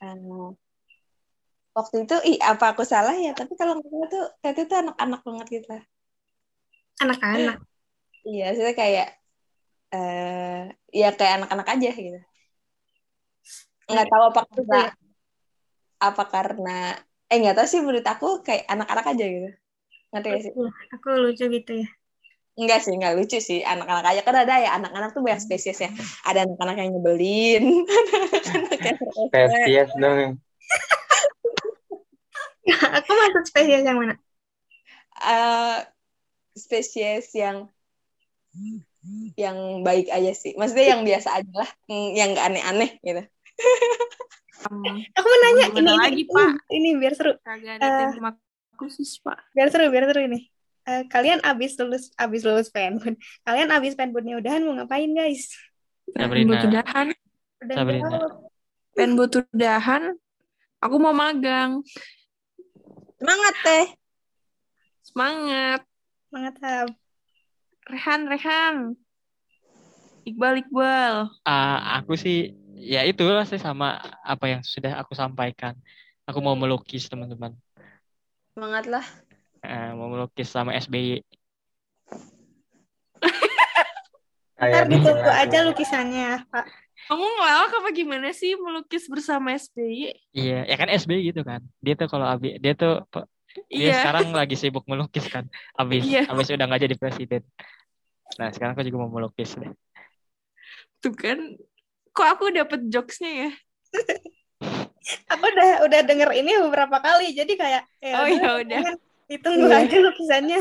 Uh, 0.00 0.56
waktu 1.76 2.08
itu, 2.08 2.16
ih 2.24 2.38
apa 2.40 2.72
aku 2.72 2.82
salah 2.88 3.12
ya? 3.14 3.36
Tapi 3.36 3.52
kalau 3.54 3.76
nggak 3.78 4.08
tuh 4.08 4.24
teteh 4.40 4.64
tuh 4.64 4.80
anak-anak 4.80 5.20
banget 5.22 5.46
gitu 5.60 5.68
lah. 5.76 5.84
Anak-anak. 7.04 7.60
Iya, 8.24 8.46
saya 8.56 8.72
kayak 8.72 9.08
uh, 9.92 10.72
ya 10.90 11.08
kayak 11.12 11.44
anak-anak 11.44 11.68
aja 11.68 11.90
gitu. 11.92 12.20
Nggak 13.92 14.08
tahu 14.08 14.22
apa 14.32 14.40
karena 14.48 14.80
apa 16.02 16.24
karena 16.26 16.78
eh 17.28 17.36
nggak 17.38 17.56
tahu 17.60 17.66
sih 17.68 17.80
menurut 17.84 18.06
aku 18.08 18.40
kayak 18.40 18.64
anak-anak 18.72 19.06
aja 19.12 19.24
gitu. 19.28 19.50
Ngerti 20.12 20.28
gak 20.28 20.42
sih? 20.44 20.52
Aku 20.96 21.08
lucu 21.16 21.44
gitu 21.48 21.72
ya. 21.84 21.88
Enggak 22.52 22.84
sih, 22.84 22.92
enggak 22.92 23.16
lucu 23.16 23.38
sih. 23.40 23.64
Anak-anak 23.64 24.04
aja 24.12 24.20
kan 24.20 24.36
ada 24.36 24.54
ya, 24.60 24.70
anak-anak 24.76 25.16
tuh 25.16 25.24
banyak 25.24 25.40
spesies 25.40 25.80
ya. 25.80 25.90
Ada 26.28 26.44
anak-anak 26.44 26.76
yang 26.84 26.90
nyebelin. 26.96 27.64
Spesies 29.32 29.90
dong. 29.96 30.36
aku 32.92 33.10
masuk 33.10 33.44
spesies 33.48 33.82
yang 33.82 33.96
mana? 33.96 34.14
Uh, 35.22 35.80
spesies 36.52 37.32
yang 37.32 37.72
yang 39.34 39.80
baik 39.80 40.12
aja 40.12 40.32
sih. 40.36 40.52
Maksudnya 40.54 40.96
yang 40.96 41.02
biasa 41.02 41.28
aja 41.40 41.52
lah, 41.56 41.70
yang 41.88 42.36
gak 42.36 42.46
aneh-aneh 42.52 42.90
gitu. 43.00 43.22
Um, 44.68 44.84
aku 45.16 45.26
mau 45.26 45.38
nanya 45.42 45.64
ini, 45.72 45.80
lagi, 45.88 46.22
ini, 46.22 46.24
Pak. 46.28 46.52
Ini 46.68 46.88
biar 47.00 47.12
seru. 47.16 47.32
Kagak 47.40 47.80
ada 47.80 48.12
tema 48.12 48.30
khusus, 48.76 49.18
Pak. 49.24 49.38
Biar 49.56 49.68
seru, 49.72 49.88
biar 49.88 50.04
seru 50.06 50.20
ini. 50.28 50.52
Uh, 50.82 51.06
kalian 51.06 51.38
abis 51.46 51.78
lulus 51.78 52.10
abis 52.18 52.42
lulus 52.42 52.68
penbud. 52.68 53.14
Kalian 53.46 53.70
abis 53.70 53.94
penbudnya 53.94 54.38
udahan 54.42 54.66
mau 54.66 54.74
ngapain, 54.74 55.10
guys? 55.14 55.54
Penbud 56.10 56.58
udahan. 56.58 57.06
Penbud 58.92 59.32
udahan. 59.54 60.18
Aku 60.82 60.98
mau 60.98 61.14
magang. 61.14 61.86
Semangat 63.22 63.54
teh. 63.62 63.86
Semangat. 65.06 65.80
Semangat, 66.26 66.54
Sab. 66.58 66.88
Rehan, 67.86 68.20
Rehan. 68.26 68.76
Iqbal, 70.26 70.66
Iqbal. 70.66 71.30
Ah, 71.46 72.02
aku 72.02 72.18
sih 72.18 72.54
ya 72.74 73.06
itu 73.06 73.22
lah 73.22 73.46
sih 73.46 73.62
sama 73.62 74.02
apa 74.26 74.50
yang 74.50 74.62
sudah 74.66 74.98
aku 74.98 75.14
sampaikan. 75.14 75.78
Aku 76.26 76.42
mau 76.42 76.58
melukis 76.58 77.06
teman-teman. 77.06 77.54
Semangat 78.54 78.90
lah. 78.90 79.06
Eh, 79.62 79.90
mau 79.94 80.10
melukis 80.10 80.50
sama 80.50 80.74
SBY. 80.74 81.22
Ntar 84.62 84.86
ditunggu 84.90 85.30
aja 85.30 85.58
lukisannya, 85.66 86.46
Pak. 86.50 86.66
Kamu 87.10 87.18
ngelawak 87.18 87.72
apa 87.82 87.88
gimana 87.90 88.30
sih 88.30 88.54
melukis 88.54 89.10
bersama 89.10 89.54
SBY? 89.54 90.14
Iya, 90.34 90.66
ya 90.70 90.76
kan 90.78 90.86
SBY 90.90 91.34
gitu 91.34 91.42
kan. 91.42 91.62
Dia 91.82 91.94
tuh 91.98 92.06
kalau 92.06 92.26
abi 92.26 92.58
dia 92.62 92.74
tuh 92.74 93.02
dia 93.68 93.90
Iya. 93.90 93.94
sekarang 94.02 94.30
lagi 94.34 94.54
sibuk 94.54 94.86
melukis 94.86 95.26
kan. 95.26 95.50
Abis 95.74 96.06
Iya. 96.06 96.30
abis 96.30 96.50
udah 96.54 96.64
nggak 96.66 96.82
jadi 96.86 96.94
presiden. 96.98 97.42
Nah, 98.38 98.48
sekarang 98.54 98.78
aku 98.78 98.86
juga 98.86 98.98
mau 99.02 99.10
melukis 99.10 99.54
deh. 99.58 99.70
Tuh 101.02 101.14
kan. 101.14 101.38
Kok 102.12 102.28
aku 102.38 102.44
dapet 102.54 102.80
jokesnya 102.90 103.30
ya? 103.48 103.50
Aku 105.34 105.42
udah 105.42 105.82
udah 105.82 106.00
denger 106.06 106.30
ini 106.38 106.54
beberapa 106.62 107.02
kali, 107.02 107.34
jadi 107.34 107.50
kayak 107.58 107.82
ya 107.98 108.14
Oh, 108.22 108.28
ya 108.30 108.62
udah. 108.62 108.94
Ditunggu 109.32 109.64
Iya. 109.64 109.88
aja 109.88 109.96
lukisannya. 109.96 110.60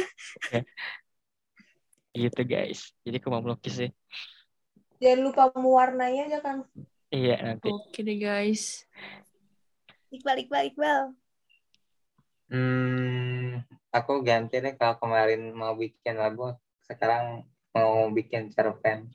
Gitu 2.16 2.42
guys. 2.48 2.96
Jadi 3.04 3.20
aku 3.20 3.28
mau 3.28 3.44
melukis 3.44 3.76
sih. 3.76 3.92
Jangan 5.04 5.20
lupa 5.28 5.44
mewarnai 5.52 6.24
aja 6.24 6.40
kan. 6.40 6.64
Iya 7.12 7.36
nanti. 7.44 7.68
Oke 7.68 8.00
deh 8.00 8.16
guys. 8.16 8.88
Iqbal, 10.12 10.48
Iqbal, 10.48 10.64
Iqbal. 10.72 11.02
Hmm, 12.52 13.64
aku 13.92 14.24
ganti 14.24 14.60
deh 14.60 14.76
kalau 14.76 15.00
kemarin 15.00 15.52
mau 15.56 15.72
bikin 15.76 16.20
lagu, 16.20 16.52
sekarang 16.84 17.48
mau 17.72 18.08
bikin 18.12 18.52
cerpen. 18.52 19.08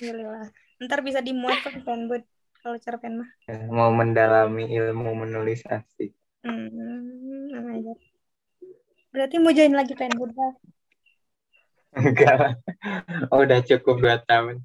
Alhamdulillah. 0.00 0.52
Ntar 0.84 1.00
bisa 1.00 1.24
dimuat 1.24 1.64
ke 1.64 1.80
fanbud 1.80 2.24
kalau 2.60 2.76
cerpen 2.76 3.24
mah. 3.24 3.30
Mau 3.72 3.88
mendalami 3.92 4.68
ilmu 4.68 5.16
menulis 5.16 5.64
asik. 5.64 6.12
Hmm, 6.42 7.70
aja. 7.70 7.94
Berarti 9.14 9.36
mau 9.38 9.54
join 9.54 9.74
lagi 9.76 9.94
fanbud 9.94 10.34
Bal? 10.34 10.52
Enggak 11.92 12.34
lah. 12.34 12.54
Oh, 13.30 13.44
udah 13.44 13.62
cukup 13.62 14.00
dua 14.00 14.16
tahun. 14.26 14.64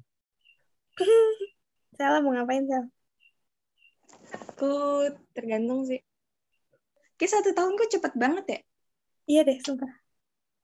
Salah 1.98 2.18
mau 2.24 2.34
ngapain 2.34 2.66
Sal? 2.66 2.90
Aku 4.54 4.72
tergantung 5.36 5.86
sih. 5.86 6.02
Kayak 7.20 7.38
satu 7.38 7.50
tahun 7.54 7.78
kok 7.78 7.90
cepet 7.94 8.12
banget 8.18 8.44
ya. 8.48 8.60
Iya 9.28 9.40
deh, 9.46 9.58
sumpah. 9.62 9.92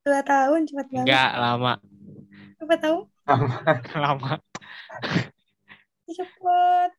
Dua 0.03 0.20
tahun 0.24 0.66
cepat 0.66 0.86
banget. 0.91 1.07
Enggak 1.07 1.31
lama. 1.39 1.74
Apa 2.59 2.74
tahu? 2.81 2.99
lama. 3.95 4.32
Cepet. 6.16 6.91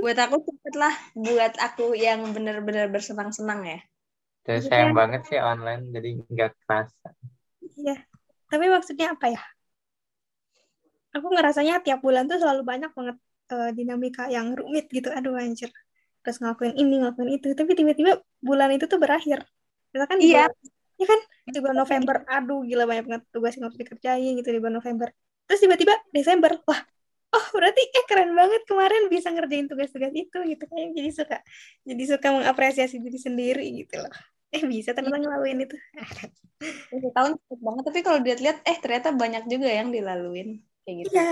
Buat 0.00 0.18
aku 0.18 0.36
cepet 0.42 0.74
lah. 0.74 0.94
Buat 1.14 1.54
aku 1.60 1.94
yang 1.94 2.24
bener-bener 2.34 2.90
bersenang-senang 2.90 3.60
ya. 3.66 3.80
Terus 4.44 4.68
sayang 4.68 4.92
banget 4.92 5.24
sih 5.28 5.40
online, 5.40 5.88
jadi 5.94 6.08
nggak 6.20 6.50
kerasa. 6.68 7.08
Iya. 7.80 7.96
Tapi 8.50 8.64
maksudnya 8.68 9.16
apa 9.16 9.26
ya? 9.32 9.40
Aku 11.14 11.30
ngerasanya 11.30 11.80
tiap 11.80 12.02
bulan 12.02 12.26
tuh 12.26 12.42
selalu 12.42 12.66
banyak 12.66 12.90
banget 12.92 13.16
eh, 13.54 13.70
dinamika 13.72 14.26
yang 14.28 14.52
rumit 14.52 14.90
gitu. 14.90 15.08
Aduh 15.14 15.38
anjir. 15.38 15.70
Terus 16.24 16.40
ngelakuin 16.42 16.74
ini, 16.76 17.00
ngelakuin 17.00 17.30
itu. 17.40 17.52
Tapi 17.54 17.72
tiba-tiba 17.72 18.18
bulan 18.42 18.72
itu 18.74 18.84
tuh 18.90 18.98
berakhir. 18.98 19.44
Misalkan 19.94 20.18
di 20.20 20.32
Iya. 20.34 20.48
bulan- 20.50 20.72
Iya 20.94 21.06
kan? 21.10 21.20
Di 21.50 21.58
bulan 21.58 21.78
November, 21.82 22.16
aduh 22.30 22.62
gila 22.62 22.86
banyak 22.86 23.04
banget 23.10 23.24
tugas 23.34 23.58
yang 23.58 23.66
harus 23.66 23.74
dikerjain 23.74 24.32
gitu 24.38 24.46
di 24.46 24.62
bulan 24.62 24.78
November. 24.78 25.10
Terus 25.50 25.60
tiba-tiba 25.66 25.90
Desember, 26.14 26.54
wah, 26.70 26.80
oh 27.34 27.46
berarti 27.50 27.80
eh 27.82 28.04
keren 28.06 28.30
banget 28.32 28.62
kemarin 28.64 29.10
bisa 29.10 29.28
ngerjain 29.34 29.66
tugas-tugas 29.66 30.14
itu 30.14 30.38
gitu. 30.46 30.64
Kayak 30.70 30.90
jadi 30.94 31.10
suka, 31.10 31.36
jadi 31.82 32.04
suka 32.14 32.28
mengapresiasi 32.30 32.96
diri 33.02 33.18
sendiri 33.18 33.66
gitu 33.74 33.98
loh. 33.98 34.12
Eh 34.54 34.62
bisa 34.62 34.94
ternyata 34.94 35.18
ngelakuin 35.18 35.66
itu. 35.66 35.76
Satu 36.94 37.08
tahun 37.10 37.30
cepet 37.34 37.58
banget. 37.58 37.82
Tapi 37.90 38.00
kalau 38.06 38.18
dilihat-lihat, 38.22 38.58
eh 38.62 38.76
ternyata 38.78 39.08
banyak 39.10 39.44
juga 39.50 39.68
yang 39.68 39.90
dilaluin. 39.90 40.62
Kayak 40.86 40.96
gitu. 41.02 41.10
Iya, 41.18 41.30